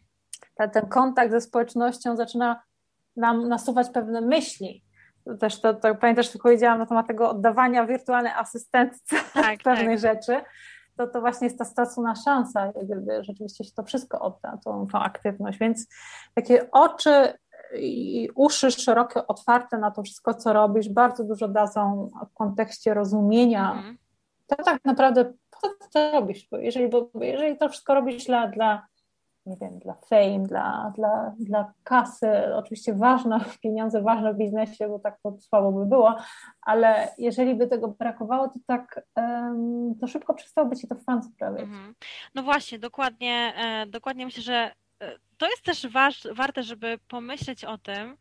Ten, 0.54 0.70
ten 0.70 0.86
kontakt 0.86 1.30
ze 1.30 1.40
społecznością 1.40 2.16
zaczyna 2.16 2.62
nam 3.16 3.48
nasuwać 3.48 3.90
pewne 3.90 4.20
myśli. 4.20 4.84
Też 5.40 5.60
to, 5.60 5.74
to 5.74 5.94
pamiętasz, 5.94 6.32
że 6.32 6.38
powiedziałam 6.38 6.78
na 6.78 6.86
temat 6.86 7.06
tego 7.06 7.30
oddawania 7.30 7.86
wirtualnej 7.86 8.32
asystentce 8.32 9.16
tak, 9.34 9.62
pewnych 9.62 10.00
tak. 10.02 10.14
rzeczy. 10.14 10.40
To, 10.96 11.06
to 11.06 11.20
właśnie 11.20 11.46
jest 11.46 11.58
ta 11.58 11.64
stracona 11.64 12.14
szansa, 12.14 12.72
gdyby 12.82 13.24
rzeczywiście 13.24 13.64
się 13.64 13.70
to 13.76 13.82
wszystko 13.82 14.20
odda, 14.20 14.58
tą, 14.64 14.86
tą 14.86 14.98
aktywność. 14.98 15.58
Więc 15.58 15.86
takie 16.34 16.70
oczy 16.70 17.32
i 17.76 18.28
uszy 18.34 18.70
szerokie, 18.70 19.26
otwarte 19.26 19.78
na 19.78 19.90
to 19.90 20.02
wszystko, 20.02 20.34
co 20.34 20.52
robisz, 20.52 20.88
bardzo 20.88 21.24
dużo 21.24 21.48
dadzą 21.48 22.10
w 22.30 22.34
kontekście 22.34 22.94
rozumienia. 22.94 23.72
Mhm. 23.72 23.98
To 24.46 24.56
tak 24.56 24.84
naprawdę 24.84 25.24
po 25.50 25.60
co 25.60 25.88
to 25.92 26.12
robisz? 26.12 26.48
Bo 26.50 26.58
jeżeli, 26.58 26.88
bo 26.88 27.10
jeżeli 27.20 27.58
to 27.58 27.68
wszystko 27.68 27.94
robisz 27.94 28.24
dla, 28.24 28.46
dla 28.48 28.86
nie 29.48 29.56
wiem, 29.56 29.78
dla 29.78 29.94
fame, 29.94 30.46
dla, 30.46 30.92
dla, 30.96 31.34
dla 31.38 31.72
kasy, 31.84 32.54
oczywiście 32.54 32.94
ważne, 32.94 33.40
pieniądze 33.62 34.02
ważne 34.02 34.34
w 34.34 34.36
biznesie, 34.36 34.88
bo 34.88 34.98
tak 34.98 35.18
to 35.22 35.36
słabo 35.40 35.72
by 35.72 35.86
było, 35.86 36.16
ale 36.60 37.08
jeżeli 37.18 37.54
by 37.54 37.66
tego 37.66 37.88
brakowało, 37.88 38.48
to 38.48 38.58
tak 38.66 39.06
um, 39.16 39.94
to 40.00 40.06
szybko 40.06 40.34
przestałoby 40.34 40.76
ci 40.76 40.88
to 40.88 40.94
fan 40.94 41.22
sprawiać. 41.22 41.62
Mhm. 41.62 41.94
No 42.34 42.42
właśnie, 42.42 42.78
dokładnie, 42.78 43.52
e, 43.56 43.86
dokładnie 43.86 44.24
myślę, 44.24 44.42
że 44.42 44.72
to 45.38 45.50
jest 45.50 45.62
też 45.62 45.86
waż, 45.86 46.28
warte, 46.32 46.62
żeby 46.62 46.98
pomyśleć 47.08 47.64
o 47.64 47.78
tym, 47.78 48.16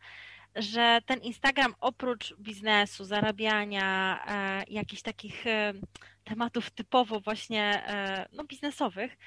że 0.56 1.00
ten 1.06 1.20
Instagram 1.20 1.76
oprócz 1.80 2.36
biznesu, 2.40 3.06
zarabiania, 3.06 4.20
e, 4.28 4.64
jakichś 4.68 5.02
takich 5.02 5.48
e, 5.48 5.74
tematów 6.24 6.70
typowo 6.70 7.20
właśnie 7.20 7.64
e, 7.88 8.28
no, 8.34 8.44
biznesowych, 8.44 9.18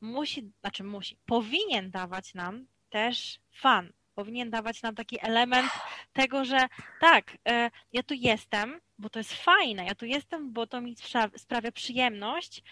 musi, 0.00 0.52
znaczy 0.60 0.84
musi, 0.84 1.16
powinien 1.26 1.90
dawać 1.90 2.34
nam 2.34 2.66
też 2.90 3.40
fan. 3.52 3.92
Powinien 4.14 4.50
dawać 4.50 4.82
nam 4.82 4.94
taki 4.94 5.18
element 5.26 5.70
tego, 6.12 6.44
że 6.44 6.58
tak, 7.00 7.38
e, 7.48 7.70
ja 7.92 8.02
tu 8.02 8.14
jestem, 8.14 8.80
bo 8.98 9.10
to 9.10 9.18
jest 9.18 9.32
fajne, 9.32 9.84
ja 9.84 9.94
tu 9.94 10.06
jestem, 10.06 10.52
bo 10.52 10.66
to 10.66 10.80
mi 10.80 10.96
sprawia 11.36 11.72
przyjemność 11.72 12.62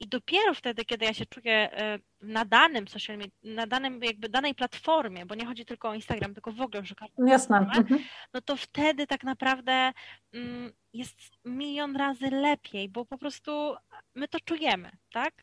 i 0.00 0.08
dopiero 0.08 0.54
wtedy, 0.54 0.84
kiedy 0.84 1.04
ja 1.04 1.14
się 1.14 1.26
czuję 1.26 1.72
e, 1.72 1.98
na 2.20 2.44
danym 2.44 2.88
social 2.88 3.18
media, 3.18 3.32
na 3.44 3.66
danym 3.66 4.00
jakby 4.02 4.28
danej 4.28 4.54
platformie, 4.54 5.26
bo 5.26 5.34
nie 5.34 5.46
chodzi 5.46 5.64
tylko 5.64 5.88
o 5.88 5.94
Instagram, 5.94 6.34
tylko 6.34 6.52
w 6.52 6.60
ogóle 6.60 6.84
że 6.84 6.94
każdą 6.94 7.26
Jasne. 7.26 7.58
Mhm. 7.58 8.00
no 8.34 8.40
to 8.40 8.56
wtedy 8.56 9.06
tak 9.06 9.24
naprawdę 9.24 9.92
mm, 10.34 10.72
jest 10.92 11.16
milion 11.44 11.96
razy 11.96 12.30
lepiej, 12.30 12.88
bo 12.88 13.04
po 13.04 13.18
prostu 13.18 13.74
my 14.14 14.28
to 14.28 14.38
czujemy, 14.44 14.90
tak? 15.12 15.34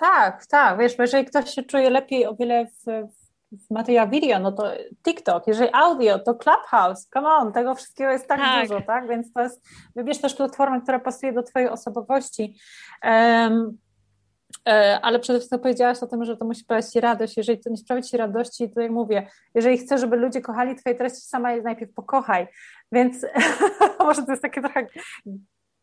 Tak, 0.00 0.46
tak. 0.46 0.78
Wiesz, 0.78 0.98
jeżeli 0.98 1.24
ktoś 1.24 1.54
się 1.54 1.62
czuje 1.62 1.90
lepiej 1.90 2.26
o 2.26 2.34
wiele 2.34 2.66
w, 2.66 3.08
w 3.52 4.10
video, 4.10 4.38
no 4.38 4.52
to 4.52 4.72
TikTok, 5.04 5.46
jeżeli 5.46 5.70
audio, 5.72 6.18
to 6.18 6.34
Clubhouse, 6.34 7.08
come 7.12 7.28
on, 7.28 7.52
tego 7.52 7.74
wszystkiego 7.74 8.10
jest 8.10 8.28
tak, 8.28 8.40
tak. 8.40 8.68
dużo, 8.68 8.80
tak? 8.80 9.08
Więc 9.08 9.32
to 9.32 9.40
jest, 9.40 9.68
wybierz 9.96 10.18
też 10.18 10.34
platformę, 10.34 10.80
która 10.80 10.98
pasuje 10.98 11.32
do 11.32 11.42
Twojej 11.42 11.68
osobowości. 11.68 12.54
Um, 13.04 13.78
ale 15.02 15.18
przede 15.18 15.38
wszystkim 15.38 15.60
powiedziałaś 15.60 16.02
o 16.02 16.06
tym, 16.06 16.24
że 16.24 16.36
to 16.36 16.44
musi 16.44 16.60
sprawiać 16.60 16.86
Ci 16.86 17.00
radość. 17.00 17.36
Jeżeli 17.36 17.60
to 17.60 17.70
nie 17.70 17.76
sprawi 17.76 18.02
Ci 18.02 18.16
radości, 18.16 18.70
to 18.70 18.80
jak 18.80 18.90
mówię, 18.90 19.26
jeżeli 19.54 19.78
chcesz, 19.78 20.00
żeby 20.00 20.16
ludzie 20.16 20.40
kochali 20.40 20.74
Twoje 20.74 20.94
treści, 20.94 21.20
sama 21.20 21.52
je 21.52 21.62
najpierw 21.62 21.94
pokochaj. 21.94 22.48
Więc 22.92 23.26
może 24.06 24.22
to 24.22 24.30
jest 24.30 24.42
takie 24.42 24.60
trochę 24.60 24.86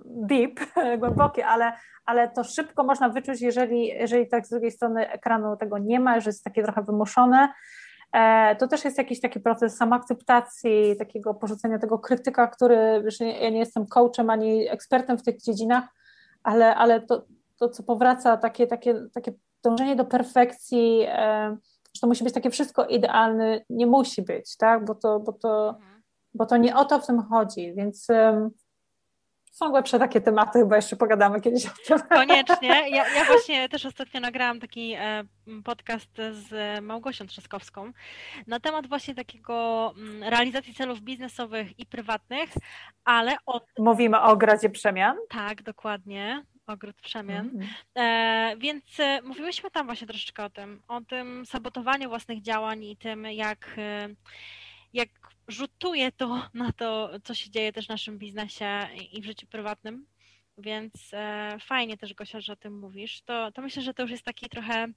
deep, 0.05 0.59
głębokie, 0.99 1.47
ale, 1.47 1.73
ale 2.05 2.29
to 2.29 2.43
szybko 2.43 2.83
można 2.83 3.09
wyczuć, 3.09 3.41
jeżeli, 3.41 3.87
jeżeli 3.87 4.27
tak 4.27 4.45
z 4.45 4.49
drugiej 4.49 4.71
strony 4.71 5.09
ekranu 5.09 5.57
tego 5.57 5.77
nie 5.77 5.99
ma, 5.99 6.19
że 6.19 6.29
jest 6.29 6.43
takie 6.43 6.63
trochę 6.63 6.83
wymuszone. 6.83 7.49
E, 8.13 8.55
to 8.55 8.67
też 8.67 8.85
jest 8.85 8.97
jakiś 8.97 9.21
taki 9.21 9.39
proces 9.39 9.77
samoakceptacji, 9.77 10.95
takiego 10.99 11.33
porzucenia 11.33 11.79
tego 11.79 11.99
krytyka, 11.99 12.47
który, 12.47 13.01
wiesz, 13.05 13.19
ja 13.19 13.49
nie 13.49 13.59
jestem 13.59 13.85
coachem 13.85 14.29
ani 14.29 14.69
ekspertem 14.69 15.17
w 15.17 15.23
tych 15.23 15.41
dziedzinach, 15.41 15.83
ale, 16.43 16.75
ale 16.75 17.01
to, 17.01 17.25
to 17.59 17.69
co 17.69 17.83
powraca, 17.83 18.37
takie, 18.37 18.67
takie, 18.67 18.95
takie 19.13 19.33
dążenie 19.63 19.95
do 19.95 20.05
perfekcji, 20.05 21.05
e, 21.07 21.57
że 21.95 22.01
to 22.01 22.07
musi 22.07 22.23
być 22.23 22.33
takie 22.33 22.49
wszystko 22.49 22.85
idealne, 22.85 23.61
nie 23.69 23.87
musi 23.87 24.21
być, 24.21 24.57
tak, 24.57 24.85
bo 24.85 24.95
to, 24.95 25.19
bo 25.19 25.33
to, 25.33 25.69
mhm. 25.69 26.01
bo 26.33 26.45
to 26.45 26.57
nie 26.57 26.75
o 26.75 26.85
to 26.85 26.99
w 26.99 27.07
tym 27.07 27.23
chodzi, 27.23 27.73
więc 27.73 28.07
są 29.55 29.69
głębsze 29.69 29.99
takie 29.99 30.21
tematy, 30.21 30.59
chyba 30.59 30.75
jeszcze 30.75 30.95
pogadamy 30.95 31.41
kiedyś 31.41 31.65
o 31.65 31.69
tym. 31.87 31.99
Koniecznie. 32.09 32.69
Ja, 32.95 33.09
ja 33.15 33.25
właśnie 33.25 33.69
też 33.69 33.85
ostatnio 33.85 34.19
nagrałam 34.19 34.59
taki 34.59 34.93
e, 34.93 35.23
podcast 35.63 36.09
z 36.31 36.81
Małgosią 36.83 37.27
Trzaskowską 37.27 37.91
na 38.47 38.59
temat 38.59 38.87
właśnie 38.87 39.15
takiego 39.15 39.93
mm, 39.97 40.23
realizacji 40.23 40.73
celów 40.73 41.01
biznesowych 41.01 41.79
i 41.79 41.85
prywatnych, 41.85 42.49
ale 43.05 43.31
od... 43.45 43.63
Mówimy 43.79 44.19
o 44.19 44.23
ogrodzie 44.23 44.69
przemian? 44.69 45.17
Tak, 45.29 45.63
dokładnie 45.63 46.45
ogród 46.67 46.95
przemian. 47.01 47.49
Mm. 47.49 47.67
E, 47.95 48.57
więc 48.57 48.99
e, 48.99 49.21
mówiłyśmy 49.21 49.71
tam 49.71 49.85
właśnie 49.85 50.07
troszeczkę 50.07 50.45
o 50.45 50.49
tym, 50.49 50.81
o 50.87 51.01
tym 51.01 51.45
sabotowaniu 51.45 52.09
własnych 52.09 52.41
działań 52.41 52.83
i 52.83 52.97
tym, 52.97 53.25
jak, 53.25 53.75
e, 53.77 54.09
jak 54.93 55.09
rzutuje 55.47 56.11
to 56.11 56.47
na 56.53 56.71
to, 56.71 57.09
co 57.23 57.33
się 57.33 57.49
dzieje 57.49 57.73
też 57.73 57.85
w 57.85 57.89
naszym 57.89 58.17
biznesie 58.17 58.87
i 59.11 59.21
w 59.21 59.25
życiu 59.25 59.47
prywatnym. 59.47 60.05
Więc 60.57 60.93
e, 61.13 61.57
fajnie 61.61 61.97
też, 61.97 62.13
Gosia, 62.13 62.41
że 62.41 62.53
o 62.53 62.55
tym 62.55 62.79
mówisz. 62.79 63.21
To, 63.21 63.51
to 63.51 63.61
myślę, 63.61 63.83
że 63.83 63.93
to 63.93 64.01
już 64.01 64.11
jest 64.11 64.23
taki 64.23 64.49
trochę 64.49 64.87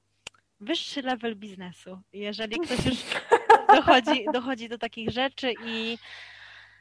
wyższy 0.61 1.03
level 1.03 1.37
biznesu. 1.37 2.01
Jeżeli 2.13 2.61
ktoś 2.61 2.87
już 2.87 2.99
dochodzi, 3.77 4.25
dochodzi 4.33 4.69
do 4.69 4.79
takich 4.79 5.11
rzeczy 5.11 5.55
i 5.67 5.99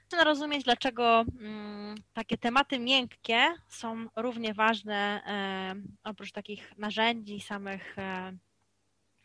zaczyna 0.08 0.24
rozumieć, 0.24 0.64
dlaczego 0.64 1.26
mm, 1.39 1.95
takie 2.14 2.38
tematy 2.38 2.80
miękkie 2.80 3.45
są 3.68 4.05
równie 4.16 4.53
ważne 4.53 5.22
e, 5.28 5.76
oprócz 6.03 6.32
takich 6.32 6.78
narzędzi, 6.78 7.41
samych 7.41 7.97
e, 7.97 8.38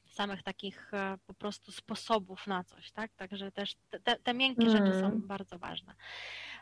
samych 0.06 0.42
takich 0.42 0.94
e, 0.94 1.18
po 1.26 1.34
prostu 1.34 1.72
sposobów 1.72 2.46
na 2.46 2.64
coś, 2.64 2.92
tak? 2.92 3.14
Także 3.14 3.52
też 3.52 3.74
te, 4.04 4.16
te 4.16 4.34
miękkie 4.34 4.66
mm. 4.66 4.76
rzeczy 4.76 5.00
są 5.00 5.06
mm. 5.06 5.26
bardzo 5.26 5.58
ważne. 5.58 5.94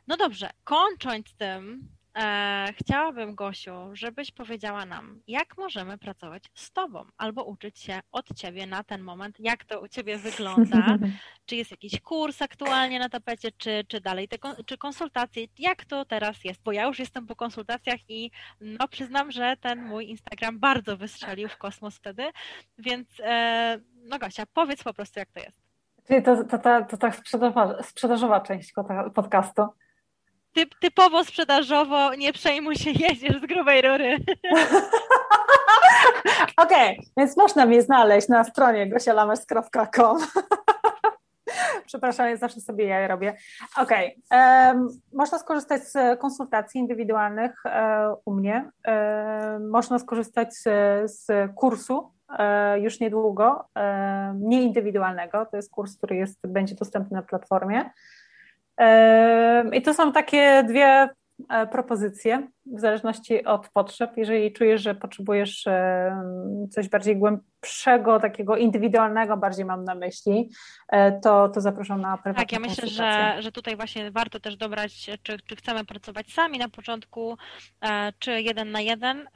No 0.06 0.16
dobrze, 0.16 0.50
kończąc 0.64 1.34
tym, 1.34 1.88
E, 2.18 2.66
chciałabym, 2.76 3.34
Gosiu, 3.34 3.72
żebyś 3.92 4.32
powiedziała 4.32 4.86
nam, 4.86 5.22
jak 5.28 5.58
możemy 5.58 5.98
pracować 5.98 6.42
z 6.54 6.72
Tobą 6.72 7.04
albo 7.16 7.44
uczyć 7.44 7.78
się 7.78 8.00
od 8.12 8.34
Ciebie 8.34 8.66
na 8.66 8.84
ten 8.84 9.02
moment, 9.02 9.40
jak 9.40 9.64
to 9.64 9.80
u 9.80 9.88
Ciebie 9.88 10.18
wygląda, 10.18 10.98
czy 11.46 11.56
jest 11.56 11.70
jakiś 11.70 12.00
kurs 12.00 12.42
aktualnie 12.42 12.98
na 12.98 13.08
tapecie, 13.08 13.50
czy, 13.52 13.84
czy 13.88 14.00
dalej, 14.00 14.28
te, 14.28 14.36
czy 14.66 14.78
konsultacje, 14.78 15.46
jak 15.58 15.84
to 15.84 16.04
teraz 16.04 16.44
jest, 16.44 16.62
bo 16.62 16.72
ja 16.72 16.84
już 16.84 16.98
jestem 16.98 17.26
po 17.26 17.36
konsultacjach 17.36 18.00
i 18.08 18.30
no 18.60 18.88
przyznam, 18.88 19.30
że 19.30 19.56
ten 19.60 19.84
mój 19.84 20.10
Instagram 20.10 20.58
bardzo 20.58 20.96
wystrzelił 20.96 21.48
w 21.48 21.56
kosmos 21.56 21.96
wtedy, 21.96 22.22
więc 22.78 23.08
e, 23.20 23.78
no 23.94 24.18
Gosia, 24.18 24.44
powiedz 24.54 24.84
po 24.84 24.94
prostu, 24.94 25.18
jak 25.18 25.30
to 25.32 25.40
jest. 25.40 25.60
Czyli 26.06 26.22
to, 26.22 26.44
to, 26.44 26.58
to, 26.58 26.84
to 26.84 26.96
ta 26.96 27.12
sprzedażowa, 27.12 27.82
sprzedażowa 27.82 28.40
część 28.40 28.72
podcastu 29.14 29.62
typ, 30.52 30.74
typowo 30.80 31.24
sprzedażowo, 31.24 32.14
nie 32.14 32.32
przejmuj 32.32 32.76
się, 32.76 32.90
jedziesz 33.08 33.40
z 33.42 33.46
grubej 33.46 33.82
rury. 33.82 34.16
Okej, 36.56 36.98
okay, 36.98 37.04
więc 37.16 37.36
można 37.36 37.66
mnie 37.66 37.82
znaleźć 37.82 38.28
na 38.28 38.44
stronie 38.44 38.90
gosialames.com. 38.90 40.18
Przepraszam, 41.86 42.28
ja 42.28 42.36
zawsze 42.36 42.60
sobie 42.60 42.86
ja 42.86 43.08
robię. 43.08 43.36
Okej, 43.76 44.22
okay. 44.30 44.74
można 45.12 45.38
skorzystać 45.38 45.82
z 45.82 46.20
konsultacji 46.20 46.80
indywidualnych 46.80 47.62
um, 47.64 47.74
u 48.24 48.34
mnie. 48.34 48.70
Um, 48.86 49.70
można 49.70 49.98
skorzystać 49.98 50.54
z, 50.54 50.62
z 51.12 51.54
kursu 51.54 52.12
e, 52.38 52.80
już 52.80 53.00
niedługo, 53.00 53.64
nieindywidualnego. 54.34 55.46
To 55.46 55.56
jest 55.56 55.70
kurs, 55.70 55.96
który 55.96 56.16
jest, 56.16 56.46
będzie 56.46 56.74
dostępny 56.74 57.16
na 57.16 57.22
platformie. 57.22 57.90
I 59.72 59.82
to 59.82 59.94
są 59.94 60.12
takie 60.12 60.64
dwie 60.68 61.08
e, 61.48 61.66
propozycje 61.66 62.48
w 62.66 62.80
zależności 62.80 63.44
od 63.44 63.68
potrzeb. 63.68 64.10
Jeżeli 64.16 64.52
czujesz, 64.52 64.82
że 64.82 64.94
potrzebujesz 64.94 65.64
coś 66.70 66.88
bardziej 66.88 67.16
głębszego, 67.16 68.20
takiego 68.20 68.56
indywidualnego, 68.56 69.36
bardziej 69.36 69.64
mam 69.64 69.84
na 69.84 69.94
myśli, 69.94 70.50
e, 70.88 71.20
to, 71.20 71.48
to 71.48 71.60
zapraszam 71.60 72.00
na 72.00 72.16
prywatną 72.16 72.42
Tak, 72.42 72.52
ja 72.52 72.60
myślę, 72.60 72.88
że, 72.88 73.36
że 73.42 73.52
tutaj 73.52 73.76
właśnie 73.76 74.10
warto 74.10 74.40
też 74.40 74.56
dobrać, 74.56 75.10
czy, 75.22 75.38
czy 75.38 75.56
chcemy 75.56 75.84
pracować 75.84 76.32
sami 76.32 76.58
na 76.58 76.68
początku, 76.68 77.36
e, 77.80 78.12
czy 78.18 78.42
jeden 78.42 78.70
na 78.70 78.80
jeden. 78.80 79.28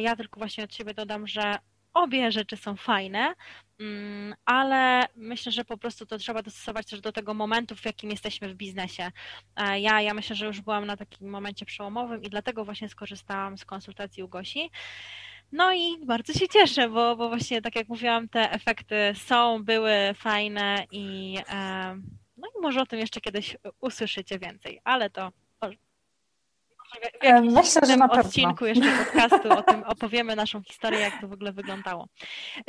Ja 0.00 0.16
tylko 0.16 0.40
właśnie 0.40 0.64
od 0.64 0.74
siebie 0.74 0.94
dodam, 0.94 1.26
że 1.26 1.58
obie 1.94 2.32
rzeczy 2.32 2.56
są 2.56 2.76
fajne, 2.76 3.34
mm, 3.80 4.34
ale 4.44 5.06
myślę, 5.16 5.52
że 5.52 5.64
po 5.64 5.78
prostu 5.78 6.06
to 6.06 6.18
trzeba 6.18 6.42
dostosować 6.42 6.86
też 6.86 7.00
do 7.00 7.12
tego 7.12 7.34
momentu, 7.34 7.76
w 7.76 7.84
jakim 7.84 8.10
jesteśmy 8.10 8.48
w 8.48 8.56
biznesie. 8.56 9.10
E, 9.56 9.80
ja, 9.80 10.00
ja 10.00 10.14
myślę, 10.14 10.36
że 10.36 10.46
już 10.46 10.60
byłam 10.60 10.86
na 10.86 10.96
takim 10.96 11.28
momencie 11.28 11.66
przełomowym 11.66 12.22
i 12.22 12.30
dlatego 12.30 12.64
właśnie 12.64 12.88
skorzystałam 12.88 13.58
z 13.58 13.64
konsultacji 13.64 14.22
u 14.22 14.28
Gosi. 14.28 14.70
No 15.52 15.72
i 15.72 16.06
bardzo 16.06 16.32
się 16.32 16.48
cieszę, 16.48 16.88
bo, 16.88 17.16
bo 17.16 17.28
właśnie 17.28 17.62
tak 17.62 17.76
jak 17.76 17.88
mówiłam, 17.88 18.28
te 18.28 18.50
efekty 18.52 18.96
są, 19.14 19.64
były 19.64 19.92
fajne 20.14 20.86
i 20.90 21.36
e, 21.48 21.94
no 22.36 22.48
i 22.58 22.60
może 22.62 22.80
o 22.80 22.86
tym 22.86 22.98
jeszcze 22.98 23.20
kiedyś 23.20 23.56
usłyszycie 23.80 24.38
więcej, 24.38 24.80
ale 24.84 25.10
to 25.10 25.32
w 26.90 27.24
jakimś 27.24 27.54
Myślę, 27.54 27.86
że 27.86 27.96
na 27.96 28.10
odcinku 28.10 28.66
jeszcze 28.66 29.04
podcastu 29.04 29.52
o 29.52 29.62
tym 29.62 29.82
opowiemy 29.84 30.36
naszą 30.36 30.62
historię, 30.62 31.00
jak 31.00 31.20
to 31.20 31.28
w 31.28 31.32
ogóle 31.32 31.52
wyglądało. 31.52 32.08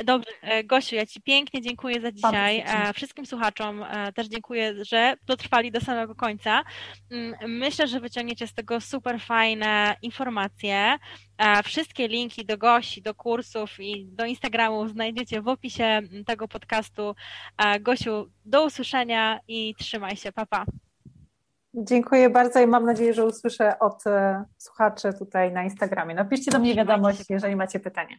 Dobrze, 0.04 0.30
e, 0.42 0.64
Gosiu, 0.64 0.96
ja 0.96 1.06
Ci 1.06 1.20
pięknie 1.20 1.60
dziękuję 1.60 2.00
za 2.00 2.12
dzisiaj. 2.12 2.64
E, 2.66 2.92
wszystkim 2.92 3.26
słuchaczom 3.26 3.82
e, 3.82 4.12
też 4.12 4.26
dziękuję, 4.26 4.84
że 4.84 5.14
dotrwali 5.26 5.72
do 5.72 5.80
samego 5.80 6.14
końca. 6.14 6.62
Mm, 7.10 7.34
myślę, 7.58 7.88
że 7.88 8.00
wyciągniecie 8.00 8.46
z 8.46 8.54
tego 8.54 8.80
super 8.80 9.20
fajne 9.20 9.96
informacje. 10.02 10.98
Wszystkie 11.64 12.08
linki 12.08 12.46
do 12.46 12.58
Gosi, 12.58 13.02
do 13.02 13.14
kursów 13.14 13.80
i 13.80 14.06
do 14.06 14.24
Instagramu 14.24 14.88
znajdziecie 14.88 15.42
w 15.42 15.48
opisie 15.48 16.00
tego 16.26 16.48
podcastu. 16.48 17.14
Gosiu, 17.80 18.30
do 18.44 18.64
usłyszenia 18.64 19.40
i 19.48 19.74
trzymaj 19.78 20.16
się. 20.16 20.32
Papa. 20.32 20.64
Pa. 20.66 20.89
Dziękuję 21.74 22.30
bardzo 22.30 22.60
i 22.60 22.66
mam 22.66 22.84
nadzieję, 22.84 23.14
że 23.14 23.26
usłyszę 23.26 23.78
od 23.78 24.06
e, 24.06 24.44
słuchaczy 24.58 25.12
tutaj 25.18 25.52
na 25.52 25.64
Instagramie. 25.64 26.14
No, 26.14 26.22
Napiszcie 26.22 26.50
do 26.50 26.58
mnie 26.58 26.74
wiadomość, 26.74 27.24
jeżeli 27.30 27.56
macie 27.56 27.80
pytania. 27.80 28.16